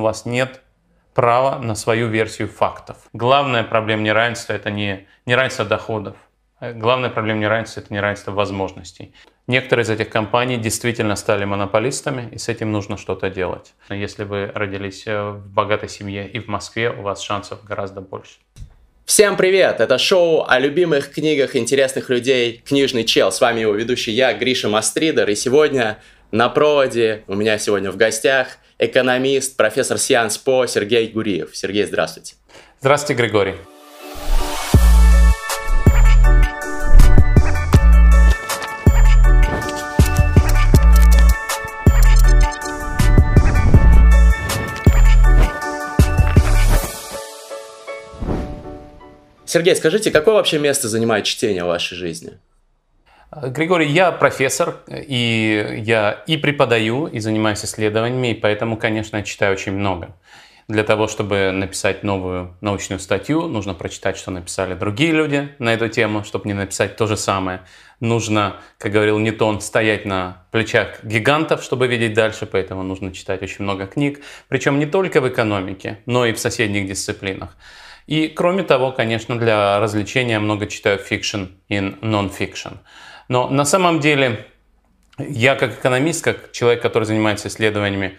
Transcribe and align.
у 0.00 0.02
вас 0.02 0.26
нет 0.26 0.60
права 1.14 1.58
на 1.58 1.74
свою 1.74 2.08
версию 2.08 2.48
фактов. 2.48 2.96
Главная 3.12 3.62
проблема 3.62 4.02
неравенства– 4.02 4.52
это 4.54 4.70
не 4.70 5.06
неравенство 5.26 5.64
доходов. 5.64 6.16
Главная 6.60 7.10
проблема 7.10 7.40
неравенства– 7.40 7.80
это 7.82 7.92
неравенство 7.92 8.32
возможностей. 8.32 9.14
Некоторые 9.46 9.84
из 9.84 9.90
этих 9.90 10.10
компаний 10.10 10.58
действительно 10.58 11.16
стали 11.16 11.44
монополистами, 11.44 12.28
и 12.32 12.38
с 12.38 12.48
этим 12.48 12.70
нужно 12.70 12.96
что-то 12.96 13.30
делать. 13.30 13.74
Если 13.88 14.24
вы 14.24 14.50
родились 14.54 15.04
э, 15.06 15.30
в 15.30 15.48
богатой 15.48 15.88
семье 15.88 16.28
и 16.28 16.38
в 16.38 16.48
Москве, 16.48 16.90
у 16.90 17.02
вас 17.02 17.20
шансов 17.20 17.64
гораздо 17.64 18.00
больше. 18.00 18.38
Всем 19.06 19.36
привет! 19.36 19.80
Это 19.80 19.98
шоу 19.98 20.44
о 20.46 20.58
любимых 20.60 21.10
книгах 21.10 21.56
интересных 21.56 22.10
людей 22.10 22.62
«Книжный 22.64 23.02
чел». 23.04 23.32
С 23.32 23.40
вами 23.40 23.60
его 23.60 23.72
ведущий 23.72 24.12
я, 24.12 24.32
Гриша 24.34 24.68
Мастридер, 24.68 25.28
и 25.28 25.34
сегодня 25.34 25.98
на 26.32 26.48
проводе 26.48 27.24
у 27.26 27.34
меня 27.34 27.58
сегодня 27.58 27.90
в 27.90 27.96
гостях 27.96 28.58
экономист, 28.78 29.56
профессор 29.56 29.98
Сианс 29.98 30.38
По 30.38 30.66
Сергей 30.66 31.08
Гуриев. 31.08 31.56
Сергей, 31.56 31.84
здравствуйте. 31.84 32.34
Здравствуйте, 32.80 33.22
Григорий. 33.22 33.54
Сергей, 49.44 49.74
скажите, 49.74 50.12
какое 50.12 50.36
вообще 50.36 50.60
место 50.60 50.88
занимает 50.88 51.24
чтение 51.24 51.64
в 51.64 51.66
вашей 51.66 51.96
жизни? 51.96 52.38
Григорий, 53.32 53.86
я 53.86 54.10
профессор, 54.10 54.78
и 54.88 55.82
я 55.86 56.24
и 56.26 56.36
преподаю, 56.36 57.06
и 57.06 57.20
занимаюсь 57.20 57.64
исследованиями, 57.64 58.32
и 58.32 58.34
поэтому, 58.34 58.76
конечно, 58.76 59.18
я 59.18 59.22
читаю 59.22 59.52
очень 59.52 59.72
много. 59.72 60.16
Для 60.66 60.82
того, 60.82 61.06
чтобы 61.06 61.52
написать 61.52 62.02
новую 62.02 62.56
научную 62.60 62.98
статью, 62.98 63.46
нужно 63.46 63.72
прочитать, 63.74 64.16
что 64.16 64.32
написали 64.32 64.74
другие 64.74 65.12
люди 65.12 65.48
на 65.60 65.72
эту 65.72 65.88
тему, 65.88 66.24
чтобы 66.24 66.48
не 66.48 66.54
написать 66.54 66.96
то 66.96 67.06
же 67.06 67.16
самое. 67.16 67.60
Нужно, 68.00 68.56
как 68.78 68.90
говорил 68.90 69.18
Ньютон, 69.20 69.60
стоять 69.60 70.04
на 70.04 70.44
плечах 70.50 71.04
гигантов, 71.04 71.62
чтобы 71.62 71.86
видеть 71.86 72.14
дальше, 72.14 72.46
поэтому 72.46 72.82
нужно 72.82 73.12
читать 73.12 73.42
очень 73.42 73.62
много 73.62 73.86
книг, 73.86 74.20
причем 74.48 74.80
не 74.80 74.86
только 74.86 75.20
в 75.20 75.28
экономике, 75.28 75.98
но 76.04 76.26
и 76.26 76.32
в 76.32 76.40
соседних 76.40 76.88
дисциплинах. 76.88 77.56
И 78.08 78.26
кроме 78.26 78.64
того, 78.64 78.90
конечно, 78.90 79.38
для 79.38 79.78
развлечения 79.78 80.40
много 80.40 80.66
читаю 80.66 80.98
fiction 80.98 81.44
и 81.68 81.80
нон-фикшн. 81.80 82.74
Но 83.30 83.48
на 83.48 83.64
самом 83.64 84.00
деле 84.00 84.44
я 85.16 85.54
как 85.54 85.78
экономист, 85.78 86.24
как 86.24 86.50
человек, 86.50 86.82
который 86.82 87.04
занимается 87.04 87.46
исследованиями 87.46 88.18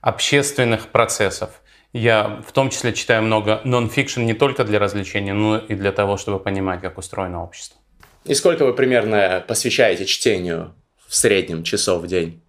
общественных 0.00 0.86
процессов, 0.86 1.50
я 1.92 2.40
в 2.46 2.52
том 2.52 2.70
числе 2.70 2.92
читаю 2.92 3.24
много 3.24 3.60
нон-фикшн 3.64 4.20
не 4.20 4.34
только 4.34 4.62
для 4.62 4.78
развлечения, 4.78 5.32
но 5.32 5.58
и 5.58 5.74
для 5.74 5.90
того, 5.90 6.16
чтобы 6.16 6.38
понимать, 6.38 6.80
как 6.80 6.96
устроено 6.96 7.42
общество. 7.42 7.80
И 8.24 8.34
сколько 8.34 8.64
вы 8.64 8.72
примерно 8.72 9.44
посвящаете 9.48 10.06
чтению 10.06 10.76
в 11.08 11.16
среднем 11.16 11.64
часов 11.64 12.02
в 12.02 12.06
день? 12.06 12.40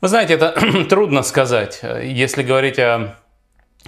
Вы 0.00 0.08
знаете, 0.08 0.32
это 0.32 0.58
трудно 0.88 1.22
сказать. 1.22 1.80
Если 1.82 2.42
говорить 2.42 2.78
о 2.78 3.16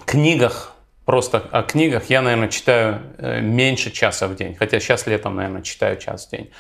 книгах, 0.05 0.75
просто 1.09 1.39
о 1.53 1.63
книгах, 1.63 2.11
я, 2.11 2.21
наверное, 2.21 2.49
читаю 2.49 3.01
э, 3.17 3.41
меньше 3.41 3.91
часа 3.91 4.29
в 4.29 4.37
день. 4.37 4.55
Хотя 4.55 4.79
сейчас 4.79 5.07
летом, 5.07 5.37
наверное, 5.37 5.63
читаю 5.63 5.97
час 5.97 6.27
в 6.27 6.31
день. 6.31 6.51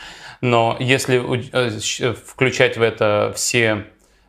Но 0.41 0.75
если 0.81 1.21
э, 1.53 2.15
включать 2.15 2.79
в 2.79 2.81
это 2.81 3.35
все 3.37 3.85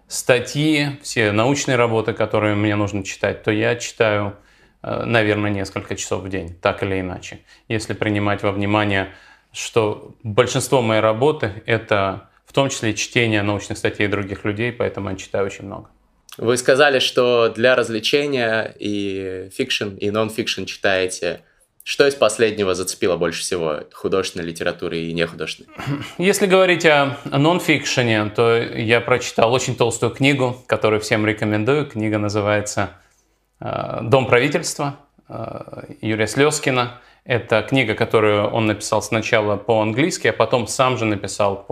статьи, 0.09 0.99
все 1.03 1.31
научные 1.31 1.77
работы, 1.77 2.11
которые 2.11 2.55
мне 2.55 2.75
нужно 2.75 3.05
читать, 3.05 3.43
то 3.43 3.51
я 3.51 3.77
читаю, 3.77 4.35
э, 4.83 5.05
наверное, 5.05 5.51
несколько 5.51 5.95
часов 5.95 6.23
в 6.23 6.27
день, 6.27 6.53
так 6.53 6.83
или 6.83 6.99
иначе. 6.99 7.39
Если 7.69 7.93
принимать 7.93 8.43
во 8.43 8.51
внимание, 8.51 9.13
что 9.53 10.17
большинство 10.23 10.81
моей 10.81 10.99
работы– 10.99 11.63
это 11.65 12.29
в 12.45 12.51
том 12.51 12.67
числе 12.67 12.93
чтение 12.93 13.41
научных 13.41 13.77
статей 13.77 14.07
других 14.07 14.43
людей, 14.43 14.73
поэтому 14.73 15.11
я 15.11 15.15
читаю 15.15 15.45
очень 15.45 15.63
много. 15.63 15.89
Вы 16.39 16.55
сказали, 16.55 16.99
что 16.99 17.49
для 17.53 17.75
развлечения 17.75 18.73
и 18.79 19.49
fiction, 19.53 19.89
и 19.95 20.09
нон-фикшн 20.09 20.63
читаете 20.63 21.41
что 21.83 22.05
из 22.05 22.13
последнего 22.13 22.75
зацепило 22.75 23.17
больше 23.17 23.41
всего 23.41 23.79
художественной 23.93 24.45
литературы 24.45 24.99
и 24.99 25.11
нехудожественной? 25.11 25.71
Если 26.19 26.45
говорить 26.45 26.85
о 26.85 27.17
нон-фикшене, 27.25 28.29
то 28.29 28.55
я 28.57 29.01
прочитал 29.01 29.51
очень 29.51 29.75
толстую 29.75 30.11
книгу, 30.11 30.55
которую 30.67 31.01
всем 31.01 31.25
рекомендую. 31.25 31.87
Книга 31.87 32.19
называется 32.19 32.91
э, 33.59 34.01
«Дом 34.03 34.27
правительства» 34.27 34.97
э, 35.27 35.95
Юрия 36.01 36.27
Слезкина. 36.27 37.01
Это 37.25 37.63
книга, 37.63 37.95
которую 37.95 38.49
он 38.49 38.67
написал 38.67 39.01
сначала 39.01 39.57
по-английски, 39.57 40.27
а 40.27 40.33
потом 40.33 40.67
сам 40.67 40.95
же 40.95 41.05
написал 41.05 41.65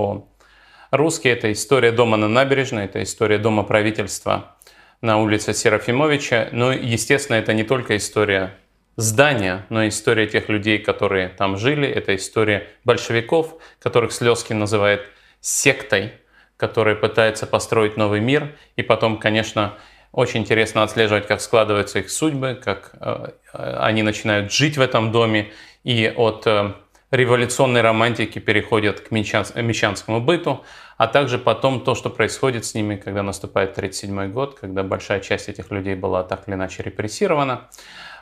по-русски. 0.89 1.27
Это 1.27 1.51
история 1.51 1.91
дома 1.91 2.17
на 2.17 2.27
набережной, 2.27 2.85
это 2.85 3.03
история 3.03 3.37
дома 3.37 3.61
правительства 3.61 4.56
на 5.01 5.19
улице 5.19 5.53
Серафимовича. 5.53 6.49
Но, 6.51 6.71
естественно, 6.71 7.37
это 7.37 7.53
не 7.53 7.63
только 7.63 7.97
история 7.97 8.55
здания, 8.95 9.65
но 9.69 9.87
история 9.87 10.27
тех 10.27 10.49
людей, 10.49 10.79
которые 10.79 11.29
там 11.29 11.57
жили. 11.57 11.87
Это 11.87 12.15
история 12.15 12.67
большевиков, 12.83 13.57
которых 13.79 14.11
Слезкин 14.11 14.59
называет 14.59 15.01
сектой, 15.39 16.13
которая 16.57 16.95
пытается 16.95 17.45
построить 17.45 17.95
новый 17.95 18.19
мир. 18.19 18.55
И 18.75 18.81
потом, 18.81 19.19
конечно, 19.19 19.77
очень 20.11 20.41
интересно 20.41 20.83
отслеживать, 20.83 21.27
как 21.27 21.41
складываются 21.41 21.99
их 21.99 22.09
судьбы, 22.09 22.59
как 22.61 22.95
э, 22.99 23.33
они 23.53 24.01
начинают 24.01 24.51
жить 24.51 24.77
в 24.77 24.81
этом 24.81 25.11
доме. 25.11 25.51
И 25.83 26.11
от 26.15 26.47
э, 26.47 26.73
революционной 27.11 27.81
романтики 27.81 28.39
переходят 28.39 29.01
к 29.01 29.11
мещанскому 29.11 30.19
быту, 30.21 30.63
а 30.97 31.07
также 31.07 31.37
потом 31.37 31.81
то, 31.83 31.95
что 31.95 32.09
происходит 32.09 32.65
с 32.65 32.73
ними, 32.73 32.95
когда 32.95 33.23
наступает 33.23 33.71
1937 33.77 34.31
год, 34.33 34.59
когда 34.59 34.83
большая 34.83 35.19
часть 35.19 35.47
этих 35.47 35.71
людей 35.71 35.95
была 35.95 36.23
так 36.23 36.47
или 36.47 36.55
иначе 36.55 36.83
репрессирована. 36.83 37.69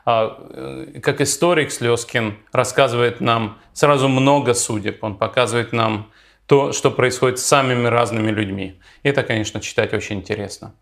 А, 0.05 0.37
э, 0.51 0.99
как 1.01 1.21
историк 1.21 1.71
Слезкин 1.71 2.37
рассказывает 2.51 3.21
нам 3.21 3.57
сразу 3.73 4.07
много 4.07 4.53
судеб. 4.53 5.03
Он 5.03 5.17
показывает 5.17 5.73
нам 5.73 6.11
то, 6.45 6.73
что 6.73 6.91
происходит 6.91 7.39
с 7.39 7.45
самыми 7.45 7.87
разными 7.87 8.29
людьми. 8.29 8.79
Это, 9.01 9.23
конечно, 9.23 9.59
читать 9.61 9.93
очень 9.93 10.17
интересно. 10.17 10.75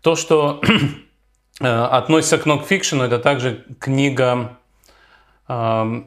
То, 0.00 0.16
что 0.16 0.60
э, 1.60 1.66
относится 1.66 2.38
к 2.38 2.46
нон-фикшену, 2.46 3.04
это 3.04 3.20
также 3.20 3.64
книга 3.78 4.58
э, 5.46 6.02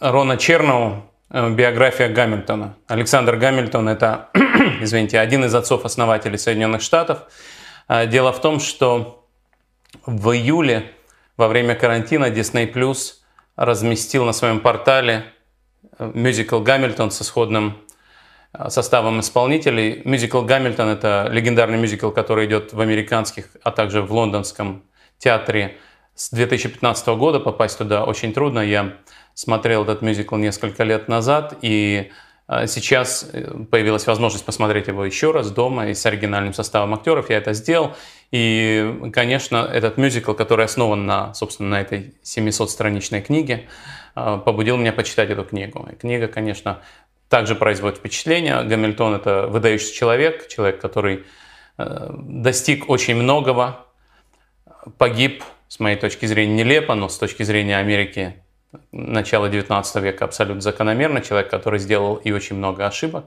Рона 0.00 0.36
Черноу 0.36 1.02
«Биография 1.28 2.08
Гамильтона». 2.08 2.76
Александр 2.86 3.36
Гамильтон– 3.36 3.88
это, 3.90 4.28
извините, 4.80 5.18
один 5.18 5.44
из 5.44 5.54
отцов-основателей 5.54 6.38
Соединенных 6.38 6.82
Штатов. 6.82 7.24
Дело 8.06 8.32
в 8.32 8.40
том, 8.40 8.60
что 8.60 9.28
в 10.06 10.30
июле 10.30 10.92
во 11.36 11.48
время 11.48 11.74
карантина 11.74 12.26
Disney 12.30 12.72
Plus 12.72 13.14
разместил 13.56 14.24
на 14.24 14.32
своем 14.32 14.60
портале 14.60 15.32
э, 15.98 16.10
мюзикл 16.14 16.60
«Гамильтон» 16.60 17.10
с 17.10 17.20
исходным 17.22 17.78
э, 18.52 18.68
составом 18.68 19.18
исполнителей. 19.18 20.02
Мюзикл 20.04 20.42
«Гамильтон»— 20.42 20.88
это 20.90 21.28
легендарный 21.30 21.78
мюзикл, 21.78 22.10
который 22.10 22.46
идет 22.46 22.72
в 22.72 22.80
американских, 22.80 23.48
а 23.64 23.72
также 23.72 24.02
в 24.02 24.12
лондонском 24.12 24.84
театре 25.18 25.76
с 26.14 26.30
2015 26.30 27.08
года. 27.08 27.40
Попасть 27.40 27.78
туда 27.78 28.04
очень 28.04 28.32
трудно. 28.32 28.60
Я 28.60 28.94
смотрел 29.38 29.84
этот 29.84 30.02
мюзикл 30.02 30.34
несколько 30.34 30.82
лет 30.82 31.06
назад, 31.06 31.58
и 31.62 32.10
э, 32.48 32.66
Сейчас 32.66 33.30
появилась 33.70 34.04
возможность 34.08 34.44
посмотреть 34.44 34.88
его 34.88 35.04
еще 35.04 35.30
раз 35.30 35.52
дома 35.52 35.86
и 35.86 35.94
с 35.94 36.04
оригинальным 36.06 36.52
составом 36.52 36.94
актеров. 36.94 37.30
Я 37.30 37.36
это 37.36 37.52
сделал. 37.52 37.94
И, 38.32 39.10
конечно, 39.12 39.58
этот 39.58 39.96
мюзикл, 39.96 40.32
который 40.32 40.64
основан 40.64 41.06
на, 41.06 41.34
собственно, 41.34 41.68
на 41.68 41.80
этой 41.80 42.14
700-страничной 42.24 43.22
книге, 43.22 43.68
а, 44.16 44.38
побудил 44.38 44.76
меня 44.76 44.92
почитать 44.92 45.30
эту 45.30 45.44
книгу. 45.44 45.88
И 45.92 45.94
книга, 45.94 46.26
конечно, 46.26 46.80
также 47.28 47.54
производит 47.54 47.98
впечатление. 47.98 48.64
Гамильтон– 48.64 49.14
это 49.14 49.46
выдающийся 49.46 49.94
человек, 49.94 50.48
человек, 50.48 50.80
который 50.80 51.24
э, 51.78 52.10
достиг 52.12 52.90
очень 52.90 53.14
многого, 53.14 53.86
погиб, 54.96 55.44
с 55.68 55.78
моей 55.78 55.96
точки 55.96 56.26
зрения, 56.26 56.64
нелепо, 56.64 56.96
но 56.96 57.08
с 57.08 57.18
точки 57.18 57.44
зрения 57.44 57.76
Америки 57.76 58.42
начала 58.92 59.48
19 59.48 60.02
века 60.02 60.24
абсолютно 60.24 60.60
закономерно, 60.60 61.20
человек, 61.20 61.50
который 61.50 61.78
сделал 61.78 62.16
и 62.16 62.32
очень 62.32 62.56
много 62.56 62.86
ошибок. 62.86 63.26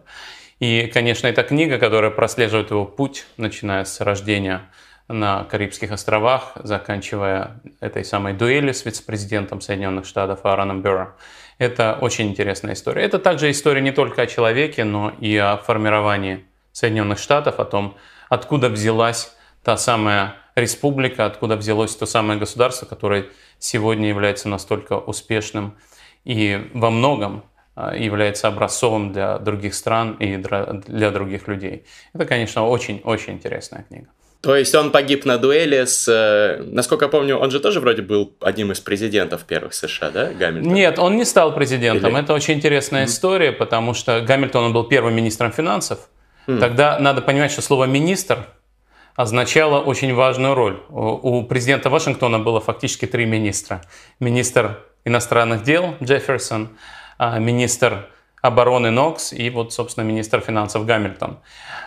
И, 0.59 0.89
конечно, 0.93 1.27
эта 1.27 1.43
книга, 1.43 1.79
которая 1.79 2.11
прослеживает 2.11 2.69
его 2.69 2.85
путь, 2.85 3.25
начиная 3.37 3.83
с 3.83 3.99
рождения 4.01 4.61
на 5.07 5.43
Карибских 5.45 5.91
островах, 5.91 6.53
заканчивая 6.55 7.59
этой 7.79 8.05
самой 8.05 8.33
дуэлью 8.33 8.73
с 8.73 8.85
вице-президентом 8.85 9.61
Соединенных 9.61 10.05
Штатов 10.05 10.45
Аароном 10.45 10.81
Берро. 10.81 11.15
Это 11.57 11.97
очень 11.99 12.29
интересная 12.29 12.73
история. 12.73 13.03
Это 13.03 13.19
также 13.19 13.51
история 13.51 13.81
не 13.81 13.91
только 13.91 14.21
о 14.21 14.27
человеке, 14.27 14.83
но 14.83 15.13
и 15.19 15.35
о 15.37 15.57
формировании 15.57 16.45
Соединенных 16.71 17.19
Штатов, 17.19 17.59
о 17.59 17.65
том, 17.65 17.97
откуда 18.29 18.69
взялась 18.69 19.35
та 19.63 19.77
самая 19.77 20.35
республика, 20.61 21.25
откуда 21.25 21.57
взялось 21.57 21.95
то 21.95 22.05
самое 22.05 22.39
государство, 22.39 22.85
которое 22.85 23.25
сегодня 23.59 24.07
является 24.07 24.47
настолько 24.47 24.97
успешным 24.97 25.77
и 26.23 26.69
во 26.73 26.89
многом 26.89 27.43
а, 27.75 27.95
является 27.95 28.47
образцовым 28.47 29.11
для 29.11 29.37
других 29.39 29.73
стран 29.73 30.13
и 30.19 30.37
для 30.37 31.11
других 31.11 31.47
людей. 31.47 31.85
Это, 32.13 32.25
конечно, 32.25 32.67
очень-очень 32.67 33.33
интересная 33.33 33.85
книга. 33.87 34.07
То 34.41 34.55
есть 34.55 34.73
он 34.73 34.91
погиб 34.91 35.25
на 35.25 35.37
дуэли 35.37 35.85
с... 35.85 36.07
Э, 36.07 36.63
насколько 36.63 37.05
я 37.05 37.09
помню, 37.09 37.37
он 37.37 37.51
же 37.51 37.59
тоже 37.59 37.79
вроде 37.79 38.01
был 38.01 38.33
одним 38.41 38.71
из 38.71 38.79
президентов 38.79 39.43
первых 39.43 39.75
США, 39.75 40.09
да, 40.09 40.31
Гамильтон? 40.31 40.73
Нет, 40.73 40.97
он 40.97 41.15
не 41.15 41.25
стал 41.25 41.53
президентом. 41.53 42.13
Или... 42.13 42.23
Это 42.23 42.33
очень 42.33 42.55
интересная 42.55 43.03
mm-hmm. 43.03 43.07
история, 43.07 43.51
потому 43.51 43.93
что 43.93 44.19
Гамильтон 44.21 44.65
он 44.65 44.73
был 44.73 44.85
первым 44.85 45.15
министром 45.15 45.51
финансов. 45.51 46.09
Mm-hmm. 46.47 46.59
Тогда 46.59 46.97
надо 46.97 47.21
понимать, 47.21 47.51
что 47.51 47.61
слово 47.61 47.85
«министр» 47.85 48.47
означало 49.15 49.79
очень 49.79 50.13
важную 50.13 50.55
роль. 50.55 50.81
У 50.89 51.43
президента 51.43 51.89
Вашингтона 51.89 52.39
было 52.39 52.59
фактически 52.59 53.05
три 53.05 53.25
министра. 53.25 53.81
Министр 54.19 54.79
иностранных 55.05 55.63
дел 55.63 55.95
Джефферсон, 56.01 56.77
а, 57.17 57.39
министр 57.39 58.07
обороны 58.41 58.89
Нокс 58.89 59.33
и 59.33 59.49
вот, 59.49 59.73
собственно, 59.73 60.03
министр 60.03 60.41
финансов 60.41 60.85
Гамильтон. 60.85 61.39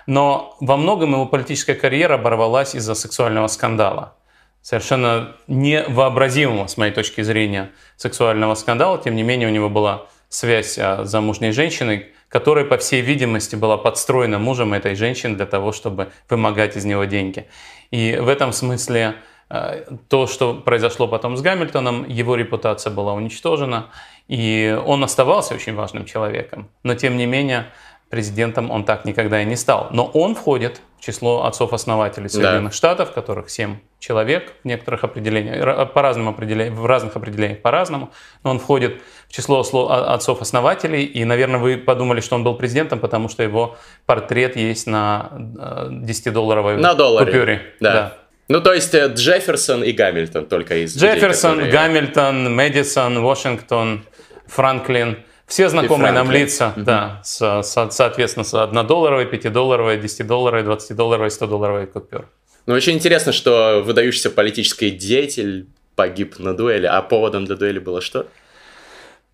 Но 0.06 0.56
во 0.60 0.76
многом 0.76 1.12
его 1.12 1.26
политическая 1.26 1.74
карьера 1.74 2.14
оборвалась 2.14 2.74
из-за 2.74 2.94
сексуального 2.94 3.48
скандала. 3.48 4.14
Совершенно 4.62 5.36
невообразимого, 5.46 6.66
с 6.68 6.76
моей 6.76 6.92
точки 6.92 7.20
зрения, 7.20 7.70
сексуального 7.96 8.54
скандала. 8.54 8.98
Тем 8.98 9.14
не 9.14 9.22
менее, 9.22 9.48
у 9.48 9.52
него 9.52 9.68
была 9.68 10.06
связь 10.28 10.78
а, 10.78 11.04
с 11.04 11.10
замужней 11.10 11.52
женщиной, 11.52 12.12
которая, 12.28 12.64
по 12.64 12.76
всей 12.76 13.00
видимости, 13.00 13.56
была 13.56 13.76
подстроена 13.76 14.38
мужем 14.38 14.74
этой 14.74 14.94
женщины 14.94 15.36
для 15.36 15.46
того, 15.46 15.72
чтобы 15.72 16.10
вымогать 16.28 16.76
из 16.76 16.84
него 16.84 17.04
деньги. 17.04 17.46
И 17.90 18.16
в 18.20 18.28
этом 18.28 18.52
смысле 18.52 19.16
а, 19.48 19.84
то, 20.08 20.26
что 20.26 20.54
произошло 20.54 21.06
потом 21.06 21.36
с 21.36 21.42
Гамильтоном, 21.42 22.08
его 22.08 22.34
репутация 22.34 22.92
была 22.92 23.12
уничтожена. 23.12 23.90
И 24.26 24.76
он 24.86 25.04
оставался 25.04 25.54
очень 25.54 25.74
важным 25.74 26.06
человеком, 26.06 26.70
но 26.82 26.94
тем 26.94 27.16
не 27.16 27.26
менее 27.26 27.66
президентом 28.08 28.70
он 28.70 28.84
так 28.84 29.04
никогда 29.04 29.42
и 29.42 29.44
не 29.44 29.56
стал. 29.56 29.88
Но 29.90 30.06
он 30.06 30.34
входит 30.34 30.80
число 31.04 31.44
отцов-основателей 31.44 32.28
Соединенных 32.28 32.72
да. 32.72 32.76
Штатов, 32.76 33.12
которых 33.12 33.50
семь 33.50 33.76
человек 33.98 34.52
в 34.62 34.66
некоторых 34.66 35.04
определениях, 35.04 35.92
по 35.92 36.02
разным 36.02 36.28
определениям, 36.28 36.74
в 36.76 36.86
разных 36.86 37.16
определениях 37.16 37.60
по-разному. 37.60 38.10
Но 38.42 38.50
он 38.50 38.58
входит 38.58 39.00
в 39.28 39.32
число 39.32 39.60
отцов-основателей, 39.60 41.04
и, 41.04 41.24
наверное, 41.24 41.60
вы 41.60 41.76
подумали, 41.76 42.20
что 42.20 42.36
он 42.36 42.44
был 42.44 42.54
президентом, 42.54 42.98
потому 43.00 43.28
что 43.28 43.42
его 43.42 43.76
портрет 44.06 44.56
есть 44.56 44.86
на 44.86 45.30
10-долларовой 45.34 46.76
на 46.76 46.94
купюре. 46.94 47.62
Да. 47.80 47.92
да. 47.92 48.18
Ну, 48.48 48.60
то 48.60 48.74
есть 48.74 48.94
э, 48.94 49.10
Джефферсон 49.14 49.84
и 49.84 49.92
Гамильтон 49.92 50.46
только 50.46 50.84
из 50.84 50.96
Джефферсон, 50.96 51.58
людей, 51.58 51.72
которые... 51.72 51.72
Гамильтон, 51.72 52.54
Мэдисон, 52.54 53.22
Вашингтон, 53.22 54.04
Франклин. 54.46 55.18
Все 55.46 55.68
знакомые 55.68 56.12
нам 56.12 56.30
лица, 56.30 56.72
mm-hmm. 56.74 56.82
да, 56.82 57.20
с, 57.22 57.62
с, 57.62 57.88
соответственно, 57.90 58.44
с 58.44 58.54
1-долларовой, 58.54 59.30
5-долларовой, 59.30 59.98
10-долларовой, 59.98 60.64
20-долларовой, 60.64 61.28
100-долларовой 61.28 61.86
купюр. 61.86 62.26
Ну, 62.66 62.74
очень 62.74 62.94
интересно, 62.94 63.32
что 63.32 63.82
выдающийся 63.84 64.30
политический 64.30 64.90
деятель 64.90 65.68
погиб 65.96 66.38
на 66.38 66.54
дуэли, 66.56 66.86
а 66.86 67.02
поводом 67.02 67.44
для 67.44 67.56
дуэли 67.56 67.78
было 67.78 68.00
что? 68.00 68.26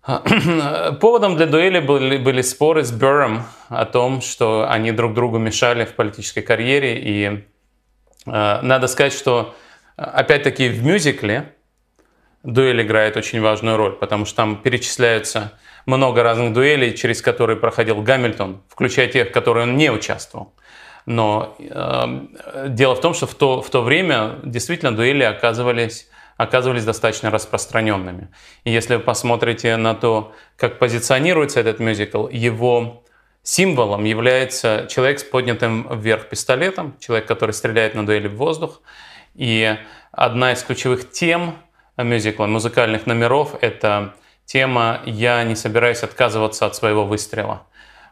Поводом 0.99 1.37
для 1.37 1.45
дуэли 1.45 1.79
были, 1.79 2.17
были 2.17 2.41
споры 2.41 2.83
с 2.83 2.91
Бюром 2.91 3.43
о 3.69 3.85
том, 3.85 4.21
что 4.21 4.67
они 4.67 4.91
друг 4.91 5.13
другу 5.13 5.37
мешали 5.37 5.85
в 5.85 5.93
политической 5.93 6.41
карьере. 6.41 6.99
И 6.99 7.45
э, 8.25 8.59
надо 8.61 8.87
сказать, 8.87 9.13
что 9.13 9.55
опять-таки 9.95 10.69
в 10.69 10.83
мюзикле 10.83 11.53
дуэль 12.43 12.81
играет 12.81 13.15
очень 13.15 13.41
важную 13.41 13.77
роль, 13.77 13.93
потому 13.93 14.25
что 14.25 14.37
там 14.37 14.61
перечисляются 14.61 15.53
много 15.85 16.23
разных 16.23 16.53
дуэлей, 16.53 16.95
через 16.95 17.21
которые 17.21 17.57
проходил 17.57 18.01
Гамильтон, 18.01 18.61
включая 18.67 19.07
тех, 19.07 19.29
в 19.29 19.31
которые 19.31 19.63
он 19.63 19.77
не 19.77 19.91
участвовал. 19.91 20.53
Но 21.05 21.55
э, 21.59 22.67
дело 22.69 22.95
в 22.95 23.01
том, 23.01 23.13
что 23.13 23.25
в 23.25 23.33
то, 23.33 23.61
в 23.61 23.69
то 23.69 23.81
время 23.81 24.39
действительно 24.43 24.95
дуэли 24.95 25.23
оказывались, 25.23 26.07
оказывались 26.37 26.85
достаточно 26.85 27.31
распространенными. 27.31 28.29
И 28.63 28.71
если 28.71 28.95
вы 28.95 29.01
посмотрите 29.01 29.77
на 29.77 29.95
то, 29.95 30.33
как 30.57 30.79
позиционируется 30.79 31.59
этот 31.59 31.79
мюзикл, 31.79 32.27
его 32.27 33.03
символом 33.43 34.03
является 34.03 34.87
человек 34.89 35.19
с 35.19 35.23
поднятым 35.23 35.99
вверх 35.99 36.29
пистолетом, 36.29 36.95
человек, 36.99 37.27
который 37.27 37.51
стреляет 37.51 37.95
на 37.95 38.05
дуэли 38.05 38.27
в 38.27 38.35
воздух. 38.35 38.81
И 39.33 39.75
одна 40.11 40.51
из 40.53 40.61
ключевых 40.63 41.11
тем 41.11 41.55
мюзикла, 41.97 42.45
музыкальных 42.45 43.05
номеров, 43.07 43.55
это 43.61 44.13
тема 44.51 44.99
«Я 45.05 45.43
не 45.45 45.55
собираюсь 45.55 46.03
отказываться 46.03 46.65
от 46.65 46.75
своего 46.75 47.05
выстрела». 47.05 47.63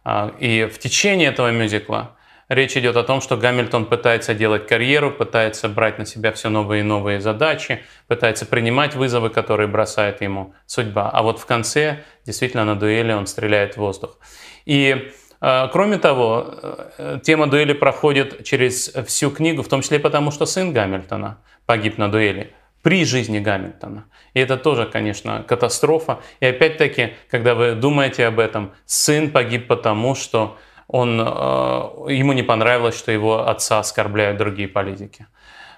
А, 0.05 0.31
и 0.39 0.65
в 0.65 0.79
течение 0.79 1.29
этого 1.29 1.51
мюзикла 1.51 2.15
речь 2.47 2.77
идет 2.77 2.95
о 2.95 3.03
том, 3.03 3.19
что 3.19 3.35
Гамильтон 3.35 3.85
пытается 3.85 4.33
делать 4.33 4.65
карьеру, 4.65 5.11
пытается 5.11 5.67
брать 5.67 5.99
на 5.99 6.05
себя 6.05 6.31
все 6.31 6.47
новые 6.47 6.79
и 6.79 6.83
новые 6.83 7.19
задачи, 7.19 7.83
пытается 8.07 8.45
принимать 8.45 8.95
вызовы, 8.95 9.29
которые 9.29 9.67
бросает 9.67 10.21
ему 10.21 10.53
судьба. 10.65 11.09
А 11.09 11.23
вот 11.23 11.39
в 11.39 11.45
конце 11.45 12.03
действительно 12.25 12.63
на 12.63 12.75
дуэли 12.79 13.11
он 13.11 13.27
стреляет 13.27 13.73
в 13.73 13.77
воздух. 13.77 14.17
И 14.65 15.11
а, 15.41 15.67
Кроме 15.67 15.97
того, 15.97 16.53
э, 16.97 17.19
тема 17.21 17.47
дуэли 17.47 17.73
проходит 17.73 18.45
через 18.45 18.93
всю 19.07 19.29
книгу, 19.29 19.61
в 19.61 19.67
том 19.67 19.81
числе 19.81 19.99
потому, 19.99 20.31
что 20.31 20.45
сын 20.45 20.71
Гамильтона 20.71 21.39
погиб 21.65 21.97
на 21.97 22.09
дуэли 22.09 22.53
при 22.81 23.05
жизни 23.05 23.39
Гамильтона. 23.39 24.05
И 24.33 24.39
это 24.39 24.57
тоже, 24.57 24.85
конечно, 24.85 25.43
катастрофа. 25.47 26.19
И 26.39 26.45
опять-таки, 26.45 27.13
когда 27.29 27.55
вы 27.55 27.73
думаете 27.73 28.25
об 28.27 28.39
этом, 28.39 28.73
сын 28.85 29.31
погиб 29.31 29.67
потому, 29.67 30.15
что 30.15 30.57
он, 30.87 31.19
э, 31.19 31.23
ему 31.23 32.33
не 32.33 32.43
понравилось, 32.43 32.97
что 32.97 33.11
его 33.11 33.47
отца 33.47 33.79
оскорбляют 33.79 34.37
другие 34.37 34.67
политики. 34.67 35.27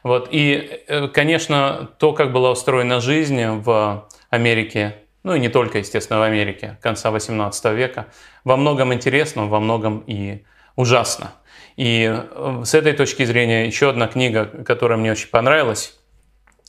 Вот. 0.03 0.29
И, 0.31 0.83
э, 0.87 1.07
конечно, 1.09 1.89
то, 1.99 2.13
как 2.13 2.31
была 2.31 2.51
устроена 2.51 3.01
жизнь 3.01 3.45
в 3.45 4.07
Америке, 4.29 4.95
ну 5.23 5.35
и 5.35 5.39
не 5.39 5.49
только, 5.49 5.79
естественно, 5.79 6.19
в 6.19 6.23
Америке 6.23 6.77
конца 6.81 7.11
18 7.11 7.73
века, 7.73 8.07
во 8.43 8.57
многом 8.57 8.93
интересно, 8.93 9.47
во 9.47 9.59
многом 9.59 10.03
и 10.07 10.43
ужасно. 10.75 11.33
И 11.77 12.09
э, 12.09 12.61
с 12.65 12.73
этой 12.73 12.93
точки 12.93 13.25
зрения 13.25 13.65
еще 13.65 13.89
одна 13.89 14.07
книга, 14.07 14.45
которая 14.45 14.97
мне 14.97 15.11
очень 15.11 15.29
понравилась, 15.29 15.99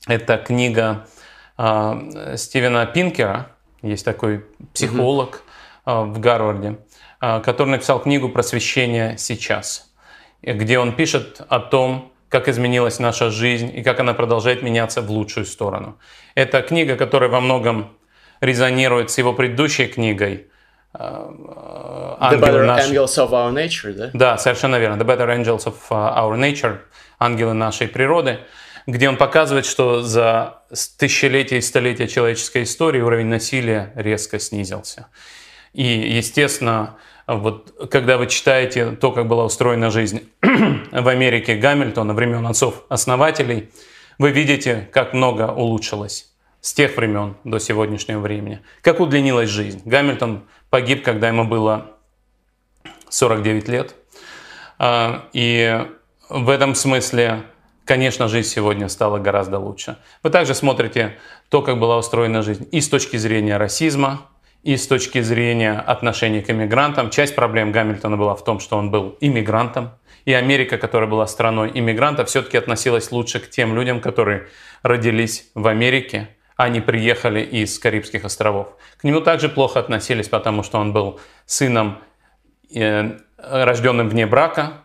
это 0.07 0.37
книга 0.39 1.07
э, 1.59 2.35
Стивена 2.37 2.87
Пинкера, 2.87 3.49
есть 3.83 4.05
такой 4.05 4.45
психолог 4.75 5.43
э, 5.87 6.01
в 6.03 6.19
Гарварде, 6.19 6.79
э, 7.21 7.41
который 7.41 7.69
написал 7.69 8.01
книгу 8.01 8.29
«Просвещение 8.29 9.17
сейчас», 9.19 9.93
где 10.43 10.79
он 10.79 10.95
пишет 10.95 11.41
о 11.49 11.61
том, 11.61 12.13
как 12.29 12.49
изменилась 12.49 12.99
наша 12.99 13.31
жизнь 13.31 13.71
и 13.77 13.83
как 13.83 14.01
она 14.01 14.15
продолжает 14.15 14.63
меняться 14.63 15.03
в 15.03 15.11
лучшую 15.11 15.47
сторону. 15.47 15.99
Это 16.35 16.63
книга, 16.63 16.97
которая 16.97 17.29
во 17.29 17.41
многом 17.41 17.93
резонирует 18.41 19.11
с 19.11 19.19
его 19.19 19.35
предыдущей 19.35 19.87
книгой 19.87 20.47
The 20.95 22.39
Better 22.39 22.65
нашей... 22.65 22.91
Angels 22.91 23.19
of 23.19 23.31
Our 23.31 23.53
Nature, 23.53 23.93
да? 23.93 24.11
Да, 24.13 24.39
совершенно 24.39 24.77
верно. 24.77 25.01
The 25.01 25.07
Better 25.07 25.29
Angels 25.29 25.67
of 25.67 25.77
Our 25.91 26.37
Nature, 26.39 26.79
ангелы 27.19 27.55
нашей 27.55 27.87
природы 27.87 28.41
где 28.87 29.09
он 29.09 29.17
показывает, 29.17 29.67
что 29.67 30.03
за 30.03 30.63
тысячелетия 30.99 31.59
и 31.59 31.61
столетия 31.61 32.09
человеческой 32.09 32.65
истории 32.65 33.01
уровень 33.01 33.27
насилия 33.27 33.93
резко 33.95 34.39
снизился. 34.39 35.09
И, 35.73 35.85
естественно, 35.85 36.97
вот 37.27 37.89
когда 37.91 38.19
вы 38.19 38.27
читаете 38.27 38.91
то, 38.91 39.13
как 39.13 39.27
была 39.27 39.45
устроена 39.45 39.91
жизнь 39.91 40.29
в 40.43 41.09
Америке 41.09 41.57
Гамильтона 41.57 42.15
времен 42.15 42.47
отцов-основателей, 42.47 43.71
вы 44.19 44.31
видите, 44.31 44.89
как 44.93 45.15
много 45.15 45.53
улучшилось 45.53 46.33
с 46.61 46.73
тех 46.75 46.97
времен 46.97 47.37
до 47.45 47.59
сегодняшнего 47.59 48.21
времени. 48.21 48.61
Как 48.83 49.01
удлинилась 49.01 49.49
жизнь. 49.49 49.83
Гамильтон 49.85 50.45
погиб, 50.71 51.05
когда 51.05 51.29
ему 51.29 51.45
было 51.45 51.97
49 53.09 53.69
лет. 53.69 53.95
А, 54.79 55.29
и 55.33 55.87
в 56.29 56.49
этом 56.49 56.75
смысле 56.75 57.43
Конечно, 57.85 58.29
жизнь 58.29 58.49
сегодня 58.49 58.89
стала 58.89 59.19
гораздо 59.19 59.59
лучше. 59.59 59.97
Вы 60.23 60.31
также 60.31 60.55
смотрите 60.55 61.19
то, 61.49 61.63
как 61.63 61.79
была 61.79 61.99
устроена 61.99 62.43
жизнь 62.43 62.69
и 62.71 62.81
с 62.81 62.89
точки 62.89 63.17
зрения 63.17 63.57
расизма, 63.57 64.29
и 64.63 64.77
с 64.77 64.87
точки 64.87 65.21
зрения 65.21 65.73
отношений 65.73 66.41
к 66.41 66.51
иммигрантам. 66.51 67.11
Часть 67.11 67.35
проблем 67.35 67.73
Гамильтона 67.73 68.17
была 68.17 68.37
в 68.37 68.45
том, 68.45 68.61
что 68.61 68.77
он 68.77 68.91
был 68.91 69.17
иммигрантом, 69.21 69.91
и 70.25 70.33
Америка, 70.33 70.79
которая 70.79 71.11
была 71.11 71.27
страной 71.27 71.73
иммигрантов, 71.75 72.29
все-таки 72.29 72.57
относилась 72.57 73.11
лучше 73.11 73.41
к 73.41 73.51
тем 73.51 73.75
людям, 73.75 74.01
которые 74.01 74.47
родились 74.83 75.51
в 75.57 75.67
Америке, 75.67 76.29
а 76.57 76.69
не 76.69 76.81
приехали 76.81 77.41
из 77.41 77.77
Карибских 77.81 78.25
островов. 78.25 78.69
К 78.99 79.05
нему 79.05 79.21
также 79.21 79.49
плохо 79.49 79.81
относились, 79.81 80.29
потому 80.29 80.63
что 80.63 80.79
он 80.79 80.93
был 80.93 81.19
сыном, 81.45 81.99
э, 82.73 83.19
рожденным 83.37 84.09
вне 84.09 84.27
брака, 84.27 84.82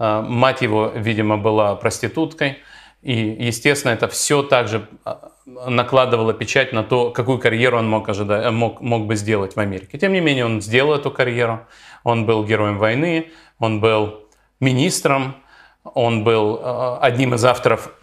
мать 0.00 0.62
его, 0.62 0.90
видимо, 0.94 1.36
была 1.36 1.74
проституткой. 1.76 2.58
И, 3.02 3.12
естественно, 3.14 3.92
это 3.92 4.08
все 4.08 4.42
также 4.42 4.88
а, 5.04 5.30
накладывало 5.46 6.34
печать 6.34 6.72
на 6.72 6.82
то, 6.82 7.10
какую 7.10 7.38
карьеру 7.38 7.78
он 7.78 7.88
мог, 7.88 8.08
ожидать, 8.08 8.50
мог, 8.52 8.80
мог 8.80 9.06
бы 9.06 9.16
сделать 9.16 9.56
в 9.56 9.60
Америке. 9.60 9.98
Тем 9.98 10.12
не 10.12 10.20
менее, 10.20 10.44
он 10.44 10.60
сделал 10.60 10.94
эту 10.94 11.10
карьеру. 11.10 11.66
Он 12.04 12.26
был 12.26 12.44
героем 12.44 12.78
войны, 12.78 13.30
он 13.58 13.80
был 13.80 14.26
министром, 14.58 15.36
он 15.84 16.24
был 16.24 16.60
э, 16.62 16.98
одним 17.00 17.34
из 17.34 17.44
авторов 17.44 17.90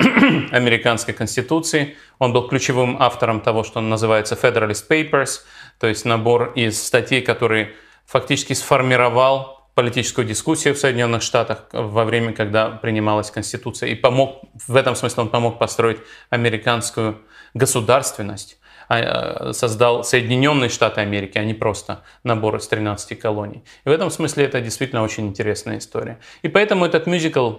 американской 0.52 1.14
конституции, 1.14 1.96
он 2.20 2.34
был 2.34 2.48
ключевым 2.48 2.98
автором 3.00 3.42
того, 3.42 3.64
что 3.64 3.82
называется 3.82 4.36
Federalist 4.36 4.88
Papers, 4.90 5.42
то 5.80 5.88
есть 5.88 6.06
набор 6.06 6.54
из 6.56 6.84
статей, 6.84 7.22
который 7.22 7.70
фактически 8.06 8.54
сформировал 8.54 9.57
политическую 9.78 10.26
дискуссию 10.26 10.74
в 10.74 10.80
Соединенных 10.80 11.22
Штатах 11.22 11.68
во 11.72 12.04
время, 12.04 12.34
когда 12.34 12.70
принималась 12.70 13.30
Конституция, 13.30 13.90
и 13.90 13.96
помог, 13.96 14.42
в 14.68 14.76
этом 14.76 14.96
смысле 14.96 15.22
он 15.22 15.30
помог 15.30 15.60
построить 15.60 16.00
американскую 16.32 17.22
государственность, 17.54 18.58
а, 18.90 19.50
э, 19.50 19.54
создал 19.54 20.04
Соединенные 20.04 20.70
Штаты 20.70 21.02
Америки, 21.02 21.38
а 21.38 21.44
не 21.44 21.54
просто 21.54 22.02
набор 22.24 22.56
из 22.56 22.68
13 22.68 23.14
колоний. 23.14 23.64
И 23.86 23.90
в 23.90 23.92
этом 23.92 24.10
смысле 24.10 24.46
это 24.46 24.62
действительно 24.62 25.04
очень 25.04 25.28
интересная 25.28 25.78
история. 25.78 26.18
И 26.42 26.48
поэтому 26.48 26.84
этот 26.84 27.06
мюзикл, 27.06 27.58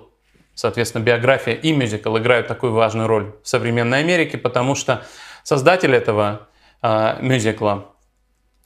соответственно, 0.54 1.04
биография 1.04 1.54
и 1.54 1.72
мюзикл 1.72 2.18
играют 2.18 2.48
такую 2.48 2.72
важную 2.72 3.06
роль 3.06 3.32
в 3.44 3.48
современной 3.48 4.00
Америке, 4.00 4.38
потому 4.38 4.74
что 4.74 5.06
создатель 5.44 5.94
этого 5.94 6.48
э, 6.82 7.18
мюзикла, 7.20 7.94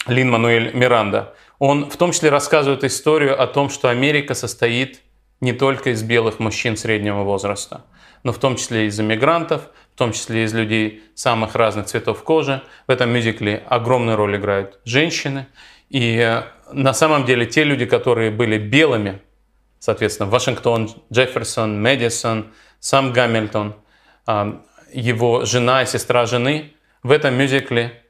Лин 0.07 0.31
Мануэль 0.31 0.75
Миранда, 0.75 1.35
он 1.63 1.89
в 1.89 1.97
том 1.97 2.11
числе 2.11 2.29
рассказывает 2.29 2.83
историю 2.83 3.41
о 3.41 3.47
том, 3.47 3.71
что 3.71 3.89
Америка 3.89 4.35
состоит 4.35 5.01
не 5.41 5.53
только 5.53 5.91
из 5.91 6.03
белых 6.03 6.41
мужчин 6.41 6.77
среднего 6.77 7.23
возраста, 7.23 7.85
но 8.25 8.33
в 8.33 8.39
том 8.39 8.57
числе 8.57 8.87
из 8.87 8.99
иммигрантов, 8.99 9.69
в 9.95 9.97
том 9.97 10.13
числе 10.13 10.43
из 10.43 10.53
людей 10.53 11.05
самых 11.15 11.55
разных 11.55 11.87
цветов 11.87 12.25
кожи. 12.25 12.61
В 12.89 12.91
этом 12.91 13.11
мюзикле 13.11 13.63
огромную 13.69 14.17
роль 14.17 14.39
играют 14.39 14.81
женщины. 14.85 15.47
И 15.89 16.17
э, 16.17 16.43
на 16.73 16.93
самом 16.95 17.27
деле 17.27 17.47
те 17.47 17.63
люди, 17.63 17.87
которые 17.87 18.33
были 18.33 18.59
белыми, 18.59 19.23
соответственно, 19.79 20.29
Вашингтон, 20.29 20.91
Джефферсон, 21.13 21.81
Мэдисон, 21.81 22.53
сам 22.81 23.13
Гамильтон, 23.13 23.77
э, 24.27 24.53
его 24.93 25.45
жена 25.45 25.85
и 25.85 25.87
сестра 25.87 26.27
жены, 26.27 26.73
в 27.05 27.13
этом 27.13 27.35
мюзикле 27.37 28.03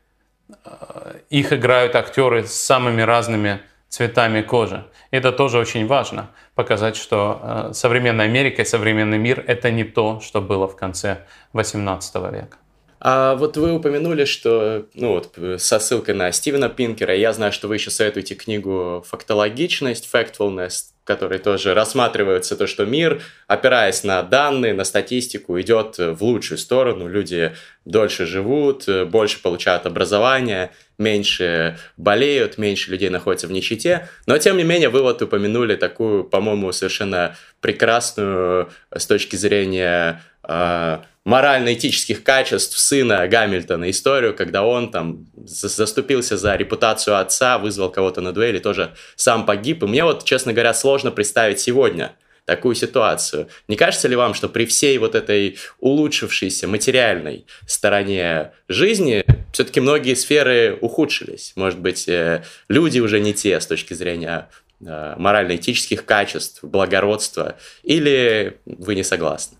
э, 0.48 1.01
их 1.32 1.52
играют 1.52 1.96
актеры 1.96 2.46
с 2.46 2.52
самыми 2.52 3.00
разными 3.00 3.62
цветами 3.88 4.42
кожи. 4.42 4.84
Это 5.10 5.32
тоже 5.32 5.58
очень 5.58 5.86
важно, 5.86 6.30
показать, 6.54 6.94
что 6.96 7.40
э, 7.42 7.70
современная 7.72 8.26
Америка 8.26 8.62
и 8.62 8.64
современный 8.66 9.18
мир– 9.18 9.42
это 9.46 9.70
не 9.70 9.84
то, 9.84 10.20
что 10.20 10.42
было 10.42 10.68
в 10.68 10.76
конце 10.76 11.26
XVIII 11.54 12.32
века. 12.32 12.58
А 13.00 13.34
вот 13.34 13.56
вы 13.56 13.72
упомянули, 13.72 14.26
что, 14.26 14.86
ну 14.94 15.14
вот, 15.14 15.38
со 15.60 15.80
ссылкой 15.80 16.14
на 16.14 16.30
Стивена 16.32 16.68
Пинкера, 16.68 17.16
я 17.16 17.32
знаю, 17.32 17.50
что 17.50 17.66
вы 17.66 17.76
еще 17.76 17.90
советуете 17.90 18.34
книгу 18.34 19.02
«Фактологичность», 19.08 20.08
«Factfulness», 20.12 20.91
который 21.04 21.38
тоже 21.38 21.74
рассматривается 21.74 22.56
то, 22.56 22.66
что 22.66 22.84
мир, 22.84 23.22
опираясь 23.46 24.04
на 24.04 24.22
данные, 24.22 24.72
на 24.74 24.84
статистику, 24.84 25.60
идет 25.60 25.98
в 25.98 26.22
лучшую 26.22 26.58
сторону. 26.58 27.08
Люди 27.08 27.54
дольше 27.84 28.26
живут, 28.26 28.88
больше 29.08 29.42
получают 29.42 29.86
образование, 29.86 30.70
меньше 30.98 31.78
болеют, 31.96 32.58
меньше 32.58 32.90
людей 32.90 33.08
находятся 33.08 33.48
в 33.48 33.52
нищете. 33.52 34.08
Но, 34.26 34.38
тем 34.38 34.56
не 34.56 34.64
менее, 34.64 34.88
вы 34.88 35.02
вот 35.02 35.20
упомянули 35.20 35.74
такую, 35.76 36.24
по-моему, 36.24 36.72
совершенно 36.72 37.36
прекрасную 37.60 38.70
с 38.94 39.06
точки 39.06 39.36
зрения 39.36 40.22
э, 40.30 40.31
морально-этических 40.44 42.24
качеств 42.24 42.78
сына 42.78 43.26
Гамильтона 43.28 43.90
историю, 43.90 44.34
когда 44.34 44.64
он 44.64 44.90
там 44.90 45.26
заступился 45.36 46.36
за 46.36 46.56
репутацию 46.56 47.18
отца, 47.18 47.58
вызвал 47.58 47.90
кого-то 47.90 48.20
на 48.20 48.32
дуэли, 48.32 48.58
тоже 48.58 48.94
сам 49.16 49.46
погиб. 49.46 49.82
И 49.82 49.86
мне 49.86 50.04
вот, 50.04 50.24
честно 50.24 50.52
говоря, 50.52 50.74
сложно 50.74 51.10
представить 51.10 51.60
сегодня 51.60 52.12
такую 52.44 52.74
ситуацию. 52.74 53.48
Не 53.68 53.76
кажется 53.76 54.08
ли 54.08 54.16
вам, 54.16 54.34
что 54.34 54.48
при 54.48 54.66
всей 54.66 54.98
вот 54.98 55.14
этой 55.14 55.58
улучшившейся 55.78 56.66
материальной 56.66 57.46
стороне 57.66 58.50
жизни 58.68 59.24
все-таки 59.52 59.80
многие 59.80 60.14
сферы 60.14 60.76
ухудшились? 60.80 61.52
Может 61.54 61.78
быть, 61.78 62.08
э, 62.08 62.42
люди 62.68 62.98
уже 62.98 63.20
не 63.20 63.32
те 63.32 63.60
с 63.60 63.66
точки 63.66 63.94
зрения 63.94 64.48
э, 64.84 65.14
морально-этических 65.16 66.04
качеств, 66.04 66.64
благородства, 66.64 67.56
или 67.84 68.58
вы 68.64 68.96
не 68.96 69.04
согласны? 69.04 69.58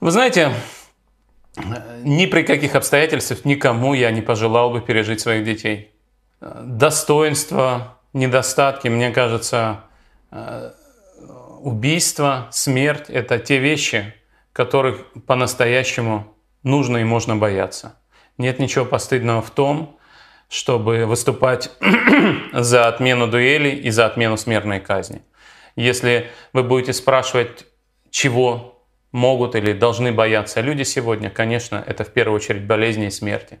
Вы 0.00 0.10
знаете, 0.10 0.52
ни 2.02 2.26
при 2.26 2.42
каких 2.42 2.74
обстоятельствах 2.74 3.46
никому 3.46 3.94
я 3.94 4.10
не 4.10 4.20
пожелал 4.20 4.70
бы 4.70 4.82
пережить 4.82 5.20
своих 5.20 5.44
детей. 5.44 5.94
Достоинства, 6.40 7.98
недостатки, 8.12 8.88
мне 8.88 9.10
кажется, 9.10 9.84
убийство, 11.60 12.48
смерть– 12.50 13.06
это 13.08 13.38
те 13.38 13.58
вещи, 13.58 14.14
которых 14.52 15.06
по-настоящему 15.26 16.36
нужно 16.62 16.98
и 16.98 17.04
можно 17.04 17.36
бояться. 17.36 17.98
Нет 18.36 18.58
ничего 18.58 18.84
постыдного 18.84 19.40
в 19.40 19.50
том, 19.50 19.98
чтобы 20.50 21.06
выступать 21.06 21.70
за 22.52 22.86
отмену 22.86 23.28
дуэли 23.28 23.70
и 23.70 23.88
за 23.90 24.04
отмену 24.04 24.36
смертной 24.36 24.78
казни. 24.80 25.22
Если 25.74 26.30
вы 26.52 26.62
будете 26.62 26.92
спрашивать, 26.92 27.64
чего 28.10 28.75
могут 29.16 29.54
или 29.54 29.72
должны 29.72 30.12
бояться 30.12 30.60
люди 30.60 30.82
сегодня, 30.82 31.30
конечно, 31.30 31.82
это 31.86 32.04
в 32.04 32.12
первую 32.12 32.36
очередь 32.36 32.64
болезни 32.64 33.06
и 33.06 33.10
смерти. 33.10 33.60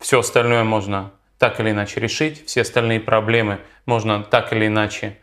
Все 0.00 0.18
остальное 0.18 0.64
можно 0.64 1.12
так 1.38 1.60
или 1.60 1.70
иначе 1.70 2.00
решить, 2.00 2.44
все 2.46 2.62
остальные 2.62 2.98
проблемы 2.98 3.60
можно 3.86 4.24
так 4.24 4.52
или 4.52 4.66
иначе 4.66 5.16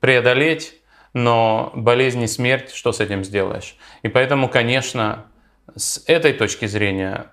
преодолеть, 0.00 0.74
но 1.12 1.70
болезнь 1.76 2.22
и 2.22 2.26
смерть, 2.26 2.74
что 2.74 2.90
с 2.90 2.98
этим 2.98 3.22
сделаешь? 3.22 3.76
И 4.02 4.08
поэтому, 4.08 4.48
конечно, 4.48 5.26
с 5.76 6.02
этой 6.08 6.32
точки 6.32 6.66
зрения 6.66 7.26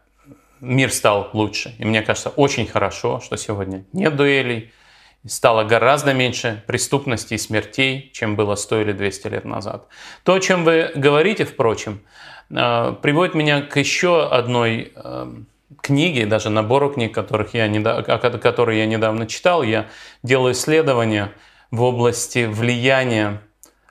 мир 0.60 0.94
стал 0.94 1.32
лучше. 1.34 1.74
И 1.80 1.86
мне 1.86 2.04
кажется, 2.04 2.30
очень 2.30 2.68
хорошо, 2.68 3.22
что 3.22 3.38
сегодня 3.38 3.86
нет 3.92 4.16
дуэлей, 4.16 4.72
стало 5.26 5.64
гораздо 5.64 6.14
меньше 6.14 6.64
преступностей 6.68 7.36
и 7.36 7.40
смертей, 7.40 8.10
чем 8.14 8.36
было 8.36 8.56
100 8.56 8.82
или 8.82 8.92
200 8.92 9.28
лет 9.28 9.46
назад. 9.46 9.88
То, 10.24 10.34
о 10.34 10.40
чем 10.40 10.64
вы 10.64 10.92
говорите, 10.96 11.46
впрочем, 11.46 12.02
э, 12.50 12.96
приводит 13.02 13.36
меня 13.36 13.62
к 13.62 13.78
еще 13.78 14.28
одной 14.28 14.92
э, 14.96 15.34
книге, 15.82 16.26
даже 16.26 16.50
набору 16.50 16.92
книг, 16.92 17.14
которых 17.14 17.54
я 17.54 17.68
недавно, 17.68 18.04
которые 18.04 18.80
я 18.80 18.86
недавно 18.86 19.28
читал. 19.28 19.64
Я 19.64 19.88
делаю 20.24 20.54
исследования 20.54 21.32
в 21.70 21.82
области 21.82 22.46
влияния 22.46 23.42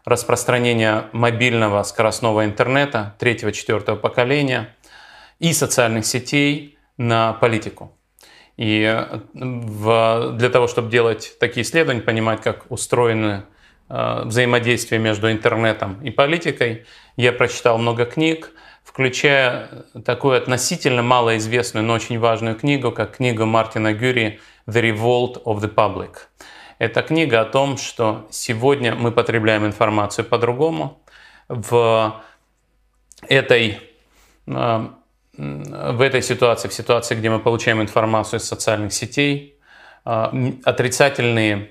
распространения 0.04 1.04
мобильного 1.12 1.82
скоростного 1.82 2.44
интернета 2.44 3.14
третьего-четвертого 3.18 3.96
поколения 3.96 4.74
и 5.38 5.52
социальных 5.52 6.06
сетей 6.06 6.78
на 6.96 7.32
политику. 7.34 7.96
И 8.60 8.82
э, 8.82 9.20
в, 9.32 10.34
для 10.36 10.50
того, 10.50 10.68
чтобы 10.68 10.90
делать 10.90 11.38
такие 11.40 11.62
исследования, 11.62 12.02
понимать, 12.02 12.42
как 12.42 12.70
устроены 12.70 13.44
э, 13.88 14.22
взаимодействие 14.26 15.00
между 15.00 15.32
интернетом 15.32 15.98
и 16.02 16.10
политикой, 16.10 16.84
я 17.16 17.32
прочитал 17.32 17.78
много 17.78 18.04
книг, 18.04 18.52
включая 18.84 19.86
такую 20.04 20.36
относительно 20.36 21.02
малоизвестную, 21.02 21.86
но 21.86 21.94
очень 21.94 22.18
важную 22.18 22.54
книгу, 22.54 22.92
как 22.92 23.16
книга 23.16 23.46
Мартина 23.46 23.94
Гюри 23.94 24.40
«The 24.66 24.92
Revolt 24.92 25.42
of 25.44 25.60
the 25.60 25.74
Public». 25.74 26.16
Это 26.78 27.00
книга 27.00 27.40
о 27.40 27.46
том, 27.46 27.78
что 27.78 28.26
сегодня 28.30 28.94
мы 28.94 29.10
потребляем 29.10 29.64
информацию 29.64 30.26
по-другому. 30.26 31.00
В 31.48 32.22
этой 33.26 33.80
э, 34.46 34.88
в 35.40 36.02
этой 36.02 36.20
ситуации, 36.22 36.68
в 36.68 36.74
ситуации, 36.74 37.14
где 37.14 37.30
мы 37.30 37.38
получаем 37.38 37.80
информацию 37.80 38.40
из 38.40 38.44
социальных 38.44 38.92
сетей, 38.92 39.58
а, 40.04 40.34
отрицательные, 40.64 41.70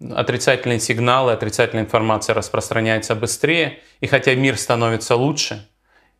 отрицательные 0.00 0.80
сигналы, 0.80 1.32
отрицательная 1.32 1.84
информация 1.84 2.34
распространяется 2.34 3.14
быстрее, 3.14 3.78
и 4.00 4.08
хотя 4.08 4.34
мир 4.34 4.56
становится 4.56 5.14
лучше, 5.14 5.68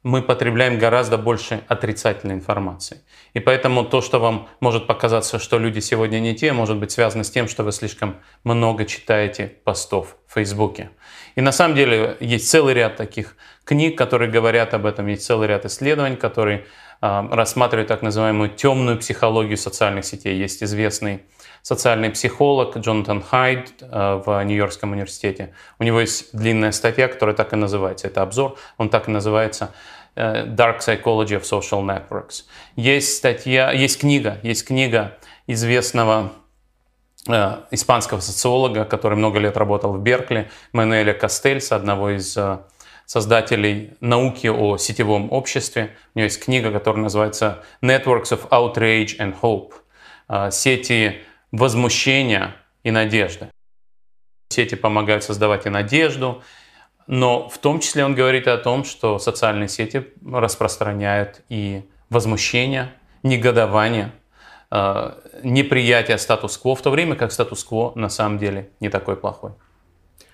мы 0.05 0.23
потребляем 0.23 0.79
гораздо 0.79 1.19
больше 1.19 1.65
отрицательной 1.67 2.37
информации. 2.37 3.03
И 3.35 3.41
поэтому 3.41 3.85
то, 3.85 4.01
что 4.01 4.21
вам 4.21 4.49
может 4.61 4.87
показаться, 4.87 5.41
что 5.41 5.59
люди 5.59 5.81
сегодня 5.81 6.21
не 6.21 6.37
те, 6.37 6.53
может 6.53 6.77
быть 6.77 6.93
связано 6.93 7.25
с 7.25 7.31
тем, 7.31 7.49
что 7.49 7.65
вы 7.65 7.73
слишком 7.73 8.19
много 8.45 8.85
читаете 8.85 9.49
постов 9.65 10.17
в 10.29 10.35
Фейсбуке. 10.35 10.91
И 11.35 11.41
на 11.41 11.51
самом 11.51 11.75
деле 11.75 12.17
есть 12.21 12.49
целый 12.49 12.75
ряд 12.75 12.97
таких 12.97 13.37
книг, 13.69 13.99
которые 13.99 14.31
говорят 14.31 14.73
об 14.73 14.87
этом, 14.87 15.07
есть 15.07 15.25
целый 15.27 15.47
ряд 15.47 15.67
исследований, 15.67 16.17
которые 16.17 16.65
э, 17.03 17.29
рассматривают 17.31 17.89
так 17.89 18.01
называемую 18.03 18.49
темную 18.51 18.99
психологию 18.99 19.59
социальных 19.59 20.07
сетей. 20.07 20.39
Есть 20.39 20.63
известный 20.63 21.21
социальный 21.63 22.09
психолог 22.11 22.79
Джонатан 22.79 23.23
Хайд 23.23 23.75
э, 23.83 24.23
в 24.25 24.43
Нью-Йоркском 24.43 24.93
университете. 24.93 25.53
У 25.79 25.85
него 25.85 26.01
есть 26.01 26.31
длинная 26.33 26.73
статья, 26.73 27.09
которая 27.09 27.37
так 27.37 27.53
и 27.53 27.57
называется. 27.57 28.07
Это 28.07 28.23
обзор, 28.23 28.57
он 28.79 28.89
так 28.89 29.09
и 29.09 29.11
называется 29.11 29.75
э, 30.17 30.47
Dark 30.47 30.79
Psychology 30.79 31.39
of 31.39 31.43
Social 31.43 31.83
Networks. 31.85 32.45
Есть 32.75 33.17
статья, 33.19 33.71
есть 33.71 34.01
книга, 34.01 34.39
есть 34.43 34.67
книга 34.67 35.19
известного 35.47 36.33
э, 37.29 37.57
испанского 37.71 38.21
социолога, 38.21 38.87
который 38.87 39.19
много 39.19 39.39
лет 39.39 39.59
работал 39.59 39.93
в 39.93 40.01
Беркли, 40.01 40.51
Мануэля 40.73 41.13
Кастельса, 41.13 41.77
одного 41.77 42.17
из 42.17 42.39
создателей 43.09 43.95
науки 44.01 44.49
о 44.49 44.77
сетевом 44.77 45.33
обществе. 45.33 45.97
У 46.15 46.19
него 46.19 46.25
есть 46.27 46.45
книга, 46.45 46.71
которая 46.71 47.03
называется 47.03 47.65
Networks 47.83 48.31
of 48.33 48.49
Outrage 48.51 49.17
and 49.19 49.35
Hope. 49.41 50.51
Сети 50.53 51.23
возмущения 51.51 52.55
и 52.83 52.91
надежды. 52.91 53.49
Сети 54.51 54.75
помогают 54.75 55.25
создавать 55.25 55.65
и 55.65 55.71
надежду, 55.71 56.43
но 57.07 57.49
в 57.49 57.57
том 57.57 57.81
числе 57.81 58.05
он 58.05 58.15
говорит 58.15 58.47
о 58.47 58.59
том, 58.59 58.85
что 58.85 59.19
социальные 59.19 59.69
сети 59.69 60.07
распространяют 60.31 61.41
и 61.49 61.89
возмущение, 62.11 62.93
негодование, 63.23 64.13
э, 64.71 65.13
неприятие 65.43 66.19
статус-кво, 66.19 66.77
в 66.77 66.83
то 66.83 66.91
время 66.91 67.17
как 67.17 67.33
статус-кво 67.33 67.93
на 67.95 68.11
самом 68.11 68.39
деле 68.39 68.69
не 68.81 68.91
такой 68.91 69.17
плохой. 69.17 69.53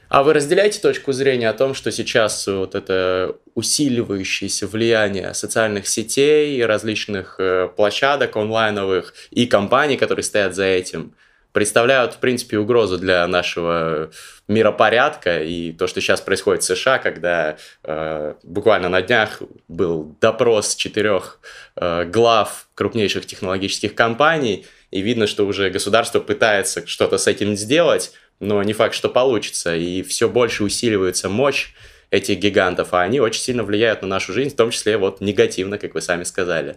А 0.09 0.23
вы 0.23 0.33
разделяете 0.33 0.81
точку 0.81 1.13
зрения 1.13 1.49
о 1.49 1.55
том, 1.55 1.75
что 1.75 1.91
сейчас 1.91 2.47
вот 2.47 2.75
это 2.75 3.37
усиливающееся 3.55 4.67
влияние 4.67 5.35
социальных 5.35 5.89
сетей, 5.89 6.65
различных 6.65 7.37
э, 7.39 7.69
площадок 7.75 8.37
онлайновых 8.37 9.15
и 9.31 9.47
компаний, 9.47 9.97
которые 9.97 10.25
стоят 10.25 10.55
за 10.55 10.65
этим, 10.65 11.15
представляют, 11.55 12.15
в 12.15 12.19
принципе, 12.19 12.59
угрозу 12.59 12.99
для 12.99 13.25
нашего 13.29 14.11
миропорядка 14.49 15.41
и 15.41 15.73
то, 15.73 15.87
что 15.87 16.01
сейчас 16.01 16.21
происходит 16.21 16.65
в 16.65 16.67
США, 16.67 16.99
когда 16.99 17.57
э, 17.85 18.35
буквально 18.43 18.89
на 18.89 19.01
днях 19.03 19.41
был 19.69 20.17
допрос 20.21 20.75
четырех 20.75 21.39
э, 21.77 22.05
глав 22.07 22.69
крупнейших 22.75 23.25
технологических 23.25 23.95
компаний, 23.95 24.67
и 24.91 25.01
видно, 25.01 25.29
что 25.29 25.47
уже 25.47 25.71
государство 25.71 26.19
пытается 26.19 26.87
что-то 26.87 27.19
с 27.19 27.29
этим 27.29 27.57
сделать, 27.57 28.13
но 28.41 28.63
не 28.63 28.73
факт, 28.73 28.95
что 28.95 29.09
получится. 29.09 29.77
И 29.77 30.03
все 30.03 30.29
больше 30.29 30.65
усиливается 30.65 31.29
мощь 31.29 31.75
этих 32.11 32.39
гигантов, 32.39 32.95
а 32.95 33.03
они 33.03 33.21
очень 33.21 33.41
сильно 33.41 33.65
влияют 33.65 34.03
на 34.03 34.09
нашу 34.09 34.33
жизнь, 34.33 34.51
в 34.51 34.57
том 34.57 34.71
числе 34.71 34.97
вот 34.97 35.21
негативно, 35.21 35.79
как 35.79 35.95
вы 35.95 36.01
сами 36.01 36.25
сказали. 36.25 36.77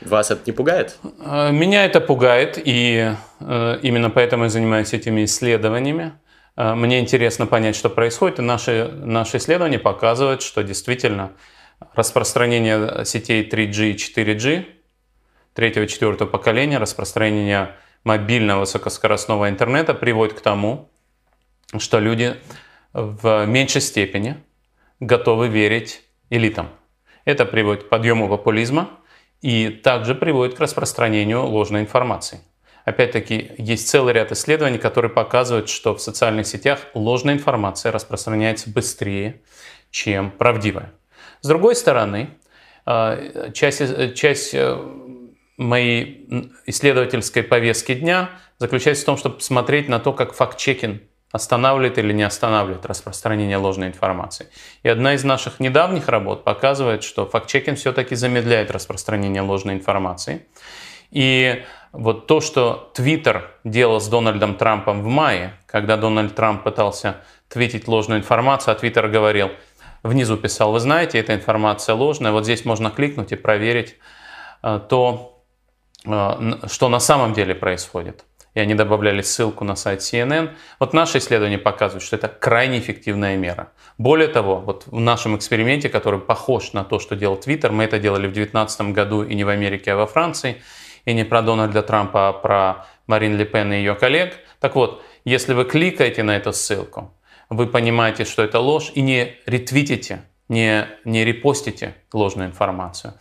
Вас 0.00 0.30
это 0.30 0.42
не 0.46 0.52
пугает? 0.52 0.96
Э, 1.20 1.50
меня 1.50 1.84
это 1.84 2.00
пугает, 2.00 2.60
и 2.62 3.14
э, 3.40 3.78
именно 3.82 4.10
поэтому 4.10 4.44
я 4.44 4.50
занимаюсь 4.50 4.92
этими 4.92 5.24
исследованиями. 5.24 6.12
Э, 6.56 6.74
мне 6.74 7.00
интересно 7.00 7.46
понять, 7.46 7.74
что 7.74 7.88
происходит, 7.88 8.38
и 8.38 8.42
наши, 8.42 8.88
наши 8.92 9.38
исследования 9.38 9.78
показывают, 9.78 10.42
что 10.42 10.62
действительно 10.62 11.32
распространение 11.94 13.04
сетей 13.04 13.48
3G 13.48 13.90
и 13.90 13.94
4G, 13.94 14.64
третьего 15.54 15.86
четвертого 15.86 16.28
поколения, 16.28 16.78
распространение 16.78 17.74
мобильного 18.04 18.60
высокоскоростного 18.60 19.48
интернета 19.48 19.94
приводит 19.94 20.38
к 20.38 20.40
тому, 20.40 20.88
что 21.78 21.98
люди 21.98 22.36
в 22.92 23.46
меньшей 23.46 23.80
степени 23.80 24.36
готовы 25.00 25.48
верить 25.48 26.02
элитам. 26.30 26.68
Это 27.24 27.44
приводит 27.44 27.84
к 27.84 27.88
подъему 27.88 28.28
популизма 28.28 28.90
и 29.42 29.68
также 29.68 30.14
приводит 30.14 30.56
к 30.56 30.60
распространению 30.60 31.44
ложной 31.44 31.82
информации. 31.82 32.40
Опять-таки, 32.84 33.50
есть 33.58 33.88
целый 33.88 34.14
ряд 34.14 34.32
исследований, 34.32 34.78
которые 34.78 35.10
показывают, 35.10 35.68
что 35.68 35.94
в 35.94 36.00
социальных 36.00 36.46
сетях 36.46 36.80
ложная 36.94 37.34
информация 37.34 37.92
распространяется 37.92 38.70
быстрее, 38.70 39.42
чем 39.90 40.30
правдивая. 40.30 40.92
С 41.42 41.48
другой 41.48 41.76
стороны, 41.76 42.30
э, 42.86 43.50
часть, 43.52 44.14
часть 44.14 44.54
э, 44.54 44.76
моей 45.58 46.50
исследовательской 46.66 47.42
повестки 47.42 47.94
дня 47.94 48.30
заключается 48.58 49.02
в 49.02 49.06
том, 49.06 49.16
чтобы 49.16 49.40
смотреть 49.40 49.88
на 49.88 49.98
то, 49.98 50.12
как 50.12 50.32
факт-чекинг 50.32 51.02
останавливает 51.30 51.98
или 51.98 52.12
не 52.12 52.22
останавливает 52.22 52.86
распространение 52.86 53.58
ложной 53.58 53.88
информации. 53.88 54.46
И 54.82 54.88
одна 54.88 55.14
из 55.14 55.24
наших 55.24 55.60
недавних 55.60 56.08
работ 56.08 56.44
показывает, 56.44 57.02
что 57.02 57.26
факт-чекинг 57.26 57.76
все-таки 57.76 58.14
замедляет 58.14 58.70
распространение 58.70 59.42
ложной 59.42 59.74
информации. 59.74 60.46
И 61.10 61.64
вот 61.92 62.26
то, 62.26 62.40
что 62.40 62.90
Твиттер 62.94 63.50
делал 63.64 64.00
с 64.00 64.08
Дональдом 64.08 64.54
Трампом 64.54 65.02
в 65.02 65.06
мае, 65.06 65.54
когда 65.66 65.96
Дональд 65.96 66.34
Трамп 66.34 66.62
пытался 66.62 67.16
твитить 67.48 67.88
ложную 67.88 68.20
информацию, 68.20 68.72
а 68.72 68.74
Твиттер 68.74 69.08
говорил, 69.08 69.50
внизу 70.02 70.36
писал, 70.36 70.72
вы 70.72 70.80
знаете, 70.80 71.18
эта 71.18 71.34
информация 71.34 71.94
ложная, 71.94 72.32
вот 72.32 72.44
здесь 72.44 72.64
можно 72.64 72.90
кликнуть 72.90 73.32
и 73.32 73.36
проверить, 73.36 73.96
э, 74.62 74.80
то 74.88 75.37
что 76.08 76.88
на 76.88 77.00
самом 77.00 77.32
деле 77.32 77.54
происходит. 77.54 78.24
И 78.54 78.60
они 78.60 78.74
добавляли 78.74 79.22
ссылку 79.22 79.64
на 79.64 79.76
сайт 79.76 80.00
CNN. 80.00 80.50
Вот 80.80 80.92
наши 80.92 81.18
исследования 81.18 81.58
показывают, 81.58 82.02
что 82.02 82.16
это 82.16 82.28
крайне 82.28 82.78
эффективная 82.78 83.36
мера. 83.36 83.72
Более 83.98 84.28
того, 84.28 84.56
вот 84.56 84.84
в 84.86 84.98
нашем 84.98 85.36
эксперименте, 85.36 85.88
который 85.88 86.18
похож 86.18 86.72
на 86.72 86.82
то, 86.82 86.98
что 86.98 87.14
делал 87.14 87.36
Twitter, 87.36 87.70
мы 87.70 87.84
это 87.84 87.98
делали 87.98 88.26
в 88.26 88.32
2019 88.32 88.80
году 88.92 89.22
и 89.22 89.34
не 89.34 89.44
в 89.44 89.48
Америке, 89.48 89.92
а 89.92 89.96
во 89.96 90.06
Франции, 90.06 90.62
и 91.04 91.14
не 91.14 91.24
про 91.24 91.42
Дональда 91.42 91.82
Трампа, 91.82 92.28
а 92.28 92.32
про 92.32 92.86
Марин 93.06 93.36
Ле 93.36 93.44
Пен 93.44 93.72
и 93.72 93.76
ее 93.76 93.94
коллег. 93.94 94.34
Так 94.60 94.74
вот, 94.74 95.02
если 95.24 95.54
вы 95.54 95.64
кликаете 95.64 96.22
на 96.22 96.36
эту 96.36 96.52
ссылку, 96.52 97.14
вы 97.50 97.66
понимаете, 97.66 98.24
что 98.24 98.42
это 98.42 98.58
ложь, 98.60 98.90
и 98.94 99.02
не 99.02 99.36
ретвитите, 99.46 100.22
не, 100.48 100.86
не 101.04 101.24
репостите 101.24 101.94
ложную 102.12 102.48
информацию. 102.48 103.14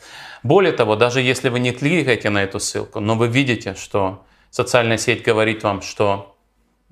Более 0.44 0.74
того, 0.74 0.96
даже 0.96 1.22
если 1.22 1.50
вы 1.50 1.60
не 1.60 1.72
кликаете 1.72 2.30
на 2.30 2.44
эту 2.44 2.60
ссылку, 2.60 3.00
но 3.00 3.16
вы 3.16 3.28
видите, 3.28 3.76
что 3.76 4.26
социальная 4.50 4.98
сеть 4.98 5.24
говорит 5.24 5.64
вам, 5.64 5.82
что 5.82 6.38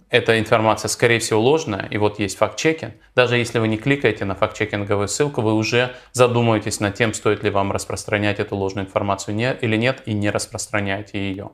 эта 0.09 0.39
информация, 0.39 0.87
скорее 0.87 1.19
всего, 1.19 1.41
ложная, 1.41 1.87
и 1.89 1.97
вот 1.97 2.19
есть 2.19 2.37
факт-чекинг, 2.37 2.93
даже 3.15 3.37
если 3.37 3.59
вы 3.59 3.67
не 3.67 3.77
кликаете 3.77 4.23
на 4.25 4.35
факт-чекинговую 4.35 5.07
ссылку, 5.07 5.41
вы 5.41 5.53
уже 5.53 5.95
задумаетесь 6.13 6.79
над 6.79 6.95
тем, 6.95 7.13
стоит 7.13 7.43
ли 7.43 7.49
вам 7.49 7.71
распространять 7.71 8.39
эту 8.39 8.55
ложную 8.55 8.85
информацию 8.85 9.35
или 9.61 9.77
нет, 9.77 10.03
и 10.05 10.13
не 10.13 10.29
распространяйте 10.29 11.17
ее. 11.17 11.51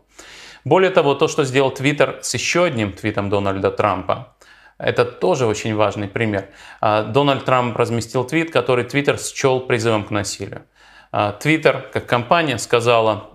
Более 0.64 0.92
того, 0.92 1.16
то, 1.16 1.28
что 1.28 1.44
сделал 1.44 1.72
Твиттер 1.72 2.20
с 2.22 2.34
еще 2.34 2.66
одним 2.66 2.94
твитом 2.94 3.30
Дональда 3.30 3.72
Трампа, 3.72 4.36
это 4.82 5.06
тоже 5.06 5.46
очень 5.46 5.76
важный 5.76 6.08
пример. 6.08 6.50
А, 6.80 7.04
Дональд 7.04 7.46
Трамп 7.46 7.78
разместил 7.78 8.24
твит, 8.24 8.52
который 8.52 8.84
Твиттер 8.84 9.20
счел 9.20 9.60
призывом 9.60 10.04
к 10.04 10.12
насилию. 10.12 10.66
А, 11.12 11.38
Twitter, 11.40 11.90
как 11.92 12.08
компания, 12.08 12.58
сказала, 12.58 13.30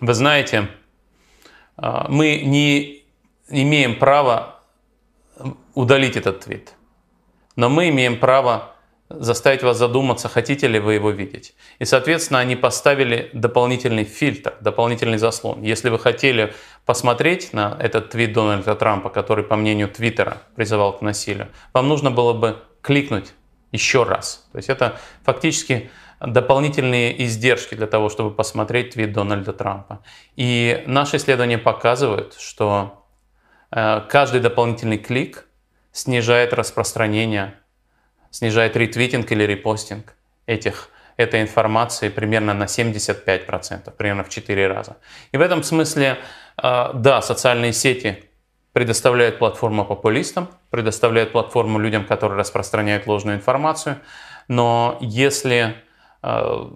вы 0.00 0.14
знаете, 0.14 0.68
а, 1.76 2.06
мы 2.08 2.40
не 2.42 3.04
имеем 3.48 3.98
права 3.98 4.60
удалить 5.74 6.16
этот 6.16 6.40
твит, 6.40 6.74
но 7.56 7.68
мы 7.68 7.88
имеем 7.88 8.18
право 8.18 8.74
заставить 9.10 9.62
вас 9.62 9.76
задуматься, 9.76 10.28
хотите 10.28 10.68
ли 10.68 10.78
вы 10.78 10.94
его 10.94 11.10
видеть. 11.10 11.54
И, 11.80 11.84
соответственно, 11.84 12.38
они 12.38 12.56
поставили 12.56 13.28
дополнительный 13.32 14.04
фильтр, 14.04 14.54
дополнительный 14.60 15.18
заслон. 15.18 15.62
Если 15.62 15.90
вы 15.90 15.98
хотели 15.98 16.54
посмотреть 16.86 17.52
на 17.52 17.76
этот 17.80 18.10
твит 18.10 18.32
Дональда 18.32 18.74
Трампа, 18.76 19.10
который, 19.10 19.44
по 19.44 19.56
мнению 19.56 19.88
Твиттера, 19.88 20.38
призывал 20.54 20.96
к 20.96 21.02
насилию, 21.02 21.48
вам 21.72 21.88
нужно 21.88 22.10
было 22.10 22.32
бы 22.32 22.62
кликнуть 22.82 23.32
еще 23.72 24.04
раз. 24.04 24.48
То 24.52 24.58
есть 24.58 24.68
это 24.68 24.96
фактически 25.24 25.90
дополнительные 26.20 27.24
издержки 27.24 27.74
для 27.74 27.86
того, 27.86 28.10
чтобы 28.10 28.30
посмотреть 28.30 28.90
твит 28.90 29.12
Дональда 29.12 29.52
Трампа. 29.52 30.02
И 30.36 30.84
наши 30.86 31.16
исследования 31.16 31.58
показывают, 31.58 32.34
что 32.38 33.06
э, 33.70 34.02
каждый 34.08 34.40
дополнительный 34.40 34.98
клик 34.98 35.46
снижает 35.92 36.52
распространение, 36.52 37.54
снижает 38.30 38.76
ретвитинг 38.76 39.30
или 39.32 39.44
репостинг 39.44 40.14
этих, 40.46 40.90
этой 41.16 41.42
информации 41.42 42.08
примерно 42.08 42.54
на 42.54 42.64
75%, 42.64 43.90
примерно 43.92 44.24
в 44.24 44.28
4 44.28 44.68
раза. 44.68 44.96
И 45.32 45.36
в 45.36 45.40
этом 45.40 45.62
смысле, 45.62 46.18
э, 46.62 46.90
да, 46.94 47.22
социальные 47.22 47.72
сети 47.72 48.24
предоставляют 48.72 49.38
платформу 49.38 49.84
популистам, 49.84 50.48
предоставляют 50.70 51.32
платформу 51.32 51.78
людям, 51.78 52.04
которые 52.04 52.38
распространяют 52.38 53.06
ложную 53.06 53.36
информацию, 53.36 53.98
но 54.48 54.98
если 55.00 55.76
Э, 56.22 56.68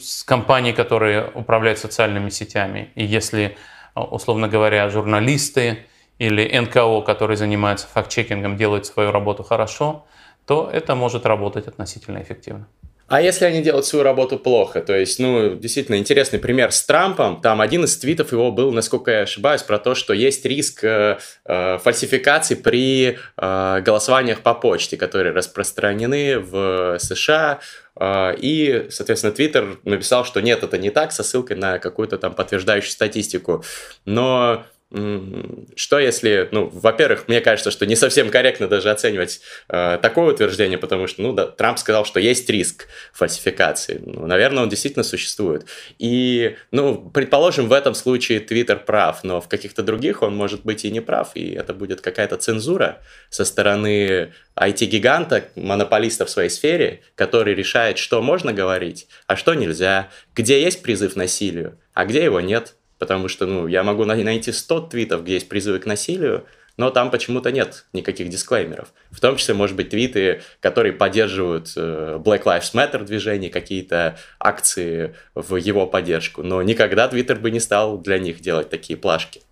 с 0.00 0.24
компаний, 0.24 0.72
которые 0.72 1.30
управляют 1.34 1.78
социальными 1.78 2.30
сетями. 2.30 2.90
И 2.94 3.04
если, 3.04 3.56
э, 3.94 4.00
условно 4.00 4.48
говоря, 4.48 4.88
журналисты 4.88 5.86
или 6.18 6.58
НКО, 6.58 7.02
которые 7.02 7.36
занимаются 7.36 7.86
факт-чекингом, 7.86 8.56
делают 8.56 8.86
свою 8.86 9.10
работу 9.12 9.42
хорошо, 9.42 10.06
то 10.48 10.70
это 10.72 10.94
может 10.94 11.26
работать 11.26 11.68
относительно 11.68 12.22
эффективно. 12.22 12.66
А 13.06 13.22
если 13.22 13.46
они 13.46 13.62
делают 13.62 13.86
свою 13.86 14.02
работу 14.02 14.38
плохо? 14.38 14.80
То 14.80 14.94
есть, 14.94 15.18
ну, 15.18 15.54
действительно, 15.54 15.96
интересный 15.96 16.38
пример 16.38 16.72
с 16.72 16.82
Трампом. 16.84 17.40
Там 17.40 17.60
один 17.60 17.84
из 17.84 17.96
твитов 17.98 18.32
его 18.32 18.50
был, 18.50 18.70
насколько 18.70 19.10
я 19.10 19.20
ошибаюсь, 19.22 19.62
про 19.62 19.78
то, 19.78 19.94
что 19.94 20.12
есть 20.12 20.44
риск 20.44 20.84
э, 20.84 21.18
э, 21.46 21.78
фальсификации 21.78 22.54
при 22.54 23.18
э, 23.36 23.80
голосованиях 23.80 24.40
по 24.40 24.54
почте, 24.54 24.96
которые 24.98 25.32
распространены 25.32 26.38
в 26.38 26.98
США. 26.98 27.60
Э, 27.98 28.34
и, 28.36 28.88
соответственно, 28.90 29.32
Твиттер 29.32 29.78
написал, 29.84 30.26
что 30.26 30.40
нет, 30.40 30.62
это 30.62 30.76
не 30.76 30.90
так, 30.90 31.12
со 31.12 31.22
ссылкой 31.22 31.56
на 31.56 31.78
какую-то 31.78 32.18
там 32.18 32.34
подтверждающую 32.34 32.92
статистику. 32.92 33.64
Но 34.04 34.64
что 34.90 35.98
если, 35.98 36.48
ну, 36.50 36.70
во-первых, 36.72 37.28
мне 37.28 37.42
кажется, 37.42 37.70
что 37.70 37.84
не 37.84 37.94
совсем 37.94 38.30
корректно 38.30 38.68
даже 38.68 38.90
оценивать 38.90 39.42
э, 39.68 39.98
такое 40.00 40.32
утверждение, 40.32 40.78
потому 40.78 41.06
что, 41.06 41.20
ну, 41.20 41.34
да, 41.34 41.46
Трамп 41.46 41.78
сказал, 41.78 42.06
что 42.06 42.18
есть 42.18 42.48
риск 42.48 42.86
фальсификации. 43.12 44.00
Ну, 44.02 44.26
наверное, 44.26 44.62
он 44.62 44.70
действительно 44.70 45.02
существует. 45.02 45.66
И, 45.98 46.56
ну, 46.70 47.10
предположим, 47.10 47.68
в 47.68 47.74
этом 47.74 47.94
случае 47.94 48.40
Твиттер 48.40 48.78
прав, 48.78 49.24
но 49.24 49.42
в 49.42 49.48
каких-то 49.48 49.82
других 49.82 50.22
он 50.22 50.34
может 50.34 50.64
быть 50.64 50.86
и 50.86 50.90
не 50.90 51.00
прав, 51.00 51.32
и 51.34 51.52
это 51.52 51.74
будет 51.74 52.00
какая-то 52.00 52.38
цензура 52.38 53.02
со 53.28 53.44
стороны 53.44 54.32
IT-гиганта, 54.56 55.44
монополиста 55.54 56.24
в 56.24 56.30
своей 56.30 56.48
сфере, 56.48 57.02
который 57.14 57.54
решает, 57.54 57.98
что 57.98 58.22
можно 58.22 58.54
говорить, 58.54 59.06
а 59.26 59.36
что 59.36 59.52
нельзя, 59.52 60.08
где 60.34 60.62
есть 60.62 60.82
призыв 60.82 61.14
насилию, 61.14 61.78
а 61.92 62.06
где 62.06 62.24
его 62.24 62.40
нет. 62.40 62.74
Потому 62.98 63.28
что, 63.28 63.46
ну, 63.46 63.66
я 63.66 63.82
могу 63.82 64.04
найти 64.04 64.52
100 64.52 64.80
твитов, 64.88 65.22
где 65.22 65.34
есть 65.34 65.48
призывы 65.48 65.78
к 65.78 65.86
насилию, 65.86 66.44
но 66.78 66.90
там 66.90 67.10
почему-то 67.10 67.50
нет 67.50 67.86
никаких 67.92 68.28
дисклеймеров. 68.28 68.92
В 69.10 69.20
том 69.20 69.36
числе, 69.36 69.54
может 69.54 69.76
быть, 69.76 69.90
твиты, 69.90 70.42
которые 70.60 70.92
поддерживают 70.92 71.72
э, 71.76 72.20
Black 72.24 72.44
Lives 72.44 72.72
Matter 72.72 73.04
движение, 73.04 73.50
какие-то 73.50 74.16
акции 74.38 75.14
в 75.34 75.56
его 75.56 75.86
поддержку. 75.86 76.44
Но 76.44 76.62
никогда 76.62 77.08
Твиттер 77.08 77.38
бы 77.38 77.50
не 77.50 77.58
стал 77.58 77.98
для 77.98 78.18
них 78.20 78.40
делать 78.40 78.70
такие 78.70 78.96
плашки. 78.96 79.42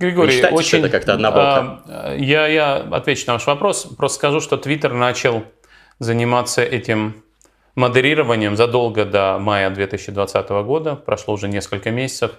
Григорий, 0.00 0.32
считаете, 0.32 0.56
очень... 0.56 0.78
это 0.80 0.90
как-то 0.90 1.14
однобоко? 1.14 1.82
А, 1.86 2.16
я, 2.16 2.46
я 2.48 2.76
отвечу 2.76 3.24
на 3.28 3.34
ваш 3.34 3.46
вопрос. 3.46 3.86
Просто 3.96 4.16
скажу, 4.16 4.40
что 4.40 4.56
Твиттер 4.56 4.92
начал 4.92 5.44
заниматься 6.00 6.62
этим 6.62 7.22
модерированием 7.76 8.56
задолго 8.56 9.04
до 9.04 9.38
мая 9.38 9.70
2020 9.70 10.48
года. 10.48 10.96
Прошло 10.96 11.34
уже 11.34 11.46
несколько 11.46 11.92
месяцев. 11.92 12.32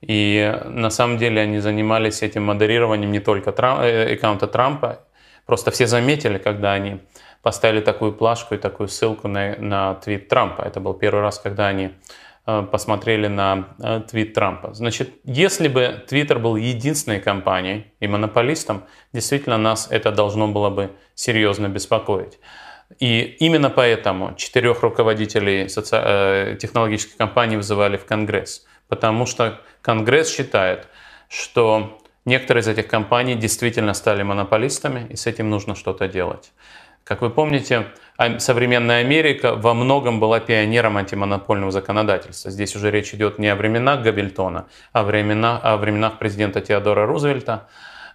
И 0.00 0.54
на 0.66 0.90
самом 0.90 1.18
деле 1.18 1.40
они 1.40 1.58
занимались 1.60 2.22
этим 2.22 2.44
модерированием 2.44 3.10
не 3.10 3.20
только 3.20 3.52
Трам, 3.52 3.80
э, 3.80 4.14
аккаунта 4.14 4.46
Трампа. 4.46 5.00
Просто 5.46 5.70
все 5.70 5.86
заметили, 5.86 6.38
когда 6.38 6.72
они 6.72 7.00
поставили 7.42 7.80
такую 7.80 8.12
плашку 8.12 8.54
и 8.54 8.58
такую 8.58 8.88
ссылку 8.88 9.28
на, 9.28 9.56
на 9.58 9.94
твит 9.94 10.28
Трампа. 10.28 10.62
Это 10.62 10.80
был 10.80 10.94
первый 10.94 11.20
раз, 11.20 11.38
когда 11.38 11.68
они 11.68 11.90
э, 12.46 12.66
посмотрели 12.70 13.28
на 13.28 13.68
э, 13.82 14.02
твит 14.10 14.34
Трампа. 14.34 14.74
Значит, 14.74 15.10
если 15.24 15.68
бы 15.68 16.04
Твиттер 16.06 16.38
был 16.38 16.56
единственной 16.56 17.20
компанией 17.20 17.86
и 18.00 18.06
монополистом, 18.06 18.84
действительно 19.12 19.58
нас 19.58 19.88
это 19.90 20.12
должно 20.12 20.48
было 20.48 20.70
бы 20.70 20.90
серьезно 21.14 21.68
беспокоить. 21.68 22.38
И 22.98 23.36
именно 23.40 23.70
поэтому 23.70 24.34
четырех 24.34 24.82
руководителей 24.82 25.68
соци... 25.68 26.58
технологических 26.60 27.16
компаний 27.16 27.56
вызывали 27.56 27.96
в 27.96 28.04
Конгресс– 28.04 28.66
потому 28.88 29.26
что 29.26 29.60
Конгресс 29.82 30.34
считает, 30.34 30.88
что 31.28 31.98
некоторые 32.24 32.62
из 32.62 32.68
этих 32.68 32.86
компаний 32.88 33.34
действительно 33.34 33.94
стали 33.94 34.22
монополистами, 34.22 35.06
и 35.10 35.16
с 35.16 35.26
этим 35.26 35.50
нужно 35.50 35.74
что-то 35.74 36.08
делать. 36.08 36.52
Как 37.04 37.20
вы 37.20 37.28
помните, 37.28 37.88
а, 38.16 38.38
современная 38.38 39.00
Америка 39.00 39.54
во 39.54 39.74
многом 39.74 40.20
была 40.20 40.40
пионером 40.40 40.96
антимонопольного 40.96 41.70
законодательства. 41.70 42.50
Здесь 42.50 42.74
уже 42.76 42.90
речь 42.90 43.12
идет 43.12 43.38
не 43.38 43.48
о 43.48 43.56
временах 43.56 44.02
Габельтона, 44.02 44.68
а 44.92 45.00
о 45.00 45.02
временах, 45.02 45.60
о 45.62 45.76
временах 45.76 46.18
президента 46.18 46.62
Теодора 46.62 47.06
Рузвельта, 47.06 47.68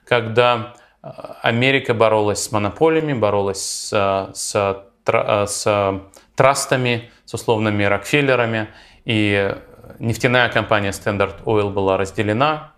когда 0.05 0.73
а, 1.03 1.38
Америка 1.43 1.93
боролась 1.93 2.41
с 2.41 2.51
монополиями, 2.51 3.13
боролась 3.13 3.62
с, 3.62 4.32
с, 4.34 4.86
с 5.05 6.01
трастами, 6.36 7.12
с 7.25 7.34
условными 7.36 7.84
Рокфеллерами, 7.84 8.69
и 9.05 9.55
нефтяная 9.99 10.49
компания 10.49 10.91
Standard 10.91 11.43
Oil 11.45 11.71
была 11.71 11.97
разделена, 11.97 12.73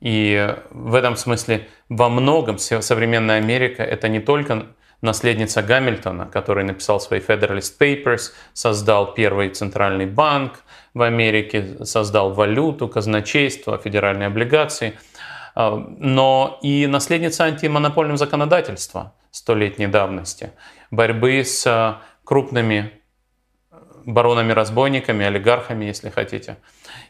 и 0.00 0.54
в 0.70 0.94
этом 0.94 1.16
смысле 1.16 1.68
во 1.88 2.08
многом 2.08 2.58
современная 2.58 3.38
Америка 3.38 3.82
это 3.82 4.08
не 4.08 4.20
только 4.20 4.66
наследница 5.00 5.62
Гамильтона, 5.62 6.26
который 6.26 6.64
написал 6.64 7.00
свои 7.00 7.20
Federalist 7.20 7.78
Papers, 7.78 8.32
создал 8.52 9.14
первый 9.14 9.50
центральный 9.50 10.06
банк 10.06 10.64
в 10.94 11.02
Америке, 11.02 11.84
создал 11.84 12.32
валюту, 12.32 12.88
казначейство, 12.88 13.78
федеральные 13.78 14.26
облигации, 14.26 14.98
а, 15.54 15.76
но 15.98 16.58
и 16.62 16.86
наследница 16.86 17.44
антимонопольного 17.44 18.18
законодательства 18.18 19.14
столетней 19.30 19.86
давности, 19.86 20.50
борьбы 20.90 21.44
с 21.44 22.00
крупными 22.24 22.92
баронами-разбойниками, 24.06 25.26
олигархами, 25.26 25.84
если 25.84 26.10
хотите. 26.10 26.56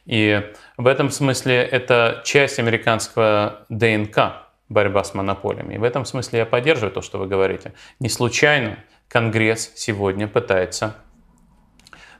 И 0.06 0.42
в 0.76 0.86
этом 0.86 1.10
смысле 1.10 1.62
это 1.62 2.22
часть 2.24 2.58
американского 2.58 3.66
ДНК, 3.68 4.46
борьба 4.68 5.04
с 5.04 5.14
монополиями. 5.14 5.74
И 5.74 5.78
в 5.78 5.84
этом 5.84 6.04
смысле 6.04 6.40
я 6.40 6.46
поддерживаю 6.46 6.92
то, 6.92 7.02
что 7.02 7.18
вы 7.18 7.26
говорите. 7.26 7.74
Не 8.00 8.08
случайно 8.08 8.78
Конгресс 9.08 9.72
сегодня 9.76 10.26
пытается, 10.26 10.96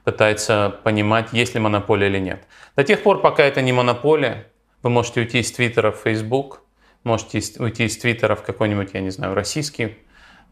пытается 0.04 0.78
понимать, 0.84 1.32
есть 1.32 1.54
ли 1.54 1.60
монополия 1.60 2.06
или 2.08 2.18
нет. 2.18 2.44
До 2.76 2.84
тех 2.84 3.02
пор, 3.02 3.20
пока 3.22 3.42
это 3.42 3.62
не 3.62 3.72
монополия, 3.72 4.46
вы 4.82 4.90
можете 4.90 5.20
уйти 5.20 5.40
из 5.40 5.50
Твиттера 5.50 5.90
в 5.90 5.96
Facebook, 5.96 6.62
можете 7.02 7.40
уйти 7.58 7.86
из 7.86 7.96
Твиттера 7.96 8.36
в 8.36 8.42
какой-нибудь, 8.42 8.90
я 8.92 9.00
не 9.00 9.10
знаю, 9.10 9.34
российский 9.34 9.96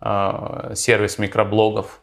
э, 0.01 0.73
сервис 0.75 1.19
микроблогов. 1.19 2.01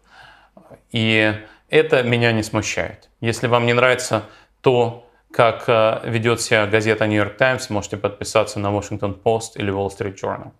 И 0.91 1.33
это 1.71 2.03
меня 2.03 2.31
не 2.33 2.43
смущает. 2.43 3.09
Если 3.21 3.47
вам 3.47 3.65
не 3.65 3.73
нравится 3.73 4.25
то, 4.61 5.07
как 5.31 5.63
э, 5.67 6.01
ведет 6.03 6.41
себя 6.41 6.67
газета 6.67 7.07
New 7.07 7.17
York 7.17 7.37
Times, 7.37 7.69
можете 7.69 7.97
подписаться 7.97 8.59
на 8.59 8.67
Washington 8.67 9.17
Post 9.23 9.53
или 9.55 9.73
Wall 9.73 9.87
Street 9.87 10.15
Journal. 10.21 10.51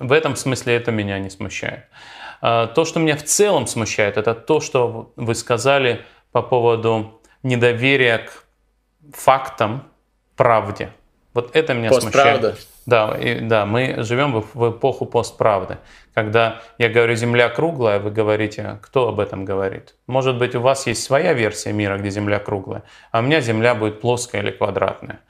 В 0.00 0.12
этом 0.12 0.34
смысле 0.36 0.74
это 0.74 0.90
меня 0.90 1.18
не 1.20 1.30
смущает. 1.30 1.84
Э, 2.42 2.66
то, 2.74 2.84
что 2.84 2.98
меня 2.98 3.16
в 3.16 3.22
целом 3.22 3.66
смущает, 3.68 4.16
это 4.16 4.34
то, 4.34 4.60
что 4.60 5.12
вы 5.14 5.34
сказали 5.36 6.04
по 6.32 6.42
поводу 6.42 7.22
недоверия 7.44 8.18
к 8.18 8.44
фактам, 9.14 9.84
правде. 10.36 10.90
Вот 11.32 11.54
это 11.54 11.74
меня 11.74 11.90
Постправда. 11.90 12.48
смущает. 12.48 12.69
Да, 12.90 13.16
и, 13.16 13.38
да, 13.38 13.66
мы 13.66 14.02
живем 14.02 14.32
в, 14.32 14.52
в 14.52 14.70
эпоху 14.72 15.06
постправды. 15.06 15.78
Когда 16.12 16.60
я 16.76 16.88
говорю 16.88 17.14
«Земля 17.14 17.48
круглая», 17.48 18.00
вы 18.00 18.10
говорите, 18.10 18.80
кто 18.82 19.06
об 19.06 19.20
этом 19.20 19.44
говорит? 19.44 19.94
Может 20.08 20.38
быть, 20.38 20.56
у 20.56 20.60
вас 20.60 20.88
есть 20.88 21.04
своя 21.04 21.32
версия 21.32 21.72
мира, 21.72 21.98
где 21.98 22.10
Земля 22.10 22.40
круглая, 22.40 22.82
а 23.12 23.20
у 23.20 23.22
меня 23.22 23.40
Земля 23.40 23.76
будет 23.76 24.00
плоская 24.00 24.42
или 24.42 24.50
квадратная. 24.50 25.20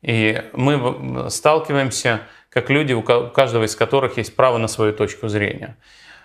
И 0.00 0.44
мы 0.52 1.28
сталкиваемся 1.28 2.20
как 2.50 2.70
люди, 2.70 2.92
у 2.92 3.02
каждого 3.02 3.64
из 3.64 3.74
которых 3.74 4.16
есть 4.16 4.36
право 4.36 4.58
на 4.58 4.68
свою 4.68 4.92
точку 4.92 5.26
зрения. 5.26 5.76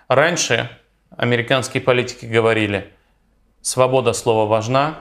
Раньше 0.07 0.69
американские 1.17 1.81
политики 1.81 2.27
говорили, 2.27 2.93
свобода 3.61 4.13
слова 4.13 4.47
важна, 4.47 4.99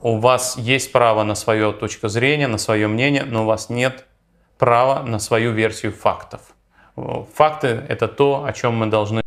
у 0.00 0.16
вас 0.16 0.56
есть 0.56 0.92
право 0.92 1.24
на 1.24 1.34
свою 1.34 1.74
точку 1.74 2.08
зрения, 2.08 2.48
на 2.48 2.56
свое 2.56 2.88
мнение, 2.88 3.24
но 3.24 3.42
у 3.42 3.46
вас 3.46 3.68
нет 3.68 4.07
право 4.58 5.02
на 5.02 5.18
свою 5.18 5.52
версию 5.52 5.92
фактов. 5.92 6.40
Факты– 7.34 7.68
это 7.88 8.08
то, 8.08 8.44
о 8.44 8.52
чем 8.52 8.76
мы 8.76 8.86
должны 8.86 9.22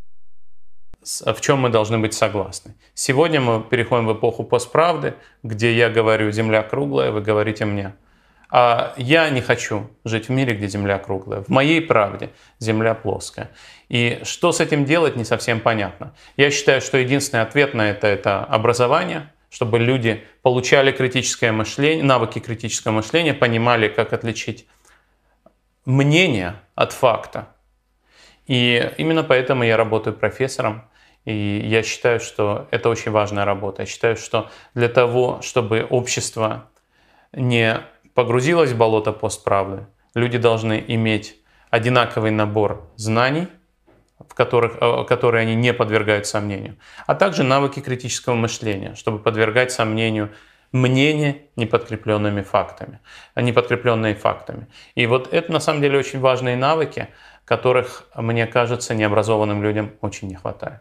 в 1.03 1.41
чем 1.41 1.59
мы 1.61 1.69
должны 1.69 1.97
быть 1.97 2.13
согласны. 2.13 2.75
Сегодня 2.93 3.41
мы 3.41 3.63
переходим 3.63 4.05
в 4.05 4.13
эпоху 4.13 4.43
постправды, 4.43 5.15
где 5.41 5.73
я 5.73 5.89
говорю 5.89 6.31
«Земля 6.31 6.61
круглая», 6.61 7.09
вы 7.11 7.21
говорите 7.21 7.65
мне. 7.65 7.95
А 8.51 8.93
я 8.97 9.29
не 9.29 9.41
хочу 9.41 9.89
жить 10.03 10.27
в 10.27 10.31
мире, 10.31 10.53
где 10.53 10.67
Земля 10.67 10.99
круглая. 10.99 11.41
В 11.41 11.49
моей 11.49 11.81
правде 11.81 12.29
Земля 12.59 12.93
плоская. 12.93 13.49
И 13.89 14.19
что 14.23 14.51
с 14.51 14.59
этим 14.59 14.85
делать, 14.85 15.15
не 15.15 15.23
совсем 15.23 15.59
понятно. 15.59 16.13
Я 16.37 16.51
считаю, 16.51 16.81
что 16.81 16.97
единственный 16.97 17.41
ответ 17.41 17.73
на 17.73 17.89
это– 17.89 18.07
это 18.17 18.43
образование, 18.43 19.31
чтобы 19.49 19.79
люди 19.79 20.23
получали 20.43 20.91
критическое 20.91 21.51
мышление, 21.51 22.03
навыки 22.03 22.39
критического 22.39 22.91
мышления, 22.91 23.33
понимали, 23.33 23.87
как 23.87 24.13
отличить 24.13 24.67
мнение 25.85 26.55
от 26.75 26.93
факта. 26.93 27.47
И 28.47 28.91
именно 28.97 29.23
поэтому 29.23 29.63
я 29.63 29.77
работаю 29.77 30.15
профессором. 30.15 30.83
И 31.25 31.61
я 31.63 31.83
считаю, 31.83 32.19
что 32.19 32.67
это 32.71 32.89
очень 32.89 33.11
важная 33.11 33.45
работа. 33.45 33.83
Я 33.83 33.85
считаю, 33.85 34.17
что 34.17 34.49
для 34.73 34.89
того, 34.89 35.41
чтобы 35.41 35.85
общество 35.89 36.65
не 37.31 37.81
погрузилось 38.13 38.71
в 38.71 38.77
болото 38.77 39.11
постправды, 39.11 39.85
люди 40.15 40.37
должны 40.37 40.83
иметь 40.87 41.37
одинаковый 41.69 42.31
набор 42.31 42.89
знаний, 42.95 43.47
в 44.19 44.33
которых, 44.33 44.77
э, 44.81 45.05
которые 45.07 45.43
они 45.43 45.55
не 45.55 45.73
подвергают 45.73 46.27
сомнению, 46.27 46.77
а 47.07 47.15
также 47.15 47.43
навыки 47.43 47.79
критического 47.79 48.35
мышления, 48.35 48.95
чтобы 48.95 49.19
подвергать 49.19 49.71
сомнению 49.71 50.31
мнения, 50.71 51.43
не 51.55 51.65
подкрепленными 51.65 52.41
фактами, 52.41 52.99
а 53.33 53.41
не 53.41 53.51
подкрепленные 53.51 54.15
фактами. 54.15 54.67
И 54.95 55.05
вот 55.05 55.33
это 55.33 55.51
на 55.51 55.59
самом 55.59 55.81
деле 55.81 55.99
очень 55.99 56.19
важные 56.19 56.55
навыки, 56.55 57.09
которых, 57.45 58.05
мне 58.15 58.47
кажется, 58.47 58.95
необразованным 58.95 59.63
людям 59.63 59.91
очень 60.01 60.27
не 60.27 60.35
хватает. 60.35 60.79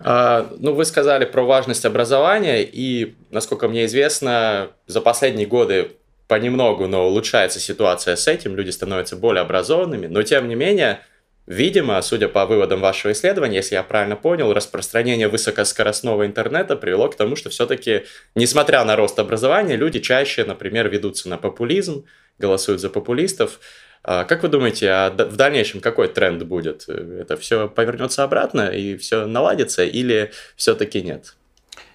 А, 0.00 0.46
ну, 0.58 0.74
вы 0.74 0.84
сказали 0.84 1.24
про 1.24 1.42
важность 1.42 1.84
образования, 1.84 2.62
и, 2.62 3.16
насколько 3.30 3.68
мне 3.68 3.86
известно, 3.86 4.68
за 4.86 5.00
последние 5.00 5.46
годы 5.46 5.92
понемногу, 6.28 6.86
но 6.86 7.06
улучшается 7.06 7.60
ситуация 7.60 8.16
с 8.16 8.28
этим, 8.28 8.56
люди 8.56 8.70
становятся 8.70 9.16
более 9.16 9.42
образованными, 9.42 10.06
но 10.06 10.22
тем 10.22 10.48
не 10.48 10.54
менее, 10.54 11.00
видимо, 11.46 12.00
судя 12.02 12.28
по 12.28 12.46
выводам 12.46 12.80
вашего 12.80 13.12
исследования, 13.12 13.56
если 13.56 13.74
я 13.74 13.82
правильно 13.82 14.16
понял, 14.16 14.52
распространение 14.52 15.28
высокоскоростного 15.28 16.26
интернета 16.26 16.76
привело 16.76 17.08
к 17.08 17.16
тому, 17.16 17.36
что 17.36 17.50
все-таки, 17.50 18.04
несмотря 18.34 18.84
на 18.84 18.96
рост 18.96 19.18
образования, 19.18 19.76
люди 19.76 20.00
чаще, 20.00 20.44
например, 20.44 20.88
ведутся 20.88 21.28
на 21.28 21.38
популизм, 21.38 22.04
голосуют 22.38 22.80
за 22.80 22.90
популистов. 22.90 23.60
А 24.02 24.24
как 24.24 24.42
вы 24.42 24.48
думаете, 24.48 24.90
а 24.90 25.10
в 25.10 25.36
дальнейшем 25.36 25.80
какой 25.80 26.08
тренд 26.08 26.42
будет? 26.44 26.88
Это 26.88 27.36
все 27.36 27.68
повернется 27.68 28.22
обратно 28.22 28.68
и 28.68 28.96
все 28.96 29.26
наладится 29.26 29.84
или 29.84 30.30
все-таки 30.56 31.02
нет? 31.02 31.34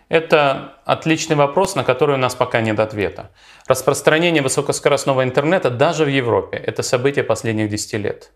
Это 0.09 0.73
отличный 0.83 1.37
вопрос, 1.37 1.75
на 1.75 1.85
который 1.85 2.15
у 2.15 2.17
нас 2.17 2.35
пока 2.35 2.59
нет 2.59 2.81
ответа. 2.81 3.31
Распространение 3.67 4.43
высокоскоростного 4.43 5.23
интернета 5.23 5.69
даже 5.69 6.03
в 6.03 6.09
Европе– 6.09 6.57
это 6.67 6.83
событие 6.83 7.23
последних 7.23 7.69
10 7.69 7.93
лет. 7.93 8.31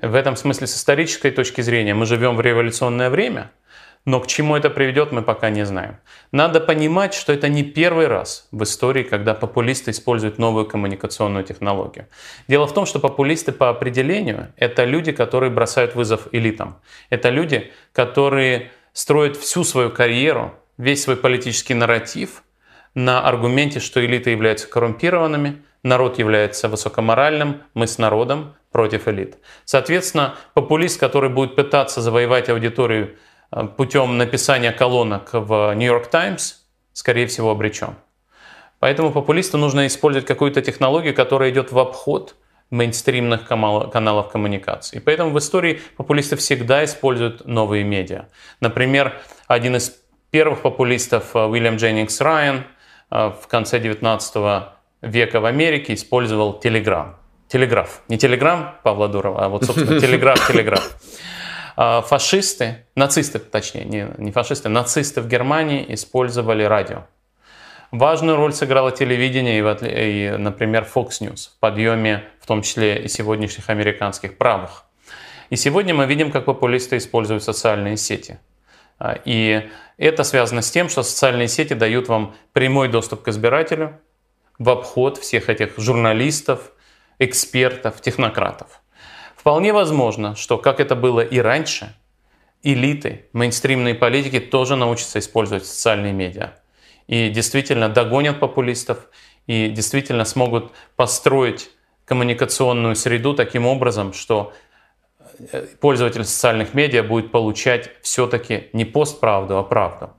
В 0.00 0.14
этом 0.14 0.36
смысле 0.36 0.66
с 0.66 0.76
исторической 0.76 1.30
точки 1.30 1.62
зрения 1.62 1.94
мы 1.94 2.04
живем 2.04 2.36
в 2.36 2.40
революционное 2.42 3.08
время, 3.08 3.50
но 4.04 4.20
к 4.20 4.26
чему 4.26 4.54
это 4.54 4.68
приведет, 4.68 5.10
мы 5.10 5.22
пока 5.22 5.50
не 5.50 5.64
знаем. 5.64 5.96
Надо 6.32 6.60
понимать, 6.60 7.14
что 7.14 7.32
это 7.32 7.48
не 7.48 7.64
первый 7.64 8.06
раз 8.06 8.46
в 8.52 8.62
истории, 8.62 9.02
когда 9.02 9.34
популисты 9.34 9.90
используют 9.90 10.38
новую 10.38 10.66
коммуникационную 10.66 11.44
технологию. 11.44 12.06
Дело 12.46 12.66
в 12.66 12.74
том, 12.74 12.86
что 12.86 13.00
популисты 13.00 13.52
по 13.52 13.70
определению– 13.70 14.52
это 14.56 14.84
люди, 14.84 15.12
которые 15.12 15.50
бросают 15.50 15.94
вызов 15.94 16.28
элитам. 16.30 16.76
Это 17.10 17.30
люди, 17.30 17.72
которые 17.92 18.70
строят 18.92 19.36
всю 19.36 19.64
свою 19.64 19.90
карьеру 19.90 20.54
весь 20.78 21.02
свой 21.02 21.16
политический 21.16 21.74
нарратив 21.74 22.42
на 22.94 23.26
аргументе, 23.26 23.80
что 23.80 24.04
элиты 24.04 24.30
являются 24.30 24.68
коррумпированными, 24.68 25.62
народ 25.86 26.18
является 26.18 26.68
высокоморальным, 26.68 27.62
мы 27.74 27.86
с 27.86 27.98
народом 27.98 28.54
против 28.72 29.08
элит. 29.08 29.38
Соответственно, 29.64 30.34
популист, 30.52 31.00
который 31.00 31.30
будет 31.30 31.56
пытаться 31.56 32.00
завоевать 32.00 32.48
аудиторию 32.48 33.16
э, 33.50 33.66
путем 33.76 34.18
написания 34.18 34.72
колонок 34.72 35.30
в 35.32 35.74
Нью-Йорк 35.74 36.08
Таймс, 36.08 36.56
скорее 36.92 37.26
всего, 37.26 37.50
обречен. 37.50 37.94
Поэтому 38.80 39.12
популисту 39.12 39.56
нужно 39.56 39.86
использовать 39.86 40.26
какую-то 40.26 40.60
технологию, 40.60 41.14
которая 41.14 41.50
идет 41.50 41.72
в 41.72 41.78
обход 41.78 42.36
мейнстримных 42.70 43.46
каналов 43.46 44.28
коммуникации. 44.28 44.98
Поэтому 44.98 45.30
в 45.30 45.38
истории 45.38 45.80
популисты 45.96 46.36
всегда 46.36 46.84
используют 46.84 47.46
новые 47.46 47.84
медиа. 47.84 48.26
Например, 48.60 49.14
один 49.46 49.76
из 49.76 49.96
первых 50.30 50.62
популистов 50.62 51.34
э, 51.34 51.46
Уильям 51.46 51.76
Дженнингс 51.76 52.20
Райан 52.20 52.64
э, 53.10 53.32
в 53.40 53.46
конце 53.46 53.78
19 53.78 54.75
века 55.06 55.40
в 55.40 55.46
Америке 55.46 55.94
использовал 55.94 56.58
телеграф. 56.58 57.16
Телеграф. 57.48 58.02
Не 58.08 58.18
телеграмм 58.18 58.76
Павла 58.82 59.08
Дурова, 59.08 59.44
а 59.44 59.48
вот, 59.48 59.64
собственно, 59.64 60.00
телеграф, 60.00 60.46
телеграф. 60.48 60.96
А 61.76 62.02
фашисты, 62.02 62.86
нацисты, 62.94 63.38
точнее, 63.38 63.84
не, 63.84 64.08
не 64.18 64.32
фашисты, 64.32 64.68
нацисты 64.68 65.20
в 65.20 65.28
Германии 65.28 65.84
использовали 65.88 66.64
радио. 66.64 67.06
Важную 67.92 68.36
роль 68.36 68.52
сыграло 68.52 68.90
телевидение 68.90 69.58
и, 69.58 70.26
и, 70.26 70.36
например, 70.36 70.86
Fox 70.92 71.20
News 71.20 71.50
в 71.56 71.60
подъеме, 71.60 72.24
в 72.40 72.46
том 72.46 72.62
числе 72.62 73.02
и 73.02 73.08
сегодняшних 73.08 73.70
американских 73.70 74.36
правых. 74.38 74.84
И 75.50 75.56
сегодня 75.56 75.94
мы 75.94 76.06
видим, 76.06 76.32
как 76.32 76.46
популисты 76.46 76.96
используют 76.96 77.44
социальные 77.44 77.96
сети. 77.96 78.38
А, 78.98 79.16
и 79.24 79.68
это 79.98 80.24
связано 80.24 80.62
с 80.62 80.70
тем, 80.70 80.88
что 80.88 81.02
социальные 81.02 81.48
сети 81.48 81.74
дают 81.74 82.08
вам 82.08 82.34
прямой 82.52 82.88
доступ 82.88 83.22
к 83.22 83.28
избирателю 83.28 84.00
в 84.58 84.70
обход 84.70 85.18
всех 85.18 85.48
этих 85.48 85.78
журналистов, 85.78 86.72
экспертов, 87.18 88.00
технократов. 88.00 88.82
Вполне 89.36 89.72
возможно, 89.72 90.34
что, 90.36 90.58
как 90.58 90.80
это 90.80 90.96
было 90.96 91.20
и 91.20 91.38
раньше, 91.38 91.94
элиты, 92.62 93.26
мейнстримные 93.32 93.94
политики 93.94 94.40
тоже 94.40 94.76
научатся 94.76 95.18
использовать 95.18 95.66
социальные 95.66 96.12
медиа. 96.12 96.54
И 97.06 97.28
действительно 97.28 97.88
догонят 97.88 98.40
популистов, 98.40 99.08
и 99.46 99.68
действительно 99.68 100.24
смогут 100.24 100.72
построить 100.96 101.70
коммуникационную 102.04 102.96
среду 102.96 103.34
таким 103.34 103.66
образом, 103.66 104.12
что 104.12 104.52
Э, 105.52 105.66
пользователь 105.80 106.24
социальных 106.24 106.74
медиа 106.74 107.02
будет 107.02 107.30
получать 107.30 107.90
все-таки 108.02 108.68
не 108.72 108.84
постправду, 108.84 109.58
а 109.58 109.62
правду. 109.62 110.10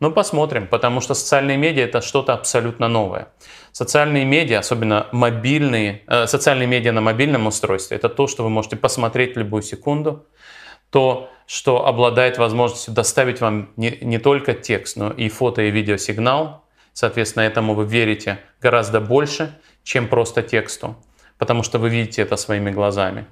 Но 0.00 0.10
посмотрим, 0.10 0.66
потому 0.66 1.00
что 1.00 1.14
социальные 1.14 1.56
медиа 1.56 1.84
это 1.84 2.00
что-то 2.00 2.32
абсолютно 2.32 2.88
новое. 2.88 3.28
Социальные 3.72 4.26
медиа, 4.26 4.58
особенно 4.58 5.08
мобильные, 5.12 6.02
э, 6.06 6.26
социальные 6.26 6.66
медиа 6.66 6.92
на 6.92 7.00
мобильном 7.00 7.46
устройстве, 7.46 7.96
это 7.96 8.10
то, 8.10 8.26
что 8.26 8.42
вы 8.42 8.50
можете 8.50 8.76
посмотреть 8.76 9.34
в 9.34 9.38
любую 9.38 9.62
секунду, 9.62 10.26
то, 10.90 11.30
что 11.46 11.86
обладает 11.86 12.36
возможностью 12.36 12.92
доставить 12.92 13.40
вам 13.40 13.70
не, 13.76 13.98
не 14.02 14.18
только 14.18 14.52
текст, 14.52 14.96
но 14.96 15.10
и 15.10 15.30
фото 15.30 15.62
и 15.62 15.70
видеосигнал. 15.70 16.64
Соответственно, 16.92 17.44
этому 17.44 17.74
вы 17.74 17.86
верите 17.86 18.38
гораздо 18.60 19.00
больше, 19.00 19.58
чем 19.82 20.06
просто 20.06 20.42
тексту, 20.42 20.94
потому 21.38 21.62
что 21.62 21.78
вы 21.78 21.88
видите 21.88 22.20
это 22.20 22.36
своими 22.36 22.70
глазами. 22.70 23.24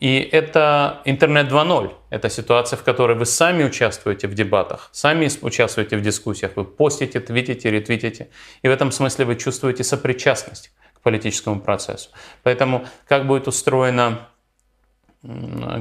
И 0.00 0.18
это 0.18 1.00
интернет 1.06 1.50
2.0. 1.50 1.90
Это 2.10 2.28
ситуация, 2.28 2.76
в 2.76 2.82
которой 2.82 3.16
вы 3.16 3.24
сами 3.24 3.64
участвуете 3.64 4.28
в 4.28 4.34
дебатах, 4.34 4.90
сами 4.92 5.28
участвуете 5.40 5.96
в 5.96 6.02
дискуссиях, 6.02 6.52
вы 6.56 6.64
постите, 6.64 7.18
твитите, 7.20 7.70
ретвитите. 7.70 8.28
И 8.62 8.68
в 8.68 8.70
этом 8.70 8.92
смысле 8.92 9.24
вы 9.24 9.36
чувствуете 9.36 9.84
сопричастность 9.84 10.70
к 10.94 11.00
политическому 11.00 11.60
процессу. 11.60 12.10
Поэтому 12.42 12.86
как 13.08 13.26
будет 13.26 13.48
устроена, 13.48 14.28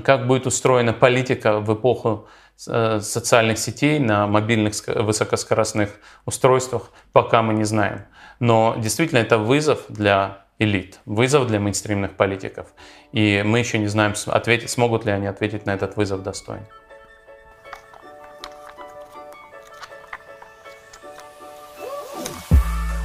как 0.04 0.28
будет 0.28 0.47
устроена 0.47 0.93
политика 0.93 1.60
в 1.60 1.73
эпоху 1.73 2.30
э, 2.67 3.01
социальных 3.01 3.58
сетей 3.58 3.99
на 3.99 4.28
мобильных 4.28 4.75
высокоскоростных 4.88 5.89
устройствах, 6.25 6.89
пока 7.12 7.41
мы 7.41 7.54
не 7.54 7.65
знаем. 7.65 8.06
Но 8.39 8.75
действительно 8.78 9.19
это 9.19 9.38
вызов 9.38 9.82
для 9.89 10.45
элит, 10.60 11.00
вызов 11.06 11.48
для 11.48 11.60
мейнстримных 11.60 12.15
политиков. 12.15 12.68
И 13.12 13.44
мы 13.46 13.60
еще 13.60 13.78
не 13.78 13.88
знаем, 13.88 14.13
ответить, 14.28 14.70
смогут 14.70 15.06
ли 15.06 15.12
они 15.12 15.28
ответить 15.28 15.65
на 15.65 15.72
этот 15.72 15.98
вызов 15.98 16.24
достойно. 16.24 16.65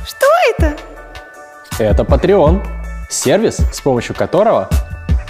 Что 0.06 0.26
это? 0.56 0.76
Это 1.78 2.02
Patreon, 2.02 2.64
сервис, 3.08 3.56
с 3.56 3.80
помощью 3.80 4.14
которого 4.14 4.68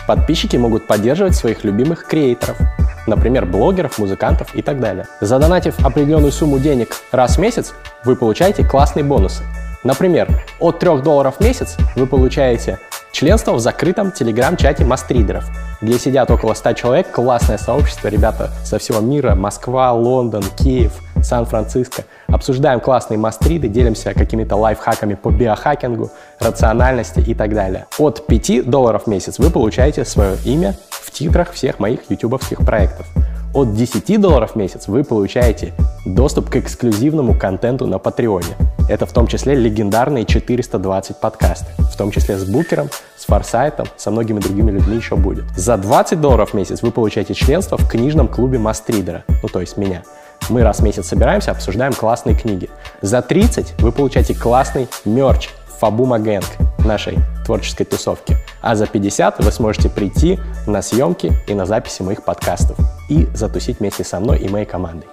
подписчики 0.06 0.56
могут 0.56 0.87
поддерживать 0.87 1.37
своих 1.37 1.64
любимых 1.64 2.06
креаторов, 2.06 2.59
например, 3.06 3.46
блогеров, 3.46 3.98
музыкантов 3.98 4.54
и 4.54 4.62
так 4.62 4.80
далее. 4.80 5.06
Задонатив 5.20 5.78
определенную 5.87 6.33
сумму 6.33 6.59
денег 6.59 6.96
раз 7.12 7.37
в 7.37 7.40
месяц, 7.40 7.72
вы 8.04 8.16
получаете 8.16 8.64
классные 8.64 9.04
бонусы– 9.04 9.42
Например, 9.82 10.28
от 10.58 10.78
3 10.78 10.98
долларов 10.98 11.36
в 11.38 11.40
месяц 11.40 11.76
вы 11.96 12.06
получаете 12.06 12.78
членство 13.12 13.52
в 13.52 13.60
закрытом 13.60 14.12
телеграм-чате 14.12 14.84
мастридеров, 14.84 15.48
где 15.80 15.98
сидят 15.98 16.30
около 16.30 16.54
100 16.54 16.74
человек, 16.74 17.10
классное 17.10 17.56
сообщество, 17.56 18.08
ребята 18.08 18.50
со 18.62 18.78
всего 18.78 19.00
мира, 19.00 19.34
Москва, 19.34 19.92
Лондон, 19.92 20.44
Киев, 20.58 21.00
Сан-Франциско. 21.22 22.04
Обсуждаем 22.28 22.80
классные 22.80 23.18
мастриды, 23.18 23.68
делимся 23.68 24.12
какими-то 24.14 24.56
лайфхаками 24.56 25.14
по 25.14 25.30
биохакингу, 25.30 26.10
рациональности 26.38 27.20
и 27.20 27.34
так 27.34 27.54
далее. 27.54 27.86
От 27.98 28.26
5 28.26 28.68
долларов 28.68 29.04
в 29.04 29.06
месяц 29.06 29.38
вы 29.38 29.50
получаете 29.50 30.04
свое 30.04 30.36
имя 30.44 30.76
в 30.90 31.10
титрах 31.10 31.52
всех 31.52 31.78
моих 31.78 32.00
ютубовских 32.10 32.58
проектов. 32.58 33.06
От 33.52 33.74
10 33.74 34.20
долларов 34.20 34.52
в 34.52 34.56
месяц 34.56 34.86
вы 34.86 35.02
получаете 35.02 35.72
доступ 36.06 36.50
к 36.50 36.56
эксклюзивному 36.56 37.36
контенту 37.36 37.86
на 37.88 37.98
Патреоне. 37.98 38.56
Это 38.88 39.06
в 39.06 39.12
том 39.12 39.26
числе 39.26 39.56
легендарные 39.56 40.24
420 40.24 41.16
подкасты, 41.16 41.66
в 41.78 41.96
том 41.96 42.12
числе 42.12 42.38
с 42.38 42.44
Букером, 42.44 42.88
с 43.16 43.24
Форсайтом, 43.24 43.86
со 43.96 44.12
многими 44.12 44.38
другими 44.38 44.70
людьми 44.70 44.96
еще 44.96 45.16
будет. 45.16 45.44
За 45.56 45.76
20 45.76 46.20
долларов 46.20 46.50
в 46.50 46.54
месяц 46.54 46.82
вы 46.82 46.92
получаете 46.92 47.34
членство 47.34 47.76
в 47.76 47.88
книжном 47.88 48.28
клубе 48.28 48.58
Мастридера, 48.58 49.24
ну 49.42 49.48
то 49.48 49.60
есть 49.60 49.76
меня. 49.76 50.04
Мы 50.48 50.62
раз 50.62 50.78
в 50.78 50.84
месяц 50.84 51.08
собираемся, 51.08 51.50
обсуждаем 51.50 51.92
классные 51.92 52.36
книги. 52.36 52.70
За 53.02 53.20
30 53.20 53.80
вы 53.80 53.90
получаете 53.90 54.34
классный 54.34 54.88
мерч 55.04 55.50
Фабума 55.80 56.18
Гэнг 56.18 56.44
нашей 56.84 57.16
творческой 57.46 57.84
тусовки. 57.84 58.36
А 58.60 58.74
за 58.74 58.86
50 58.86 59.42
вы 59.42 59.50
сможете 59.50 59.88
прийти 59.88 60.38
на 60.66 60.82
съемки 60.82 61.32
и 61.46 61.54
на 61.54 61.64
записи 61.64 62.02
моих 62.02 62.22
подкастов 62.22 62.76
и 63.08 63.26
затусить 63.34 63.80
вместе 63.80 64.04
со 64.04 64.20
мной 64.20 64.40
и 64.40 64.48
моей 64.48 64.66
командой. 64.66 65.08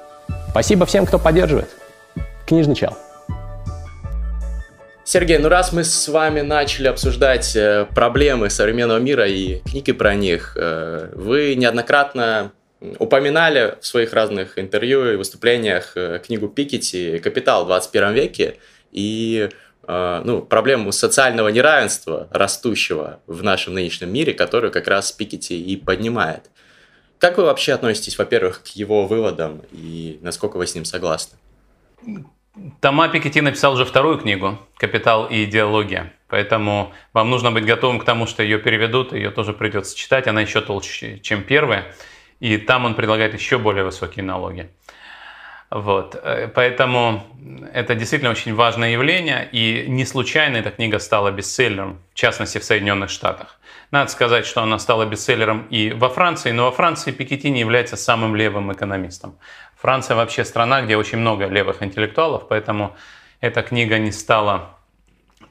Спасибо 0.49 0.85
всем, 0.85 1.05
кто 1.05 1.19
поддерживает. 1.19 1.69
Книжный 2.45 2.75
чел. 2.75 2.97
Сергей, 5.05 5.37
ну 5.37 5.47
раз 5.47 5.71
мы 5.71 5.85
с 5.85 6.09
вами 6.09 6.41
начали 6.41 6.87
обсуждать 6.87 7.55
э, 7.55 7.85
проблемы 7.95 8.49
современного 8.49 8.97
мира 8.97 9.25
и 9.25 9.61
книги 9.61 9.93
про 9.93 10.15
них, 10.15 10.57
э, 10.59 11.11
вы 11.15 11.55
неоднократно 11.55 12.51
упоминали 12.99 13.75
в 13.79 13.87
своих 13.87 14.11
разных 14.11 14.59
интервью 14.59 15.13
и 15.13 15.15
выступлениях 15.15 15.93
э, 15.95 16.19
книгу 16.25 16.49
Пикетти 16.49 17.19
«Капитал 17.19 17.63
в 17.63 17.67
21 17.67 18.13
веке» 18.13 18.57
и 18.91 19.49
ну, 19.87 20.41
проблему 20.41 20.91
социального 20.91 21.47
неравенства, 21.47 22.27
растущего 22.31 23.21
в 23.25 23.41
нашем 23.41 23.73
нынешнем 23.73 24.11
мире, 24.11 24.33
которую 24.33 24.71
как 24.71 24.87
раз 24.87 25.11
Пикетти 25.11 25.61
и 25.61 25.77
поднимает. 25.77 26.49
Как 27.19 27.37
вы 27.37 27.45
вообще 27.45 27.73
относитесь, 27.73 28.17
во-первых, 28.17 28.63
к 28.63 28.67
его 28.67 29.07
выводам 29.07 29.61
и 29.71 30.19
насколько 30.21 30.57
вы 30.57 30.67
с 30.67 30.75
ним 30.75 30.85
согласны? 30.85 31.37
Тома 32.81 33.07
Пикетти 33.07 33.41
написал 33.41 33.73
уже 33.73 33.85
вторую 33.85 34.19
книгу 34.19 34.59
«Капитал 34.77 35.27
и 35.27 35.45
идеология». 35.45 36.13
Поэтому 36.27 36.91
вам 37.13 37.29
нужно 37.29 37.51
быть 37.51 37.65
готовым 37.65 37.99
к 37.99 38.03
тому, 38.03 38.27
что 38.27 38.43
ее 38.43 38.59
переведут, 38.59 39.13
ее 39.13 39.31
тоже 39.31 39.53
придется 39.53 39.95
читать. 39.95 40.27
Она 40.27 40.41
еще 40.41 40.61
толще, 40.61 41.19
чем 41.19 41.43
первая. 41.43 41.93
И 42.39 42.57
там 42.57 42.85
он 42.85 42.95
предлагает 42.95 43.33
еще 43.33 43.57
более 43.57 43.83
высокие 43.83 44.23
налоги. 44.23 44.69
Вот. 45.69 46.19
Э, 46.23 46.47
поэтому 46.47 47.23
это 47.73 47.95
действительно 47.95 48.31
очень 48.31 48.55
важное 48.55 48.91
явление, 48.91 49.49
и 49.51 49.85
не 49.87 50.05
случайно 50.05 50.57
эта 50.57 50.71
книга 50.71 50.99
стала 50.99 51.31
бестселлером, 51.31 51.99
в 52.13 52.15
частности 52.15 52.57
в 52.57 52.63
Соединенных 52.63 53.09
Штатах. 53.09 53.59
Надо 53.91 54.09
сказать, 54.09 54.45
что 54.45 54.61
она 54.61 54.79
стала 54.79 55.05
бестселлером 55.05 55.67
и 55.69 55.91
во 55.91 56.09
Франции, 56.09 56.51
но 56.51 56.65
во 56.65 56.71
Франции 56.71 57.11
Пикетти 57.11 57.49
не 57.49 57.59
является 57.59 57.97
самым 57.97 58.35
левым 58.35 58.71
экономистом. 58.71 59.37
Франция 59.75 60.15
вообще 60.15 60.45
страна, 60.45 60.81
где 60.81 60.97
очень 60.97 61.19
много 61.19 61.47
левых 61.47 61.83
интеллектуалов, 61.83 62.47
поэтому 62.47 62.95
эта 63.41 63.61
книга 63.61 63.97
не 63.97 64.11
стала 64.11 64.77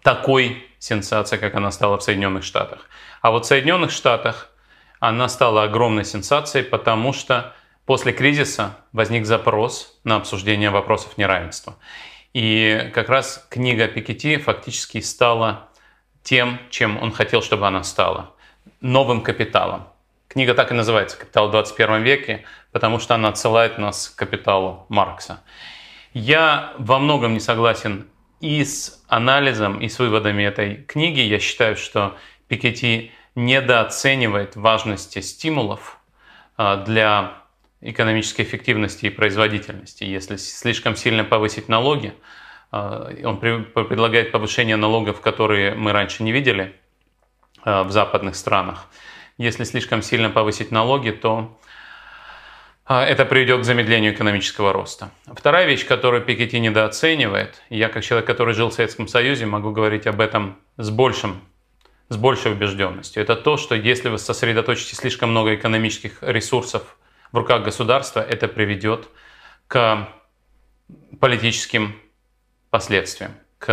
такой 0.02 0.66
сенсацией, 0.79 1.40
как 1.40 1.55
она 1.55 1.70
стала 1.70 1.98
в 1.98 2.02
Соединенных 2.02 2.44
Штатах. 2.44 2.88
А 3.20 3.31
вот 3.31 3.44
в 3.44 3.48
Соединенных 3.48 3.90
Штатах 3.90 4.50
она 4.98 5.29
стала 5.29 5.64
огромной 5.64 6.05
сенсацией, 6.05 6.64
потому 6.64 7.12
что 7.12 7.55
после 7.87 8.12
кризиса 8.12 8.77
возник 8.92 9.25
запрос 9.25 9.99
на 10.05 10.16
обсуждение 10.16 10.70
вопросов 10.70 11.16
неравенства. 11.16 11.77
И 12.35 12.90
как 12.92 13.09
раз 13.09 13.46
книга 13.49 13.88
Пикетти 13.88 14.37
фактически 14.37 15.01
стала 15.01 15.68
тем, 16.22 16.61
чем 16.70 17.03
он 17.03 17.12
хотел, 17.12 17.40
чтобы 17.40 17.66
она 17.66 17.83
стала. 17.85 18.35
Новым 18.81 19.22
капиталом. 19.22 19.88
Книга 20.29 20.53
так 20.55 20.70
и 20.70 20.75
называется 20.75 21.16
«Капитал 21.16 21.49
в 21.49 21.53
21 21.53 22.03
веке», 22.03 22.44
потому 22.72 22.99
что 22.99 23.14
она 23.14 23.29
отсылает 23.29 23.79
нас 23.79 24.09
к 24.09 24.18
капиталу 24.18 24.85
Маркса. 24.90 25.42
Я 26.12 26.75
во 26.79 26.99
многом 26.99 27.33
не 27.33 27.40
согласен 27.40 28.07
и 28.40 28.64
с 28.64 29.03
анализом, 29.09 29.81
и 29.81 29.88
с 29.88 29.99
выводами 29.99 30.42
этой 30.42 30.77
книги. 30.77 31.20
Я 31.20 31.38
считаю, 31.38 31.77
что 31.77 32.16
Пикетти 32.49 33.12
недооценивает 33.35 34.57
важности 34.57 35.20
стимулов 35.20 35.99
а, 36.57 36.77
для 36.77 37.46
экономической 37.81 38.43
эффективности 38.43 39.07
и 39.07 39.11
производительности. 39.11 40.05
Если 40.05 40.37
слишком 40.37 40.97
сильно 40.97 41.25
повысить 41.25 41.69
налоги, 41.69 42.15
а, 42.71 43.11
он 43.25 43.39
предлагает 43.39 44.33
повышение 44.33 44.77
налогов, 44.77 45.21
которые 45.21 45.75
мы 45.75 45.93
раньше 45.93 46.23
не 46.23 46.33
видели 46.33 46.75
а, 47.62 47.85
в 47.85 47.91
западных 47.91 48.37
странах. 48.37 48.87
Если 49.39 49.65
слишком 49.65 50.03
сильно 50.03 50.31
повысить 50.31 50.71
налоги, 50.71 51.11
то 51.11 51.59
а, 52.87 53.05
это 53.05 53.25
приведет 53.25 53.61
к 53.61 53.65
замедлению 53.65 54.15
экономического 54.15 54.73
роста. 54.73 55.11
Вторая 55.27 55.67
вещь, 55.67 55.85
которую 55.85 56.23
Пикетти 56.23 56.61
недооценивает, 56.61 57.61
я 57.69 57.89
как 57.89 58.05
человек, 58.05 58.27
который 58.27 58.55
жил 58.55 58.71
в 58.71 58.75
Советском 58.75 59.09
Союзе, 59.09 59.45
могу 59.45 59.73
говорить 59.73 60.07
об 60.07 60.21
этом 60.21 60.57
с, 60.77 60.89
большим, 60.91 61.41
с 62.09 62.17
большей 62.17 62.53
убежденностью, 62.53 63.23
это 63.23 63.35
то, 63.35 63.57
что 63.57 63.75
если 63.75 64.09
вы 64.09 64.19
сосредоточите 64.19 64.95
слишком 64.95 65.31
много 65.31 65.57
экономических 65.57 66.19
ресурсов 66.23 66.97
в 67.33 67.37
руках 67.37 67.62
государства, 67.62 68.21
это 68.21 68.49
приведет 68.49 69.09
к 69.69 70.09
политическим 71.21 71.97
последствиям, 72.71 73.33
к, 73.59 73.67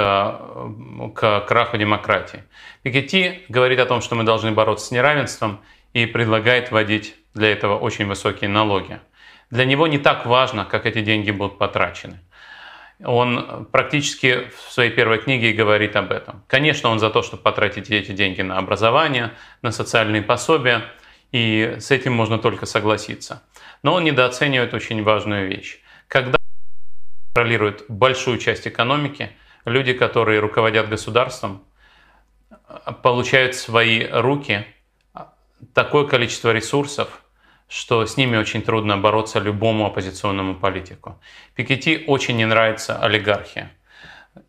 к 1.16 1.42
краху 1.42 1.78
демократии. 1.78 2.44
Пикетти 2.84 3.46
говорит 3.50 3.80
о 3.80 3.86
том, 3.86 4.02
что 4.02 4.16
мы 4.16 4.24
должны 4.24 4.52
бороться 4.52 4.88
с 4.88 4.92
неравенством 4.92 5.62
и 5.94 6.06
предлагает 6.06 6.72
вводить 6.72 7.16
для 7.34 7.52
этого 7.52 7.78
очень 7.78 8.06
высокие 8.06 8.50
налоги. 8.50 9.00
Для 9.50 9.66
него 9.66 9.88
не 9.88 10.00
так 10.00 10.26
важно, 10.26 10.66
как 10.66 10.86
эти 10.86 11.02
деньги 11.02 11.32
будут 11.32 11.58
потрачены. 11.58 12.20
Он 13.04 13.68
практически 13.72 14.50
в 14.56 14.72
своей 14.72 14.92
первой 14.92 15.18
книге 15.18 15.52
говорит 15.52 15.96
об 15.96 16.12
этом. 16.12 16.44
Конечно, 16.48 16.90
он 16.90 17.00
за 17.00 17.10
то, 17.10 17.22
чтобы 17.22 17.44
потратить 17.44 17.90
эти 17.90 18.12
деньги 18.12 18.42
на 18.42 18.58
образование, 18.58 19.32
на 19.62 19.72
социальные 19.72 20.22
пособия, 20.22 20.84
и 21.34 21.78
с 21.80 21.92
этим 21.92 22.14
можно 22.14 22.38
только 22.38 22.66
согласиться. 22.66 23.44
Но 23.82 23.96
он 23.96 24.06
недооценивает 24.06 24.74
очень 24.74 25.04
важную 25.04 25.50
вещь. 25.50 25.80
Когда 26.08 26.38
контролирует 27.34 27.86
большую 27.90 28.38
часть 28.38 28.68
экономики, 28.68 29.32
люди, 29.66 29.94
которые 29.94 30.40
руководят 30.40 30.88
государством, 30.88 31.64
получают 33.02 33.56
в 33.56 33.60
свои 33.60 34.08
руки 34.08 34.66
такое 35.74 36.06
количество 36.06 36.54
ресурсов, 36.54 37.24
что 37.68 38.06
с 38.06 38.16
ними 38.16 38.38
очень 38.38 38.62
трудно 38.62 38.98
бороться 38.98 39.40
любому 39.40 39.88
оппозиционному 39.88 40.56
политику. 40.56 41.20
Пикетти 41.56 42.04
очень 42.06 42.38
не 42.38 42.46
нравится 42.46 43.00
олигархия. 43.00 43.72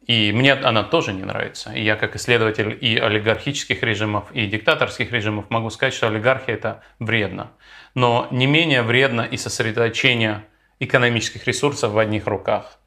И 0.06 0.32
мне 0.32 0.52
она 0.52 0.82
тоже 0.82 1.12
не 1.12 1.22
нравится. 1.22 1.72
И 1.72 1.82
я 1.82 1.96
как 1.96 2.16
исследователь 2.16 2.76
и 2.80 2.96
олигархических 2.96 3.82
режимов, 3.82 4.30
и 4.32 4.46
диктаторских 4.46 5.12
режимов 5.12 5.50
могу 5.50 5.70
сказать, 5.70 5.94
что 5.94 6.08
олигархия 6.08 6.54
это 6.54 6.82
вредно. 6.98 7.52
Но 7.94 8.28
не 8.30 8.46
менее 8.46 8.82
вредно 8.82 9.22
и 9.22 9.36
сосредоточение 9.36 10.44
экономических 10.80 11.46
ресурсов 11.46 11.92
в 11.92 11.98
одних 11.98 12.26
руках. 12.26 12.78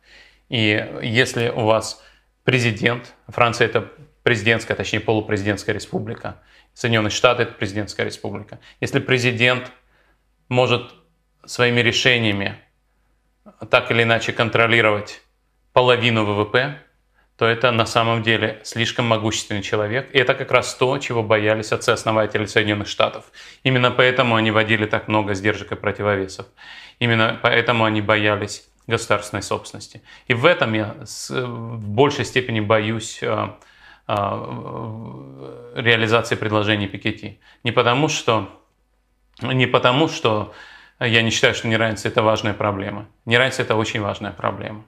И 0.50 1.00
если 1.02 1.50
у 1.50 1.66
вас 1.66 2.04
президент, 2.44 3.14
Франция 3.28 3.68
это 3.68 3.92
президентская, 4.24 4.76
точнее 4.76 5.00
полупрезидентская 5.00 5.74
республика, 5.74 6.42
Соединенные 6.74 7.12
Штаты 7.12 7.44
это 7.44 7.54
президентская 7.54 8.06
республика. 8.06 8.60
Если 8.80 9.00
президент 9.00 9.72
может 10.48 10.94
своими 11.46 11.80
решениями 11.80 12.56
так 13.72 13.90
или 13.90 14.04
иначе 14.04 14.32
контролировать 14.34 15.22
половину 15.74 16.24
ВВП, 16.26 16.80
то 17.38 17.46
это 17.46 17.72
на 17.72 17.86
самом 17.86 18.24
деле 18.24 18.60
слишком 18.64 19.06
могущественный 19.06 19.62
человек. 19.62 20.10
И 20.12 20.18
это 20.18 20.34
как 20.34 20.52
раз 20.52 20.74
то, 20.74 20.98
чего 20.98 21.22
боялись 21.22 21.72
отцы-основатели 21.72 22.46
Соединенных 22.46 22.88
Штатов. 22.88 23.26
Именно 23.64 23.92
поэтому 23.92 24.36
они 24.36 24.50
вводили 24.50 24.88
так 24.88 25.08
много 25.08 25.36
сдержек 25.36 25.72
и 25.72 25.76
противовесов. 25.76 26.48
Именно 27.00 27.40
поэтому 27.42 27.86
они 27.86 28.02
боялись 28.02 28.68
государственной 28.88 29.44
собственности. 29.44 30.02
И 30.28 30.34
в 30.34 30.46
этом 30.46 30.74
я 30.74 30.96
в 31.30 31.78
большей 31.80 32.26
степени 32.26 32.60
боюсь 32.60 33.20
э, 33.22 33.50
э, 34.08 35.74
реализации 35.76 36.36
предложений 36.36 36.88
Пикетти. 36.88 37.40
Не 37.64 37.72
потому, 37.72 38.08
что 38.08 38.50
не 39.42 39.68
потому, 39.68 40.08
что 40.08 40.54
я 41.00 41.22
не 41.22 41.30
считаю, 41.30 41.54
что 41.54 41.68
неравенство– 41.68 42.08
это 42.10 42.24
важная 42.24 42.56
проблема. 42.56 43.08
Неравенство– 43.26 43.62
это 43.64 43.76
очень 43.76 44.02
важная 44.02 44.32
проблема. 44.32 44.86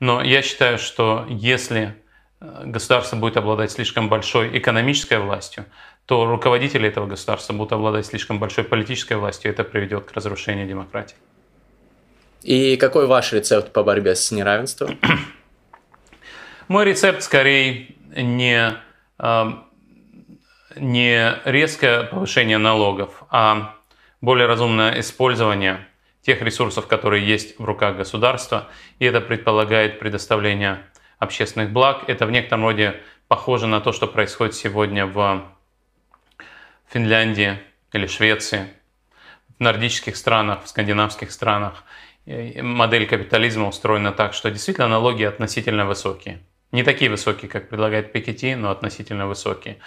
Но 0.00 0.22
я 0.22 0.42
считаю, 0.42 0.78
что 0.78 1.26
если 1.28 1.94
э, 2.40 2.62
государство 2.66 3.16
будет 3.16 3.36
обладать 3.36 3.70
слишком 3.70 4.08
большой 4.08 4.56
экономической 4.58 5.18
властью, 5.18 5.64
то 6.06 6.26
руководители 6.26 6.88
этого 6.88 7.06
государства 7.06 7.52
будут 7.52 7.72
обладать 7.72 8.06
слишком 8.06 8.38
большой 8.38 8.64
политической 8.64 9.14
властью, 9.14 9.50
и 9.50 9.54
это 9.54 9.64
приведет 9.64 10.04
к 10.04 10.12
разрушению 10.12 10.68
демократии. 10.68 11.16
И 12.42 12.76
какой 12.76 13.06
ваш 13.06 13.32
рецепт 13.32 13.72
по 13.72 13.82
борьбе 13.82 14.14
с 14.14 14.30
неравенством? 14.30 14.98
Мой 16.68 16.84
рецепт 16.84 17.22
скорее 17.22 17.94
не 18.14 18.76
не 20.76 21.34
резкое 21.44 22.04
повышение 22.04 22.58
налогов, 22.58 23.24
а 23.30 23.74
более 24.20 24.46
разумное 24.46 25.00
использование 25.00 25.86
тех 26.26 26.42
ресурсов, 26.42 26.88
которые 26.88 27.24
есть 27.24 27.56
в 27.58 27.64
руках 27.64 27.96
государства, 27.96 28.68
и 28.98 29.04
это 29.04 29.20
предполагает 29.20 30.00
предоставление 30.00 30.82
общественных 31.20 31.70
благ. 31.70 32.02
Это 32.08 32.26
в 32.26 32.32
некотором 32.32 32.64
роде 32.64 33.00
похоже 33.28 33.68
на 33.68 33.80
то, 33.80 33.92
что 33.92 34.08
происходит 34.08 34.56
сегодня 34.56 35.06
в 35.06 35.44
Финляндии 36.88 37.58
или 37.92 38.08
Швеции, 38.08 38.66
в 39.56 39.62
нордических 39.62 40.16
странах, 40.16 40.64
в 40.64 40.68
скандинавских 40.68 41.30
странах. 41.30 41.84
Модель 42.26 43.06
капитализма 43.06 43.68
устроена 43.68 44.10
так, 44.10 44.34
что 44.34 44.50
действительно 44.50 44.88
налоги 44.88 45.22
относительно 45.22 45.86
высокие. 45.86 46.40
Не 46.72 46.82
такие 46.82 47.08
высокие, 47.08 47.48
как 47.48 47.68
предлагает 47.68 48.12
Пикетти, 48.12 48.56
но 48.56 48.72
относительно 48.72 49.28
высокие. 49.28 49.78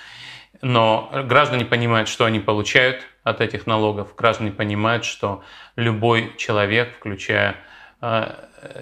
Но 0.61 1.11
граждане 1.25 1.65
понимают, 1.65 2.07
что 2.07 2.23
они 2.23 2.39
получают 2.39 3.03
от 3.29 3.41
этих 3.41 3.67
налогов. 3.67 4.15
Граждане 4.15 4.51
понимают, 4.51 5.05
что 5.05 5.43
любой 5.75 6.33
человек, 6.37 6.95
включая 6.97 7.55
э, 8.01 8.33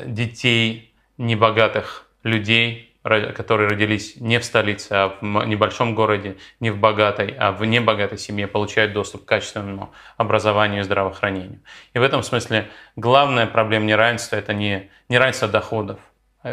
детей 0.05 0.93
небогатых 1.17 2.07
людей, 2.23 2.87
которые 3.03 3.69
родились 3.69 4.17
не 4.17 4.39
в 4.39 4.43
столице, 4.43 4.91
а 4.91 5.17
в 5.21 5.45
небольшом 5.45 5.95
городе, 5.95 6.37
не 6.59 6.71
в 6.71 6.77
богатой, 6.77 7.33
а 7.39 7.51
в 7.51 7.63
небогатой 7.63 8.17
семье, 8.17 8.47
получают 8.47 8.93
доступ 8.93 9.23
к 9.23 9.27
качественному 9.27 9.93
образованию 10.17 10.81
и 10.81 10.83
здравоохранению. 10.83 11.61
И 11.93 11.99
в 11.99 12.03
этом 12.03 12.21
смысле 12.21 12.67
главная 12.95 13.45
проблема 13.45 13.85
неравенства– 13.85 14.35
это 14.37 14.53
не 14.53 14.89
неравенство 15.07 15.47
доходов, 15.47 15.99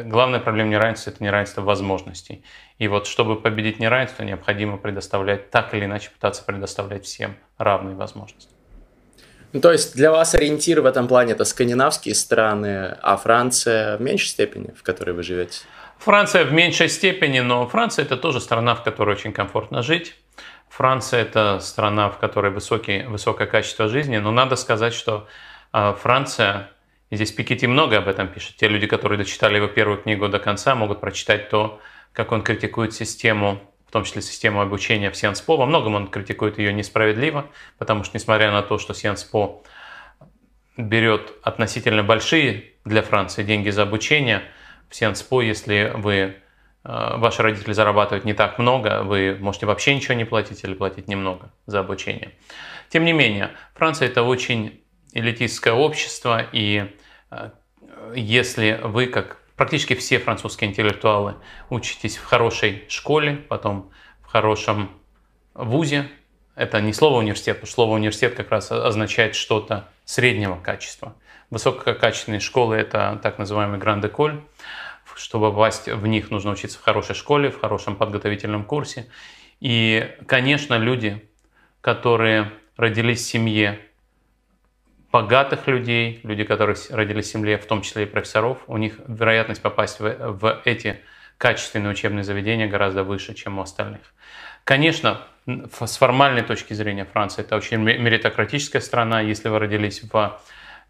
Главная 0.02 0.40
проблема 0.40 0.70
неравенства– 0.70 1.10
это 1.10 1.22
неравенство 1.22 1.60
возможностей. 1.60 2.42
И 2.78 2.88
вот 2.88 3.06
чтобы 3.06 3.40
победить 3.40 3.78
неравенство, 3.78 4.24
необходимо 4.24 4.76
предоставлять, 4.76 5.50
так 5.50 5.74
или 5.74 5.84
иначе 5.84 6.10
пытаться 6.10 6.42
предоставлять 6.42 7.04
всем 7.04 7.36
равные 7.58 7.94
возможности. 7.94 8.52
Ну, 9.52 9.60
то 9.60 9.70
есть 9.70 9.94
для 9.94 10.10
вас 10.10 10.34
ориентир 10.34 10.80
в 10.80 10.86
этом 10.86 11.06
плане– 11.06 11.32
это 11.34 11.44
скандинавские 11.44 12.14
страны, 12.14 12.96
а 13.02 13.16
Франция 13.16 13.96
в 13.98 14.00
меньшей 14.00 14.28
степени, 14.28 14.74
в 14.76 14.82
которой 14.82 15.12
вы 15.12 15.22
живете? 15.22 15.60
Франция 15.98 16.44
в 16.44 16.52
меньшей 16.52 16.88
степени, 16.88 17.38
но 17.38 17.66
Франция– 17.68 18.04
это 18.04 18.16
тоже 18.16 18.40
страна, 18.40 18.74
в 18.74 18.82
которой 18.82 19.10
очень 19.14 19.32
комфортно 19.32 19.82
жить. 19.82 20.16
Франция– 20.68 21.22
это 21.22 21.60
страна, 21.60 22.10
в 22.10 22.18
которой 22.18 22.50
высокий, 22.50 23.04
высокое 23.04 23.46
качество 23.46 23.86
жизни, 23.86 24.16
но 24.16 24.32
надо 24.32 24.56
сказать, 24.56 24.92
что 24.92 25.28
а, 25.70 25.94
Франция 25.94 26.70
и 27.10 27.16
здесь 27.16 27.30
Пикетти 27.30 27.68
много 27.68 27.98
об 27.98 28.08
этом 28.08 28.26
пишет. 28.26 28.56
Те 28.56 28.66
люди, 28.66 28.88
которые 28.88 29.18
дочитали 29.18 29.56
его 29.56 29.68
первую 29.68 29.98
книгу 29.98 30.28
до 30.28 30.40
конца, 30.40 30.74
могут 30.74 31.00
прочитать 31.00 31.48
то, 31.48 31.78
как 32.12 32.32
он 32.32 32.42
критикует 32.42 32.92
систему, 32.92 33.60
в 33.94 33.96
том 33.96 34.04
числе 34.04 34.22
систему 34.22 34.60
обучения 34.60 35.10
в 35.10 35.16
Сианспо. 35.16 35.56
Во 35.56 35.66
многом 35.66 35.94
он 35.94 36.08
критикует 36.08 36.58
ее 36.58 36.72
несправедливо, 36.72 37.46
потому 37.78 38.02
что, 38.04 38.16
несмотря 38.16 38.50
на 38.50 38.62
то, 38.62 38.78
что 38.78 38.92
Сианспо 38.92 39.62
берет 40.76 41.32
относительно 41.42 42.02
большие 42.02 42.72
для 42.84 43.02
Франции 43.02 43.44
деньги 43.44 43.70
за 43.70 43.82
обучение, 43.82 44.42
в 44.88 44.96
Сианспо, 44.96 45.42
если 45.42 45.92
вы 45.94 46.14
э, 46.14 46.34
ваши 46.82 47.42
родители 47.42 47.72
зарабатывают 47.72 48.24
не 48.24 48.34
так 48.34 48.58
много, 48.58 49.02
вы 49.04 49.38
можете 49.40 49.66
вообще 49.66 49.94
ничего 49.94 50.14
не 50.14 50.24
платить 50.24 50.64
или 50.64 50.74
платить 50.74 51.06
немного 51.06 51.52
за 51.66 51.80
обучение. 51.80 52.32
Тем 52.88 53.04
не 53.04 53.12
менее, 53.12 53.52
Франция 53.74 54.08
это 54.08 54.24
очень 54.24 54.80
элитистское 55.12 55.72
общество, 55.72 56.44
и 56.52 56.90
Э, 57.34 57.50
если 58.14 58.80
вы, 58.82 59.06
как 59.06 59.38
практически 59.56 59.94
все 59.94 60.18
французские 60.18 60.70
интеллектуалы, 60.70 61.36
учитесь 61.70 62.16
в 62.16 62.24
хорошей 62.24 62.84
школе, 62.88 63.36
потом 63.36 63.90
в 64.22 64.26
хорошем 64.26 64.90
вузе, 65.54 66.10
это 66.56 66.80
не 66.80 66.92
слово 66.92 67.18
университет, 67.18 67.56
потому 67.56 67.66
что 67.66 67.74
слово 67.74 67.94
университет 67.94 68.34
как 68.34 68.50
раз 68.50 68.70
означает 68.70 69.34
что-то 69.34 69.88
среднего 70.04 70.56
качества. 70.56 71.16
Высококачественные 71.50 72.40
школы– 72.40 72.76
это 72.76 73.18
так 73.22 73.38
называемый 73.38 73.78
гранд-эколь. 73.78 74.40
Чтобы 75.16 75.50
попасть 75.50 75.88
в 75.88 76.06
них, 76.06 76.30
нужно 76.30 76.50
учиться 76.50 76.78
в 76.78 76.82
хорошей 76.82 77.14
школе, 77.14 77.50
в 77.50 77.60
хорошем 77.60 77.94
подготовительном 77.94 78.64
курсе. 78.64 79.08
И, 79.60 80.10
конечно, 80.26 80.76
люди, 80.76 81.28
которые 81.80 82.50
родились 82.76 83.20
в 83.20 83.26
семье 83.26 83.80
богатых 85.14 85.68
людей, 85.68 86.18
люди, 86.24 86.42
которые 86.42 86.76
родились 86.90 87.26
в 87.26 87.30
семье, 87.30 87.56
в 87.56 87.66
том 87.66 87.82
числе 87.82 88.02
и 88.02 88.06
профессоров, 88.06 88.58
у 88.66 88.76
них 88.78 88.94
вероятность 89.06 89.62
попасть 89.62 90.00
в, 90.00 90.08
в 90.10 90.60
эти 90.64 90.98
качественные 91.38 91.92
учебные 91.92 92.24
заведения 92.24 92.66
гораздо 92.66 93.04
выше, 93.04 93.32
чем 93.32 93.60
у 93.60 93.62
остальных. 93.62 94.00
Конечно, 94.64 95.20
с 95.46 95.96
формальной 95.98 96.42
точки 96.42 96.74
зрения 96.74 97.04
Франция 97.04 97.44
это 97.44 97.54
очень 97.54 97.78
меритократическая 97.78 98.82
страна. 98.82 99.20
Если 99.20 99.48
вы 99.48 99.60
родились 99.60 100.02
в 100.02 100.40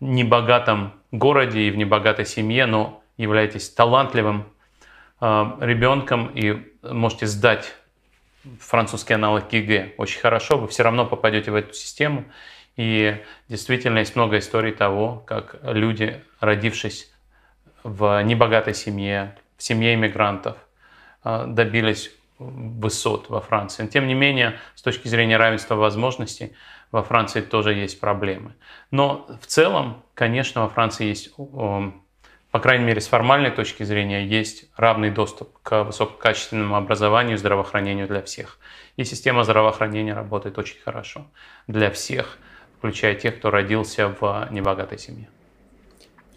небогатом 0.01 0.95
городе 1.12 1.61
и 1.61 1.70
в 1.70 1.77
небогатой 1.77 2.25
семье, 2.25 2.64
но 2.64 3.03
являетесь 3.18 3.68
талантливым 3.68 4.47
э, 5.20 5.27
ребенком 5.61 6.29
и 6.29 6.72
можете 6.83 7.27
сдать 7.27 7.75
французский 8.59 9.12
аналог 9.12 9.53
ЕГЭ 9.53 9.93
очень 9.99 10.20
хорошо, 10.20 10.57
вы 10.57 10.68
все 10.68 10.83
равно 10.83 11.05
попадете 11.05 11.51
в 11.51 11.57
эту 11.57 11.75
систему 11.75 12.25
и 12.77 13.22
действительно 13.49 13.99
есть 13.99 14.16
много 14.16 14.39
историй 14.39 14.72
того, 14.72 15.22
как 15.27 15.57
люди, 15.62 16.22
родившись 16.41 17.12
в 17.83 18.22
небогатой 18.22 18.75
семье, 18.75 19.37
в 19.57 19.62
семье 19.62 19.95
иммигрантов, 19.95 20.57
э, 21.25 21.45
добились 21.47 22.11
высот 22.39 23.29
во 23.29 23.41
Франции. 23.41 23.87
Тем 23.87 24.07
не 24.07 24.14
менее, 24.14 24.59
с 24.75 24.83
точки 24.83 25.09
зрения 25.09 25.37
равенства 25.37 25.77
возможностей, 25.77 26.55
во 26.91 27.03
Франции 27.03 27.41
тоже 27.41 27.75
есть 27.75 28.01
проблемы. 28.01 28.55
Но 28.91 29.27
в 29.41 29.47
целом, 29.47 30.03
конечно, 30.14 30.62
во 30.62 30.68
Франции 30.68 31.07
есть, 31.07 31.35
по 31.37 32.61
крайней 32.61 32.85
мере, 32.85 33.01
с 33.01 33.09
формальной 33.09 33.51
точки 33.51 33.83
зрения, 33.85 34.27
есть 34.27 34.66
равный 34.77 35.11
доступ 35.11 35.59
к 35.62 35.85
высококачественному 35.85 36.77
образованию 36.77 37.35
и 37.35 37.39
здравоохранению 37.39 38.07
для 38.07 38.22
всех. 38.22 38.59
И 38.97 39.05
система 39.05 39.45
здравоохранения 39.45 40.14
работает 40.14 40.59
очень 40.59 40.81
хорошо 40.81 41.27
для 41.66 41.91
всех 41.91 42.39
включая 42.85 43.14
тех, 43.14 43.39
кто 43.39 43.51
родился 43.51 44.14
в 44.20 44.49
небогатой 44.51 44.99
семье. 44.99 45.26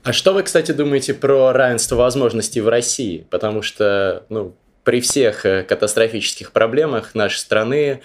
А 0.03 0.13
что 0.13 0.33
вы, 0.33 0.43
кстати, 0.43 0.71
думаете 0.71 1.13
про 1.13 1.51
равенство 1.51 1.97
возможностей 1.97 2.61
в 2.61 2.69
России? 2.69 3.27
Потому 3.29 3.61
что, 3.61 4.23
ну, 4.29 4.55
при 4.85 5.01
всех 5.01 5.45
э, 5.45 5.63
катастрофических 5.63 6.53
проблемах 6.53 7.15
нашей 7.15 7.39
страны, 7.39 8.01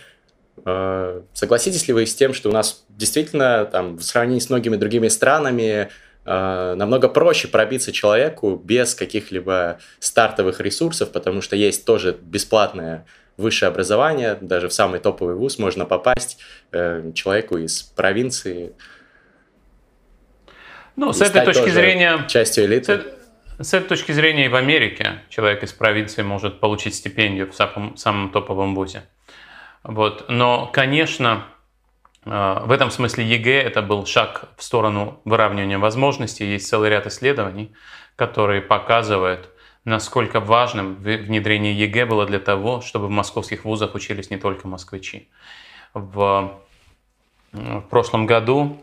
э, 0.65 1.23
согласитесь 1.33 1.87
ли 1.87 1.95
вы 1.95 2.05
с 2.05 2.17
тем, 2.17 2.35
что 2.35 2.49
у 2.49 2.53
нас 2.53 2.85
действительно, 2.89 3.65
там, 3.65 3.99
в 3.99 4.03
сравнении 4.03 4.41
с 4.41 4.51
многими 4.51 4.75
другими 4.75 5.07
странами, 5.07 5.89
э, 6.25 6.75
намного 6.75 7.09
проще 7.09 7.47
пробиться 7.47 7.93
человеку 7.93 8.57
без 8.57 8.97
каких-либо 8.97 9.79
стартовых 10.01 10.61
ресурсов, 10.61 11.13
потому 11.13 11.43
что 11.43 11.55
есть 11.55 11.85
тоже 11.85 12.19
бесплатная 12.21 13.07
высшее 13.37 13.69
образование, 13.69 14.37
даже 14.41 14.69
в 14.69 14.73
самый 14.73 15.01
топовый 15.01 15.35
вуз 15.35 15.59
можно 15.59 15.85
попасть 15.85 16.39
э, 16.73 17.13
человеку 17.15 17.59
из 17.59 17.83
провинции. 17.83 18.73
Ну, 20.97 21.13
с 21.13 21.21
этой 21.21 21.45
точки 21.45 21.71
зрения... 21.71 22.27
Частью 22.29 22.67
элиты. 22.67 23.03
С, 23.59 23.69
с 23.69 23.75
этой 23.75 23.89
точки 23.89 24.13
зрения 24.13 24.47
и 24.47 24.49
в 24.49 24.57
Америке 24.57 25.21
человек 25.29 25.63
из 25.63 25.73
провинции 25.73 26.23
может 26.23 26.61
получить 26.61 26.95
стипендию 26.95 27.51
в 27.51 27.55
самом, 27.55 27.97
самом 27.97 28.31
топовом 28.31 28.75
вузе. 28.75 29.05
Вот. 29.83 30.27
Но, 30.29 30.67
конечно, 30.73 31.47
э, 32.25 32.61
в 32.65 32.71
этом 32.71 32.91
смысле 32.91 33.25
ЕГЭ 33.25 33.63
это 33.63 33.83
был 33.83 34.05
шаг 34.05 34.51
в 34.57 34.63
сторону 34.63 35.21
выравнивания 35.25 35.79
возможностей. 35.79 36.45
Есть 36.45 36.69
целый 36.69 36.91
ряд 36.91 37.07
исследований, 37.07 37.73
которые 38.17 38.61
показывают, 38.61 39.49
насколько 39.85 40.41
важным 40.41 40.95
внедрение 40.97 41.75
ЕГЭ 41.75 42.07
было 42.07 42.27
для 42.27 42.39
того, 42.39 42.81
чтобы 42.81 43.09
в 43.09 43.11
московских 43.11 43.65
вузах 43.65 43.95
учились 43.95 44.31
не 44.31 44.37
только 44.37 44.69
москвичи. 44.69 45.29
В, 45.93 46.61
в 47.53 47.81
прошлом 47.91 48.27
году 48.27 48.83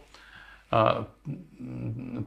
а, 0.72 1.08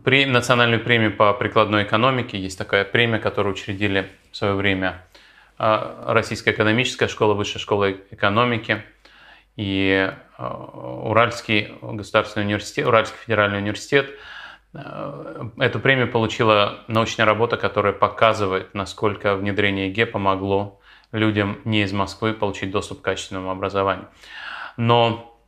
при, 0.04 0.24
национальную 0.24 0.82
премию 0.82 1.14
по 1.14 1.32
прикладной 1.34 1.84
экономике, 1.84 2.38
есть 2.38 2.58
такая 2.58 2.84
премия, 2.84 3.18
которую 3.18 3.54
учредили 3.54 4.10
в 4.30 4.36
свое 4.36 4.54
время 4.54 5.04
а, 5.58 6.04
Российская 6.08 6.52
экономическая 6.52 7.08
школа, 7.08 7.34
Высшая 7.34 7.58
школа 7.58 7.92
экономики 8.10 8.82
и 9.56 10.10
а, 10.38 10.54
Уральский 11.04 11.74
государственный 11.82 12.46
университет, 12.46 12.86
Уральский 12.86 13.18
федеральный 13.22 13.58
университет– 13.58 14.08
эту 14.74 15.80
премию 15.80 16.10
получила 16.10 16.80
научная 16.88 17.26
работа, 17.26 17.56
которая 17.56 17.92
показывает, 17.92 18.74
насколько 18.74 19.36
внедрение 19.36 19.88
ЕГЭ 19.88 20.06
помогло 20.06 20.80
людям 21.12 21.60
не 21.64 21.82
из 21.82 21.92
Москвы 21.92 22.32
получить 22.32 22.70
доступ 22.70 23.00
к 23.00 23.04
качественному 23.04 23.50
образованию. 23.50 24.08
Но 24.78 25.38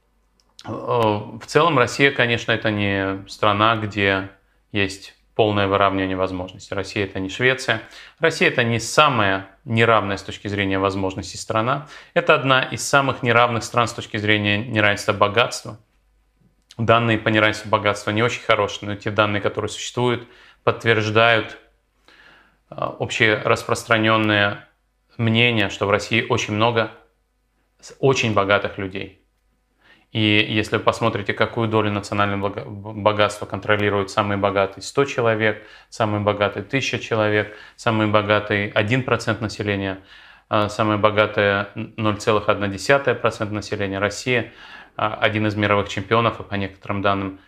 э, 0.66 0.70
в 0.70 1.47
целом 1.47 1.79
Россия, 1.79 2.11
конечно, 2.11 2.53
это 2.53 2.70
не 2.70 3.27
страна, 3.29 3.77
где 3.77 4.31
есть 4.72 5.14
полное 5.35 5.66
выравнивание 5.66 6.16
возможностей. 6.16 6.75
Россия 6.75 7.05
это 7.05 7.18
не 7.18 7.29
Швеция. 7.29 7.83
Россия 8.18 8.49
это 8.49 8.62
не 8.62 8.79
самая 8.79 9.49
неравная 9.64 10.16
с 10.16 10.22
точки 10.22 10.49
зрения 10.49 10.79
возможностей 10.79 11.39
страна. 11.39 11.89
Это 12.12 12.35
одна 12.35 12.62
из 12.62 12.87
самых 12.87 13.22
неравных 13.22 13.64
стран 13.64 13.89
с 13.89 13.95
точки 13.95 14.16
зрения 14.16 14.59
неравенства 14.59 15.12
богатства. 15.12 15.79
Данные 16.79 17.18
по 17.18 17.29
неравенству 17.29 17.70
богатства 17.70 18.11
не 18.11 18.22
очень 18.22 18.43
хорошие, 18.43 18.89
но 18.89 18.97
те 18.97 19.11
данные, 19.11 19.41
которые 19.41 19.68
существуют, 19.68 20.27
подтверждают 20.64 21.57
а, 22.68 22.91
общее 22.91 23.37
распространенное 23.37 24.68
мнение, 25.16 25.68
что 25.68 25.87
в 25.87 25.91
России 25.91 26.27
очень 26.29 26.55
много 26.55 26.91
очень 28.01 28.35
богатых 28.35 28.79
людей. 28.79 29.20
И 30.11 30.20
если 30.49 30.77
вы 30.79 30.83
посмотрите, 30.83 31.33
какую 31.33 31.68
долю 31.68 31.93
национального 31.93 32.49
богатства 32.49 33.47
контролируют 33.47 34.11
самые 34.11 34.39
богатые 34.39 34.83
100 34.83 35.05
человек, 35.05 35.62
самые 35.91 36.20
богатые 36.20 36.64
1000 36.64 36.99
человек, 37.01 37.57
самые 37.77 38.09
богатые 38.09 38.70
1% 38.70 39.41
населения, 39.41 39.99
самые 40.49 40.99
богатые 40.99 41.68
0,1% 41.75 43.51
населения 43.51 43.99
России– 43.99 44.53
один 44.97 45.47
из 45.47 45.55
мировых 45.55 45.88
чемпионов, 45.88 46.40
и 46.40 46.42
по 46.42 46.55
некоторым 46.55 47.03
данным 47.03 47.40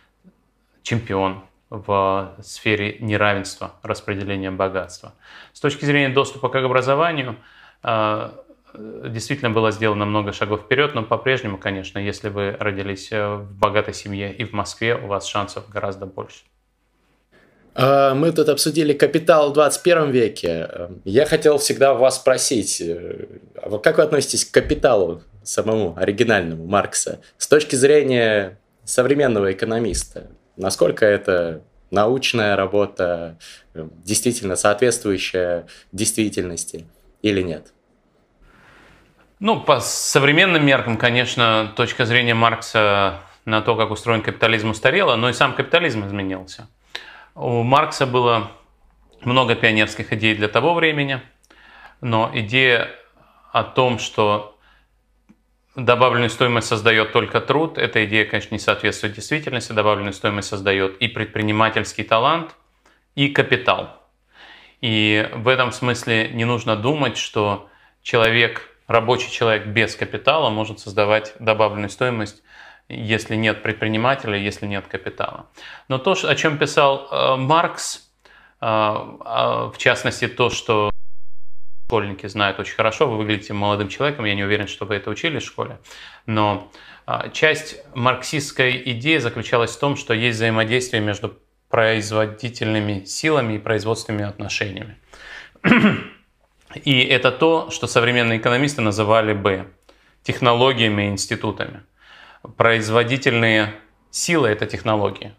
чемпион 0.83 1.43
в 1.69 2.35
сфере 2.41 2.97
неравенства 2.99 3.73
распределения 3.83 4.51
богатства. 4.51 5.13
С 5.53 5.59
точки 5.59 5.85
зрения 5.85 6.09
доступа 6.09 6.49
к 6.49 6.55
образованию, 6.55 7.37
действительно 8.73 9.49
было 9.49 9.71
сделано 9.71 10.05
много 10.05 10.33
шагов 10.33 10.61
вперед, 10.61 10.95
но 10.95 11.03
по-прежнему, 11.03 11.57
конечно, 11.57 11.99
если 11.99 12.29
вы 12.29 12.55
родились 12.59 13.11
в 13.11 13.47
богатой 13.51 13.93
семье 13.93 14.33
и 14.33 14.45
в 14.45 14.53
Москве, 14.53 14.95
у 14.95 15.07
вас 15.07 15.25
шансов 15.25 15.69
гораздо 15.69 16.05
больше. 16.05 16.43
А, 17.79 18.15
мы 18.15 18.31
тут 18.31 18.49
обсудили 18.49 18.93
капитал 18.93 19.51
в 19.51 19.53
21 19.53 20.09
веке. 20.09 20.89
Я 21.05 21.25
хотел 21.25 21.59
всегда 21.59 21.93
вас 21.93 22.15
спросить, 22.15 22.81
э, 22.81 23.27
а 23.55 23.77
как 23.77 23.97
вы 23.97 24.03
относитесь 24.03 24.45
к 24.45 24.53
капиталу 24.53 25.21
самому 25.47 25.95
оригинальному 25.97 26.65
Маркса 26.67 27.21
с 27.37 27.47
точки 27.47 27.75
зрения 27.75 28.59
современного 28.83 29.51
экономиста? 29.51 30.29
Насколько 30.57 31.05
это 31.05 31.63
научная 31.89 32.55
работа, 32.55 33.37
э, 33.73 33.87
действительно 34.03 34.55
соответствующая 34.55 35.67
действительности 35.91 36.85
или 37.21 37.41
нет? 37.41 37.73
Ну, 39.39 39.61
по 39.61 39.79
современным 39.79 40.65
меркам, 40.65 40.97
конечно, 40.97 41.71
точка 41.75 42.05
зрения 42.05 42.33
Маркса 42.33 43.19
на 43.45 43.61
то, 43.61 43.75
как 43.75 43.91
устроен 43.91 44.23
капитализм, 44.23 44.71
устарела, 44.71 45.15
но 45.15 45.29
и 45.29 45.33
сам 45.33 45.53
капитализм 45.53 46.05
изменился. 46.05 46.67
У 47.35 47.61
Маркса 47.61 48.07
было 48.07 48.51
много 49.21 49.55
пионерских 49.55 50.11
идей 50.11 50.35
для 50.35 50.47
того 50.47 50.73
времени, 50.73 51.21
но 52.01 52.31
идея 52.33 52.89
о 53.53 53.63
том, 53.63 53.99
что 53.99 54.56
добавленную 55.77 56.29
стоимость 56.29 56.67
создает 56.67 57.13
только 57.13 57.39
труд, 57.39 57.77
эта 57.77 58.03
идея, 58.05 58.25
конечно, 58.25 58.55
не 58.55 58.59
соответствует 58.59 59.13
действительности. 59.13 59.71
Добавленную 59.71 60.13
стоимость 60.13 60.49
создает 60.49 60.97
и 60.97 61.07
предпринимательский 61.07 62.03
талант, 62.03 62.55
и 63.15 63.29
капитал. 63.29 64.03
И 64.81 65.29
в 65.33 65.47
этом 65.47 65.71
смысле 65.71 66.29
не 66.29 66.45
нужно 66.45 66.75
думать, 66.75 67.17
что 67.17 67.69
человек, 68.01 68.69
рабочий 68.87 69.31
человек 69.31 69.67
без 69.67 69.95
капитала 69.95 70.49
может 70.49 70.79
создавать 70.79 71.33
добавленную 71.39 71.89
стоимость 71.89 72.43
если 72.89 73.35
нет 73.35 73.63
предпринимателя, 73.63 74.37
если 74.37 74.65
нет 74.65 74.87
капитала. 74.87 75.47
Но 75.87 75.97
то, 75.97 76.15
о 76.23 76.35
чем 76.35 76.57
писал 76.57 77.07
э, 77.11 77.35
Маркс, 77.35 78.09
э, 78.61 78.65
в 78.65 79.73
частности 79.77 80.27
то, 80.27 80.49
что 80.49 80.89
школьники 81.87 82.27
знают 82.27 82.59
очень 82.59 82.75
хорошо, 82.75 83.09
вы 83.09 83.17
выглядите 83.17 83.53
молодым 83.53 83.87
человеком, 83.87 84.25
я 84.25 84.35
не 84.35 84.43
уверен, 84.43 84.67
что 84.67 84.85
вы 84.85 84.95
это 84.95 85.09
учили 85.09 85.39
в 85.39 85.43
школе, 85.43 85.79
но 86.25 86.71
э, 87.07 87.31
часть 87.33 87.81
марксистской 87.95 88.81
идеи 88.91 89.17
заключалась 89.17 89.75
в 89.75 89.79
том, 89.79 89.95
что 89.95 90.13
есть 90.13 90.35
взаимодействие 90.35 91.01
между 91.01 91.37
производительными 91.69 93.05
силами 93.05 93.53
и 93.53 93.59
производственными 93.59 94.25
отношениями. 94.25 94.97
И 96.83 96.99
это 97.01 97.31
то, 97.31 97.71
что 97.71 97.87
современные 97.87 98.39
экономисты 98.39 98.81
называли 98.81 99.33
бы 99.33 99.67
технологиями 100.23 101.03
и 101.03 101.07
институтами 101.07 101.83
производительные 102.55 103.73
силы– 104.11 104.47
это 104.49 104.65
технологии. 104.65 105.33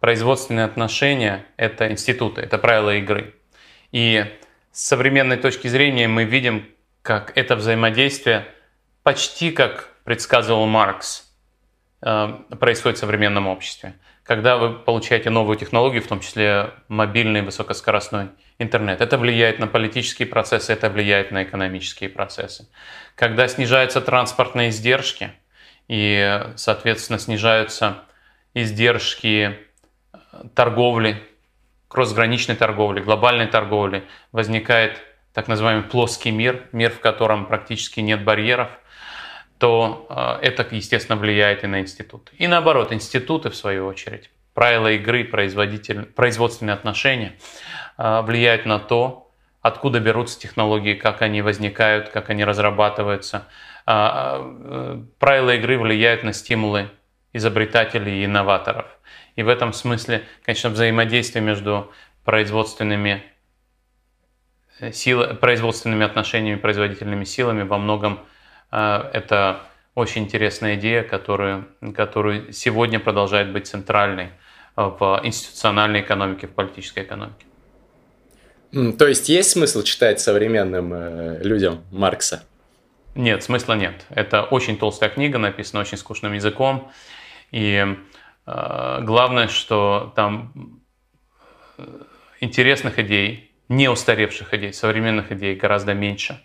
Производственные 0.00 0.66
отношения– 0.66 1.46
это 1.56 1.90
институты, 1.90 2.40
это 2.42 2.58
правила 2.58 2.94
игры. 2.96 3.34
И 3.92 4.24
с 4.72 4.82
современной 4.84 5.36
точки 5.36 5.68
зрения 5.68 6.08
мы 6.08 6.24
видим, 6.24 6.66
как 7.02 7.36
это 7.36 7.56
взаимодействие 7.56 8.46
почти 9.02 9.50
как 9.50 9.90
предсказывал 10.04 10.66
Маркс, 10.66 11.32
э, 12.02 12.38
происходит 12.58 12.98
в 12.98 13.00
современном 13.00 13.46
обществе. 13.46 13.94
Когда 14.24 14.56
вы 14.56 14.72
получаете 14.72 15.30
новую 15.30 15.56
технологию, 15.56 16.02
в 16.02 16.06
том 16.06 16.20
числе 16.20 16.70
мобильный 16.88 17.42
высокоскоростной 17.42 18.28
интернет, 18.58 19.00
это 19.00 19.18
влияет 19.18 19.58
на 19.58 19.66
политические 19.66 20.26
процессы, 20.26 20.72
это 20.72 20.88
влияет 20.90 21.32
на 21.32 21.42
экономические 21.42 22.08
процессы. 22.08 22.68
Когда 23.16 23.48
снижаются 23.48 24.00
транспортные 24.00 24.70
издержки– 24.70 25.32
и, 25.88 26.40
соответственно, 26.56 27.18
снижаются 27.18 27.98
издержки 28.54 29.58
торговли, 30.54 31.22
кроссграничной 31.92 32.56
торговли, 32.56 33.00
глобальной 33.00 33.46
торговли. 33.46 34.04
Возникает 34.32 35.00
так 35.32 35.48
называемый 35.48 35.84
плоский 35.84 36.30
мир, 36.30 36.68
мир, 36.72 36.90
в 36.90 37.00
котором 37.00 37.46
практически 37.46 38.00
нет 38.00 38.24
барьеров, 38.24 38.70
то 39.58 40.06
э, 40.08 40.46
это, 40.46 40.66
естественно, 40.74 41.16
влияет 41.16 41.64
и 41.64 41.66
на 41.66 41.80
институты. 41.80 42.32
И 42.38 42.46
наоборот, 42.46 42.92
институты, 42.92 43.50
в 43.50 43.56
свою 43.56 43.86
очередь, 43.86 44.30
правила 44.54 44.90
игры, 44.90 45.24
производственные 45.24 46.74
отношения 46.74 47.34
э, 47.98 48.22
влияют 48.22 48.66
на 48.66 48.78
то, 48.78 49.30
откуда 49.60 50.00
берутся 50.00 50.40
технологии, 50.40 50.94
как 50.94 51.22
они 51.22 51.42
возникают, 51.42 52.08
как 52.08 52.30
они 52.30 52.44
разрабатываются, 52.44 53.46
а, 53.84 55.04
правила 55.18 55.54
игры 55.54 55.78
влияют 55.78 56.22
на 56.24 56.32
стимулы 56.32 56.90
изобретателей 57.32 58.22
и 58.22 58.24
инноваторов. 58.24 58.86
И 59.36 59.42
в 59.42 59.48
этом 59.48 59.72
смысле, 59.72 60.24
конечно, 60.44 60.70
взаимодействие 60.70 61.42
между 61.42 61.90
производственными, 62.24 63.22
э, 64.80 64.92
сил, 64.92 65.34
производственными 65.36 66.04
отношениями, 66.04 66.58
производительными 66.58 67.24
силами 67.24 67.62
во 67.62 67.78
многом 67.78 68.20
а, 68.70 69.10
это 69.12 69.60
очень 69.94 70.22
интересная 70.22 70.76
идея, 70.76 71.02
которую, 71.02 71.68
которую 71.94 72.52
сегодня 72.52 72.98
продолжает 72.98 73.52
быть 73.52 73.66
центральной 73.66 74.30
в 74.74 75.20
институциональной 75.22 76.00
экономике, 76.00 76.46
в 76.46 76.52
политической 76.52 77.02
экономике. 77.02 77.44
То 78.98 79.06
есть 79.06 79.28
есть 79.28 79.50
смысл 79.50 79.82
читать 79.82 80.18
современным 80.18 80.94
э, 80.94 81.42
людям 81.42 81.84
Маркса? 81.90 82.44
Нет, 83.14 83.42
смысла 83.42 83.74
нет. 83.74 84.06
Это 84.08 84.44
очень 84.44 84.78
толстая 84.78 85.10
книга, 85.10 85.36
написана 85.36 85.82
очень 85.82 85.98
скучным 85.98 86.32
языком. 86.32 86.90
И 87.50 87.84
э, 87.86 87.96
главное, 88.46 89.48
что 89.48 90.12
там 90.16 90.52
э, 91.78 91.84
интересных 92.40 92.98
идей, 92.98 93.52
не 93.68 93.88
устаревших 93.88 94.52
идей, 94.54 94.72
современных 94.72 95.32
идей 95.32 95.54
гораздо 95.54 95.94
меньше, 95.94 96.40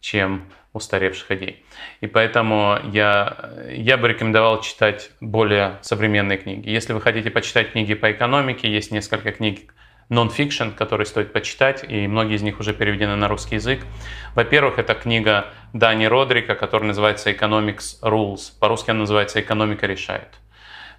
чем 0.00 0.44
устаревших 0.72 1.30
идей. 1.32 1.64
И 2.00 2.06
поэтому 2.06 2.78
я, 2.92 3.50
я 3.70 3.96
бы 3.96 4.08
рекомендовал 4.08 4.60
читать 4.60 5.10
более 5.20 5.78
современные 5.82 6.38
книги. 6.38 6.68
Если 6.68 6.92
вы 6.92 7.00
хотите 7.00 7.30
почитать 7.30 7.72
книги 7.72 7.94
по 7.94 8.10
экономике, 8.10 8.70
есть 8.70 8.90
несколько 8.90 9.32
книг 9.32 9.74
нон-фикшн, 10.08 10.70
который 10.70 11.06
стоит 11.06 11.32
почитать, 11.32 11.84
и 11.88 12.06
многие 12.06 12.36
из 12.36 12.42
них 12.42 12.60
уже 12.60 12.72
переведены 12.72 13.16
на 13.16 13.28
русский 13.28 13.56
язык. 13.56 13.80
Во-первых, 14.34 14.78
это 14.78 14.94
книга 14.94 15.46
Дани 15.72 16.04
Родрика, 16.04 16.54
которая 16.54 16.88
называется 16.88 17.30
«Economics 17.30 18.00
Rules». 18.02 18.52
По-русски 18.60 18.90
она 18.90 19.00
называется 19.00 19.40
«Экономика 19.40 19.86
решает». 19.86 20.28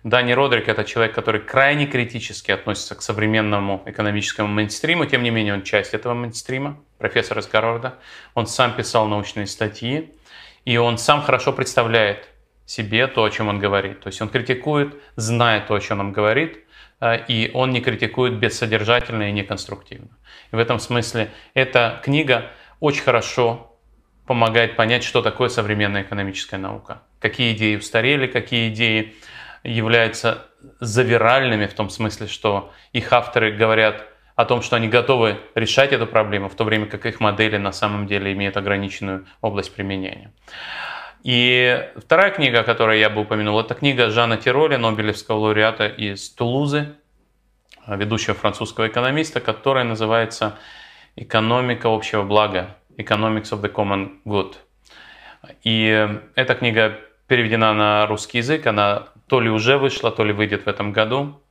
Дани 0.09 0.31
Родрик– 0.31 0.67
это 0.69 0.83
человек, 0.83 1.13
который 1.13 1.41
крайне 1.41 1.85
критически 1.85 2.51
относится 2.51 2.95
к 2.95 3.01
современному 3.01 3.83
экономическому 3.85 4.47
мейнстриму, 4.47 5.05
тем 5.05 5.23
не 5.23 5.29
менее 5.29 5.53
он 5.53 5.63
часть 5.63 5.93
этого 5.93 6.13
мейнстрима, 6.13 6.79
профессор 6.97 7.39
из 7.39 7.47
Гарварда. 7.47 7.95
Он 8.33 8.47
сам 8.47 8.73
писал 8.73 9.07
научные 9.07 9.47
статьи, 9.47 10.13
и 10.65 10.77
он 10.77 10.97
сам 10.97 11.21
хорошо 11.21 11.53
представляет 11.53 12.29
себе 12.65 13.07
то, 13.07 13.23
о 13.23 13.29
чем 13.29 13.47
он 13.47 13.59
говорит. 13.59 14.01
То 14.01 14.07
есть 14.07 14.21
он 14.21 14.29
критикует, 14.29 14.95
зная 15.15 15.61
то, 15.61 15.75
о 15.75 15.79
чем 15.79 15.99
он 15.99 16.11
говорит– 16.11 16.59
Э, 16.99 17.23
и 17.27 17.51
он 17.53 17.71
не 17.71 17.81
критикует 17.81 18.39
бессодержательно 18.39 19.29
и 19.29 19.31
неконструктивно. 19.31 20.09
И 20.51 20.55
в 20.55 20.59
этом 20.59 20.79
смысле 20.79 21.31
эта 21.53 22.01
книга 22.03 22.51
очень 22.79 23.03
хорошо 23.03 23.77
помогает 24.25 24.75
понять, 24.75 25.03
что 25.03 25.21
такое 25.21 25.49
современная 25.49 26.03
экономическая 26.03 26.57
наука. 26.57 27.03
Какие 27.19 27.53
идеи 27.53 27.77
устарели, 27.77 28.27
какие 28.27 28.69
идеи 28.69 29.15
являются 29.68 30.45
завиральными 30.80 31.65
в 31.68 31.74
том 31.74 31.89
смысле, 31.89 32.28
что 32.28 32.72
их 32.93 33.11
авторы 33.13 33.51
говорят 33.51 34.05
о 34.36 34.45
том, 34.45 34.61
что 34.61 34.76
они 34.76 34.88
готовы 34.88 35.39
решать 35.55 35.91
эту 35.93 36.07
проблему, 36.07 36.47
в 36.47 36.55
то 36.55 36.63
время 36.63 36.86
как 36.86 37.05
их 37.05 37.20
модели 37.20 37.57
на 37.57 37.72
самом 37.72 38.07
деле 38.07 38.34
имеют 38.34 38.55
ограниченную 38.55 39.26
область 39.41 39.74
применения. 39.74 40.32
И 41.24 41.89
вторая 41.97 42.32
книга, 42.32 42.63
которую 42.63 42.99
я 42.99 43.09
бы 43.09 43.22
упомянул, 43.22 43.59
это 43.59 43.74
книга 43.74 44.09
Жана 44.09 44.38
Тироля, 44.38 44.78
Нобелевского 44.78 45.38
лауреата 45.38 45.88
из 45.88 46.30
Тулузы, 46.30 46.95
ведущего 47.88 48.36
французского 48.36 48.88
экономиста, 48.88 49.39
которая 49.39 49.84
называется 49.84 50.57
«Экономика 51.15 51.93
общего 51.93 52.24
блага», 52.24 52.78
«Economics 52.97 53.51
of 53.51 53.61
the 53.61 53.72
Common 53.72 54.20
Good». 54.26 54.55
И 55.63 56.07
эта 56.36 56.55
книга 56.55 56.99
переведена 57.28 57.74
на 57.74 58.05
русский 58.07 58.38
язык, 58.38 58.68
она 58.68 59.07
то 59.28 59.39
ли 59.39 59.49
уже 59.49 59.78
вышла, 59.78 60.11
то 60.11 60.23
ли 60.23 60.34
выйдет 60.34 60.65
в 60.65 60.67
этом 60.69 60.91
году. 60.93 61.41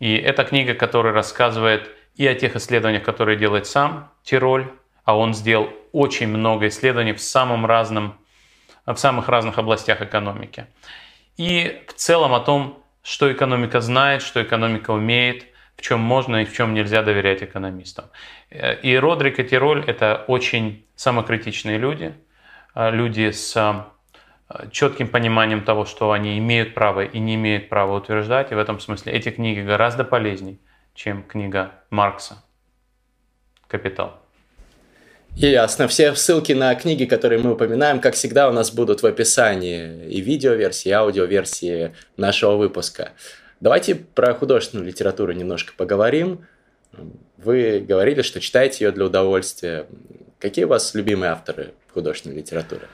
И 0.00 0.16
это 0.16 0.44
книга, 0.44 0.74
которая 0.74 1.12
рассказывает 1.12 1.90
и 2.16 2.26
о 2.26 2.34
тех 2.34 2.56
исследованиях, 2.56 3.02
которые 3.02 3.36
делает 3.36 3.66
сам 3.66 4.10
Тироль, 4.22 4.66
а 5.04 5.16
он 5.16 5.34
сделал 5.34 5.70
очень 5.92 6.28
много 6.28 6.66
исследований 6.68 7.12
в 7.12 7.20
самом 7.20 7.66
разном 7.66 8.18
в 8.86 8.96
самых 8.96 9.28
разных 9.30 9.58
областях 9.58 10.02
экономики. 10.02 10.66
и 11.36 11.82
в 11.88 11.94
целом 11.94 12.34
о 12.34 12.40
том, 12.40 12.82
что 13.02 13.32
экономика 13.32 13.80
знает, 13.80 14.22
что 14.22 14.42
экономика 14.42 14.90
умеет, 14.92 15.46
в 15.76 15.82
чем 15.82 16.00
можно 16.00 16.42
и 16.42 16.44
в 16.44 16.54
чем 16.54 16.74
нельзя 16.74 17.02
доверять 17.02 17.42
экономистам. 17.42 18.06
И 18.82 18.96
Родрик 18.96 19.40
и 19.40 19.44
Тироль– 19.44 19.84
это 19.86 20.24
очень 20.28 20.86
самокритичные 20.94 21.78
люди, 21.78 22.14
люди 22.74 23.30
с 23.30 23.86
четким 24.70 25.08
пониманием 25.08 25.64
того, 25.64 25.84
что 25.84 26.12
они 26.12 26.38
имеют 26.38 26.74
право 26.74 27.04
и 27.04 27.18
не 27.18 27.34
имеют 27.34 27.68
права 27.68 27.96
утверждать. 27.96 28.52
И 28.52 28.54
в 28.54 28.58
этом 28.58 28.80
смысле 28.80 29.12
эти 29.12 29.30
книги 29.30 29.60
гораздо 29.60 30.04
полезнее, 30.04 30.58
чем 30.94 31.22
книга 31.22 31.72
Маркса 31.90 32.42
«Капитал». 33.66 34.20
Ясно. 35.36 35.88
Все 35.88 36.14
ссылки 36.14 36.52
на 36.52 36.72
книги, 36.76 37.06
которые 37.06 37.40
мы 37.40 37.54
упоминаем, 37.54 37.98
как 38.00 38.14
всегда, 38.14 38.48
у 38.48 38.52
нас 38.52 38.70
будут 38.70 39.02
в 39.02 39.06
описании 39.06 40.06
и 40.06 40.20
видеоверсии, 40.20 40.90
и 40.90 40.92
аудиоверсии 40.92 41.92
нашего 42.16 42.56
выпуска. 42.56 43.12
Давайте 43.58 43.96
про 43.96 44.32
художественную 44.34 44.86
литературу 44.86 45.32
немножко 45.32 45.72
поговорим. 45.76 46.46
Вы 47.36 47.80
говорили, 47.80 48.22
что 48.22 48.38
читаете 48.38 48.84
ее 48.84 48.92
для 48.92 49.06
удовольствия. 49.06 49.86
Какие 50.38 50.66
у 50.66 50.68
вас 50.68 50.94
любимые 50.94 51.32
авторы 51.32 51.74
художественной 51.92 52.36
литературы? 52.36 52.86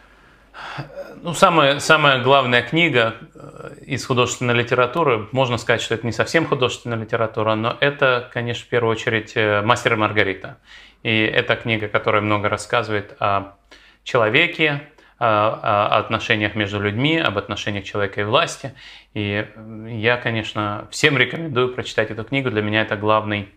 Ну, 1.22 1.34
самая, 1.34 1.80
самая 1.80 2.22
главная 2.22 2.62
книга 2.62 3.14
э, 3.34 3.74
из 3.86 4.06
художественной 4.06 4.54
литературы, 4.54 5.28
можно 5.32 5.58
сказать, 5.58 5.82
что 5.82 5.94
это 5.94 6.06
не 6.06 6.12
совсем 6.12 6.46
художественная 6.46 6.96
литература, 6.96 7.54
но 7.54 7.76
это, 7.80 8.30
конечно, 8.32 8.64
в 8.64 8.68
первую 8.68 8.92
очередь 8.92 9.32
э, 9.34 9.60
«Мастер 9.60 9.94
и 9.94 9.96
Маргарита». 9.96 10.56
И 11.02 11.18
это 11.20 11.56
книга, 11.56 11.88
которая 11.88 12.22
много 12.22 12.48
рассказывает 12.48 13.16
о 13.20 13.56
человеке, 14.02 14.82
о 15.18 15.98
отношениях 15.98 16.54
между 16.54 16.80
людьми, 16.80 17.18
об 17.18 17.36
отношениях 17.36 17.84
человека 17.84 18.22
и 18.22 18.24
власти. 18.24 18.74
И 19.12 19.46
я, 19.86 20.16
конечно, 20.16 20.88
всем 20.90 21.18
рекомендую 21.18 21.74
прочитать 21.74 22.10
эту 22.10 22.24
книгу. 22.24 22.50
Для 22.50 22.62
меня 22.62 22.80
это 22.80 22.96
главный, 22.96 23.50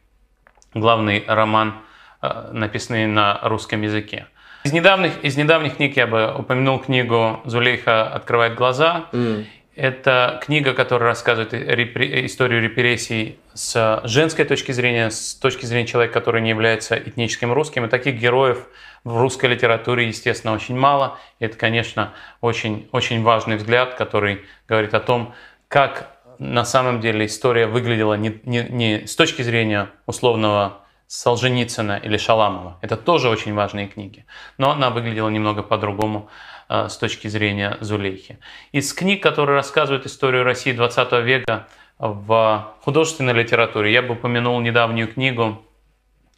главный 0.73 1.23
роман, 1.25 1.75
э, 2.21 2.49
написанный 2.51 3.07
на 3.07 3.39
русском 3.43 3.81
языке. 3.81 4.27
Из 4.63 4.71
недавних, 4.71 5.23
из 5.23 5.35
недавних 5.35 5.75
книг 5.75 5.97
я 5.97 6.07
бы 6.07 6.33
упомянул 6.33 6.79
книгу 6.79 7.41
«Зулейха 7.43 8.07
открывает 8.07 8.55
глаза». 8.55 9.07
Mm. 9.11 9.45
Это 9.75 10.39
книга, 10.43 10.73
которая 10.73 11.09
рассказывает 11.09 11.51
репри... 11.53 12.25
историю 12.27 12.61
репрессий 12.61 13.39
с 13.53 14.01
женской 14.05 14.45
точки 14.45 14.71
зрения, 14.71 15.09
с 15.09 15.33
точки 15.35 15.65
зрения 15.65 15.87
человека, 15.87 16.13
который 16.13 16.41
не 16.41 16.49
является 16.49 16.95
этническим 16.95 17.51
русским. 17.51 17.85
И 17.85 17.89
таких 17.89 18.15
героев 18.15 18.67
в 19.03 19.19
русской 19.19 19.47
литературе, 19.47 20.07
естественно, 20.07 20.53
очень 20.53 20.77
мало. 20.77 21.17
И 21.39 21.45
это, 21.45 21.57
конечно, 21.57 22.13
очень, 22.39 22.87
очень 22.91 23.21
важный 23.23 23.57
взгляд, 23.57 23.95
который 23.95 24.43
говорит 24.67 24.93
о 24.93 24.99
том, 24.99 25.33
как 25.67 26.09
на 26.39 26.63
самом 26.63 27.01
деле 27.01 27.25
история 27.25 27.67
выглядела 27.67 28.13
не, 28.13 28.39
не, 28.43 28.63
не 28.69 29.07
с 29.07 29.15
точки 29.15 29.41
зрения 29.41 29.89
условного 30.05 30.82
Солженицына 31.07 31.97
или 31.97 32.17
Шаламова. 32.17 32.77
Это 32.81 32.97
тоже 32.97 33.29
очень 33.29 33.53
важные 33.53 33.87
книги. 33.87 34.25
Но 34.57 34.71
она 34.71 34.89
выглядела 34.89 35.29
немного 35.29 35.61
по-другому 35.61 36.29
э, 36.69 36.87
с 36.89 36.97
точки 36.97 37.27
зрения 37.27 37.77
Зулейхи. 37.81 38.39
Из 38.71 38.93
книг, 38.93 39.21
которые 39.21 39.55
рассказывают 39.55 40.05
историю 40.05 40.43
России 40.43 40.71
20 40.71 41.11
века 41.23 41.67
в 41.99 42.75
художественной 42.81 43.33
литературе, 43.33 43.93
я 43.93 44.01
бы 44.01 44.15
упомянул 44.15 44.59
недавнюю 44.59 45.07
книгу 45.07 45.61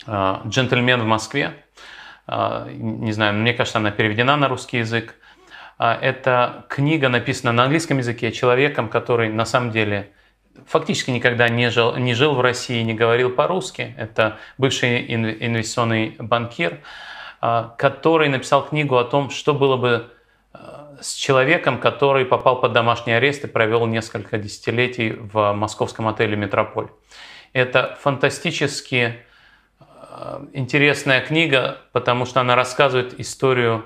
э, 0.08 0.36
«Джентльмен 0.48 1.02
в 1.02 1.06
Москве». 1.06 1.54
Э, 2.28 2.68
не 2.70 3.12
знаю, 3.12 3.34
мне 3.36 3.54
кажется, 3.54 3.80
она 3.80 3.92
переведена 3.92 4.36
на 4.36 4.48
русский 4.48 4.80
язык. 4.80 5.16
Это 5.78 6.66
книга 6.70 7.10
написана 7.10 7.52
на 7.52 7.64
английском 7.64 7.98
языке 7.98 8.32
человеком, 8.32 8.88
который 8.88 9.28
на 9.28 9.44
самом 9.44 9.72
деле 9.72 10.14
фактически 10.68 11.12
никогда 11.12 11.50
не 11.50 11.70
жил, 11.70 11.96
не 11.96 12.14
жил 12.14 12.34
в 12.34 12.42
России, 12.42 12.82
не 12.82 12.94
говорил 12.94 13.30
по-русски. 13.30 13.94
Это 13.98 14.38
бывший 14.58 15.14
инвестиционный 15.14 16.16
банкир, 16.20 16.80
а, 17.42 17.76
который 17.78 18.30
написал 18.30 18.66
книгу 18.66 18.98
о 18.98 19.04
том, 19.04 19.30
что 19.30 19.54
было 19.54 19.78
бы 19.78 20.12
а, 20.54 20.98
с 21.02 21.14
человеком, 21.14 21.80
который 21.80 22.26
попал 22.26 22.60
под 22.60 22.74
домашний 22.74 23.14
арест 23.14 23.44
и 23.44 23.48
провел 23.48 23.86
несколько 23.86 24.38
десятилетий 24.38 25.12
в 25.12 25.54
московском 25.54 26.08
отеле 26.08 26.36
«Метрополь». 26.36 26.88
Это 27.54 27.98
фантастически 28.02 29.18
а, 29.80 30.46
интересная 30.54 31.22
книга, 31.22 31.78
потому 31.92 32.26
что 32.26 32.42
она 32.42 32.56
рассказывает 32.56 33.20
историю 33.20 33.86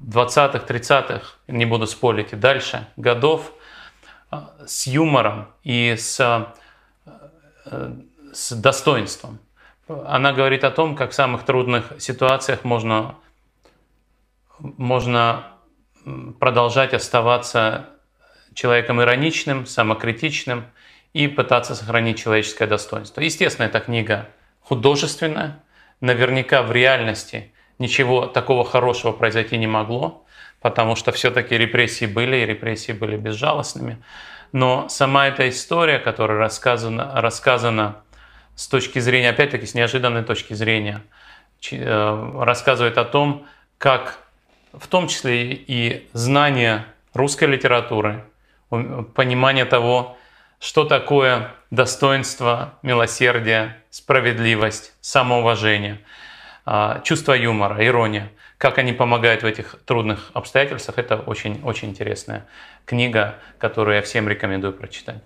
20-х, 0.00 0.64
30-х, 0.66 1.22
не 1.48 1.64
буду 1.64 1.86
спорить, 1.86 2.32
и 2.32 2.36
дальше, 2.36 2.86
годов, 2.96 3.52
с 4.66 4.86
юмором 4.86 5.48
и 5.62 5.94
с, 5.96 6.20
э, 7.66 7.92
с 8.32 8.52
достоинством. 8.52 9.38
Она 9.88 10.32
говорит 10.32 10.64
о 10.64 10.70
том, 10.70 10.96
как 10.96 11.12
в 11.12 11.14
самых 11.14 11.44
трудных 11.44 11.92
ситуациях 11.98 12.64
можно, 12.64 13.14
можно 14.58 15.52
продолжать 16.40 16.92
оставаться 16.92 17.90
человеком 18.54 19.00
ироничным, 19.00 19.66
самокритичным 19.66 20.64
и 21.12 21.28
пытаться 21.28 21.74
сохранить 21.74 22.18
человеческое 22.18 22.66
достоинство. 22.66 23.20
Естественно, 23.20 23.66
эта 23.66 23.80
книга 23.80 24.28
художественная. 24.60 25.62
Наверняка 26.00 26.62
в 26.62 26.72
реальности 26.72 27.52
ничего 27.78 28.26
такого 28.26 28.64
хорошего 28.64 29.12
произойти 29.12 29.56
не 29.56 29.66
могло 29.66 30.26
потому 30.66 30.96
что 30.96 31.12
все-таки 31.12 31.56
репрессии 31.56 32.06
были, 32.06 32.38
и 32.38 32.44
репрессии 32.44 32.90
были 32.90 33.16
безжалостными. 33.16 34.02
Но 34.50 34.88
сама 34.88 35.28
эта 35.28 35.48
история, 35.48 36.00
которая 36.00 36.38
рассказана, 36.38 37.12
рассказана 37.14 37.98
с 38.56 38.66
точки 38.66 38.98
зрения, 38.98 39.30
опять-таки, 39.30 39.64
с 39.64 39.74
неожиданной 39.74 40.24
точки 40.24 40.54
зрения, 40.54 41.04
э, 41.70 42.32
рассказывает 42.40 42.98
о 42.98 43.04
том, 43.04 43.46
как 43.78 44.18
в 44.72 44.88
том 44.88 45.06
числе 45.06 45.52
и 45.52 46.08
знание 46.12 46.84
русской 47.14 47.44
литературы, 47.44 48.24
понимание 49.14 49.66
того, 49.66 50.18
что 50.58 50.82
такое 50.84 51.52
достоинство, 51.70 52.74
милосердие, 52.82 53.76
справедливость, 53.90 54.94
самоуважение, 55.00 56.00
а, 56.64 57.02
чувство 57.04 57.34
юмора, 57.34 57.86
ирония– 57.86 58.32
как 58.58 58.78
они 58.78 58.92
помогают 58.92 59.42
в 59.42 59.46
этих 59.46 59.76
трудных 59.84 60.30
обстоятельствах, 60.32 60.98
это 60.98 61.16
очень-очень 61.16 61.90
интересная 61.90 62.46
книга, 62.84 63.36
которую 63.58 63.96
я 63.96 64.02
всем 64.02 64.28
рекомендую 64.28 64.72
прочитать. 64.72 65.22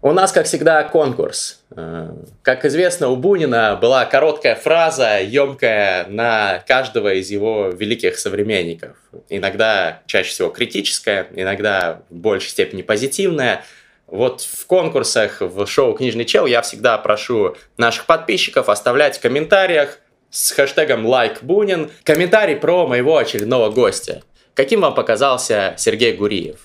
У 0.00 0.12
нас, 0.12 0.30
как 0.30 0.46
всегда, 0.46 0.84
конкурс. 0.84 1.64
Э, 1.74 2.10
как 2.42 2.64
известно, 2.64 3.08
у 3.08 3.16
Бунина 3.16 3.74
была 3.74 4.04
короткая 4.04 4.54
фраза, 4.54 5.20
емкая 5.20 6.06
на 6.06 6.62
каждого 6.68 7.14
из 7.14 7.30
его 7.30 7.70
великих 7.70 8.16
современников. 8.16 8.96
Иногда 9.28 10.02
чаще 10.06 10.30
всего 10.30 10.50
критическая, 10.50 11.26
иногда 11.34 12.02
в 12.10 12.14
большей 12.14 12.50
степени 12.50 12.82
позитивная. 12.82 13.64
Вот 14.06 14.42
в 14.42 14.66
конкурсах, 14.66 15.40
в 15.40 15.66
шоу 15.66 15.94
«Книжный 15.94 16.24
чел» 16.24 16.46
я 16.46 16.62
всегда 16.62 16.96
прошу 16.98 17.56
наших 17.76 18.06
подписчиков 18.06 18.68
оставлять 18.68 19.18
в 19.18 19.20
комментариях 19.20 19.98
с 20.30 20.52
хэштегом 20.52 21.06
«Like 21.06 21.42
Бунин» 21.42 21.90
комментарий 22.04 22.56
про 22.56 22.86
моего 22.86 23.16
очередного 23.16 23.70
гостя. 23.70 24.22
Каким 24.54 24.80
вам 24.80 24.94
показался 24.94 25.74
Сергей 25.78 26.12
Гуриев? 26.12 26.60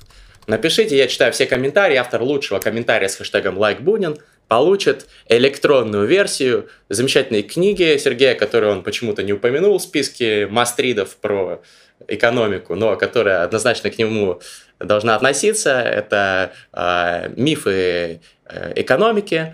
Напишите, 0.47 0.97
я 0.97 1.07
читаю 1.07 1.31
все 1.31 1.45
комментарии. 1.45 1.95
Автор 1.95 2.21
лучшего 2.21 2.59
комментария 2.59 3.07
с 3.07 3.15
хэштегом 3.15 3.57
«Like 3.57 3.81
Бунин» 3.81 4.17
получит 4.49 5.07
электронную 5.29 6.05
версию 6.05 6.69
замечательной 6.89 7.43
книги 7.43 7.97
Сергея, 7.97 8.35
которую 8.35 8.73
он 8.73 8.83
почему-то 8.83 9.23
не 9.23 9.31
упомянул 9.31 9.77
в 9.77 9.81
списке 9.81 10.47
мастридов 10.47 11.15
про 11.15 11.61
экономику, 12.07 12.75
но 12.75 12.97
которая 12.97 13.43
однозначно 13.43 13.89
к 13.89 13.97
нему 13.97 14.41
должна 14.79 15.15
относиться. 15.15 15.79
Это 15.79 16.51
э, 16.73 17.29
мифы 17.37 18.19
экономики, 18.75 19.37
а, 19.45 19.53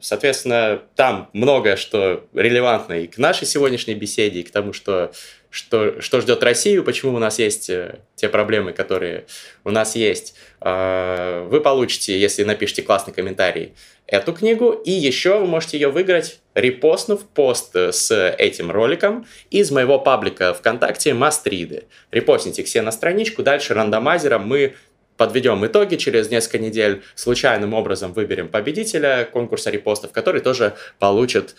соответственно, 0.00 0.80
там 0.94 1.28
многое, 1.32 1.76
что 1.76 2.24
релевантно 2.32 2.94
и 3.00 3.08
к 3.08 3.18
нашей 3.18 3.46
сегодняшней 3.46 3.94
беседе, 3.94 4.40
и 4.40 4.42
к 4.44 4.52
тому, 4.52 4.72
что, 4.72 5.10
что, 5.50 6.00
что 6.00 6.20
ждет 6.20 6.44
Россию, 6.44 6.84
почему 6.84 7.16
у 7.16 7.18
нас 7.18 7.40
есть 7.40 7.68
э, 7.68 7.98
те 8.14 8.28
проблемы, 8.28 8.72
которые 8.72 9.26
у 9.64 9.70
нас 9.70 9.96
есть. 9.96 10.36
А, 10.60 11.44
вы 11.48 11.60
получите, 11.60 12.16
если 12.18 12.44
напишите 12.44 12.82
классный 12.82 13.12
комментарий, 13.12 13.72
эту 14.06 14.32
книгу, 14.32 14.70
и 14.70 14.90
еще 14.90 15.38
вы 15.38 15.46
можете 15.46 15.78
ее 15.78 15.88
выиграть, 15.88 16.40
репостнув 16.54 17.26
пост 17.26 17.74
с 17.74 18.34
этим 18.38 18.70
роликом 18.70 19.26
из 19.50 19.70
моего 19.70 19.98
паблика 19.98 20.54
ВКонтакте 20.54 21.14
Мастриды. 21.14 21.84
Репостните 22.10 22.64
себе 22.66 22.82
на 22.82 22.92
страничку, 22.92 23.42
дальше 23.42 23.74
рандомайзером 23.74 24.46
мы 24.46 24.74
подведем 25.16 25.64
итоги 25.66 25.96
через 25.96 26.30
несколько 26.30 26.58
недель, 26.58 27.02
случайным 27.14 27.74
образом 27.74 28.12
выберем 28.12 28.48
победителя 28.48 29.24
конкурса 29.24 29.70
репостов, 29.70 30.12
который 30.12 30.40
тоже 30.40 30.74
получит 30.98 31.54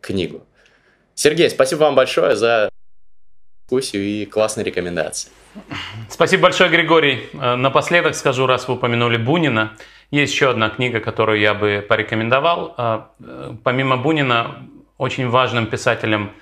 книгу. 0.00 0.46
Сергей, 1.14 1.48
спасибо 1.50 1.80
вам 1.80 1.94
большое 1.94 2.36
за 2.36 2.68
дискуссию 3.64 4.04
и 4.04 4.26
классные 4.26 4.64
рекомендации. 4.64 5.30
Спасибо 6.08 6.44
большое, 6.44 6.70
Григорий. 6.70 7.28
Э, 7.32 7.56
напоследок 7.56 8.14
скажу, 8.14 8.46
раз 8.46 8.68
вы 8.68 8.74
упомянули 8.74 9.16
Бунина, 9.16 9.72
есть 10.10 10.32
еще 10.32 10.50
одна 10.50 10.68
книга, 10.68 11.00
которую 11.00 11.40
я 11.40 11.54
бы 11.54 11.84
порекомендовал. 11.88 12.74
Э, 12.76 13.54
помимо 13.64 13.96
Бунина, 13.96 14.68
очень 14.98 15.28
важным 15.28 15.66
писателем 15.66 16.32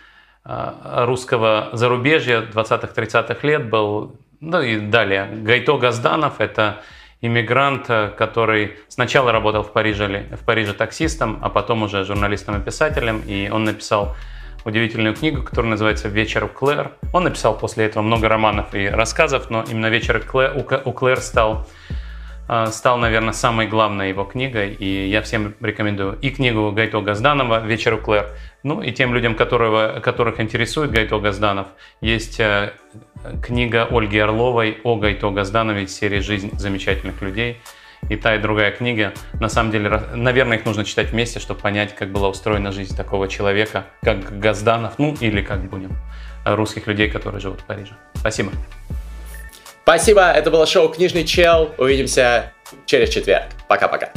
э, 0.45 1.05
русского 1.07 1.71
зарубежья 1.73 2.43
20-30-х 2.43 3.47
лет 3.47 3.71
был, 3.71 4.17
ну 4.45 4.61
и 4.61 4.78
далее, 4.78 5.28
Гайто 5.32 5.78
Газданов. 5.78 6.40
Это 6.40 6.82
иммигрант, 7.20 7.86
который 8.16 8.76
сначала 8.88 9.32
работал 9.32 9.62
в 9.62 9.72
Париже, 9.72 10.26
в 10.32 10.45
Париже 10.45 10.74
таксистом, 10.74 11.38
а 11.42 11.49
потом 11.49 11.82
уже 11.82 12.05
журналистом 12.05 12.61
и 12.61 12.64
писателем. 12.64 13.22
И 13.26 13.49
он 13.51 13.64
написал 13.64 14.14
удивительную 14.64 15.14
книгу, 15.14 15.42
которая 15.42 15.70
называется 15.70 16.09
«Вечер 16.09 16.45
у 16.45 16.49
Клэр». 16.49 16.92
Он 17.12 17.24
написал 17.24 17.57
после 17.57 17.86
этого 17.86 18.03
много 18.03 18.28
романов 18.28 18.74
и 18.74 18.86
рассказов, 18.86 19.51
но 19.51 19.64
именно 19.68 19.86
«Вечер 19.86 20.22
у 20.84 20.92
Клэр» 20.92 21.20
стал, 21.20 21.66
а, 22.49 22.66
стал, 22.66 22.99
наверное, 22.99 23.32
самой 23.32 23.66
главной 23.66 24.09
его 24.11 24.24
книгой, 24.24 24.72
и 24.72 25.09
я 25.09 25.22
всем 25.22 25.55
рекомендую 25.61 26.18
и 26.20 26.30
книгу 26.30 26.72
Гайто 26.72 27.01
Газданова 27.01 27.64
«Вечер 27.64 27.95
у 27.95 27.99
Клэр», 27.99 28.30
ну 28.62 28.80
и 28.80 28.92
тем 28.92 29.14
людям, 29.14 29.34
которого, 29.34 30.01
которых 30.01 30.40
интересует 30.40 30.90
Гайто 30.90 31.18
Газданов, 31.18 31.68
есть 32.01 32.40
э, 32.40 32.72
книга 33.43 33.89
Ольги 33.91 34.18
Орловой 34.18 34.79
о 34.85 34.97
Гайто 34.97 35.31
Газданове 35.31 35.85
из 35.85 35.97
серии 35.97 36.20
«Жизнь 36.20 36.51
замечательных 36.59 37.20
людей», 37.22 37.61
и 38.09 38.16
та, 38.16 38.35
и 38.35 38.39
другая 38.39 38.70
книга. 38.70 39.14
На 39.41 39.49
самом 39.49 39.70
деле, 39.70 39.89
наверное, 40.14 40.59
их 40.59 40.66
нужно 40.66 40.85
читать 40.85 41.11
вместе, 41.11 41.41
чтобы 41.41 41.61
понять, 41.61 41.95
как 41.95 42.11
была 42.11 42.29
устроена 42.29 42.70
жизнь 42.70 42.95
такого 42.95 43.29
человека, 43.29 43.87
как 44.03 44.39
Газданов, 44.39 44.99
ну 44.99 45.16
или 45.20 45.41
как 45.41 45.64
будем, 45.70 45.97
русских 46.45 46.87
людей, 46.87 47.09
которые 47.09 47.41
живут 47.41 47.62
в 47.62 47.64
Париже. 47.64 47.95
Спасибо. 48.14 48.53
Спасибо, 49.83 50.31
это 50.31 50.51
было 50.51 50.66
шоу 50.66 50.89
«Книжный 50.89 51.25
чел». 51.25 51.75
Увидимся 51.79 52.53
через 52.87 53.11
четверг. 53.11 53.47
Пока-пока. 53.68 54.11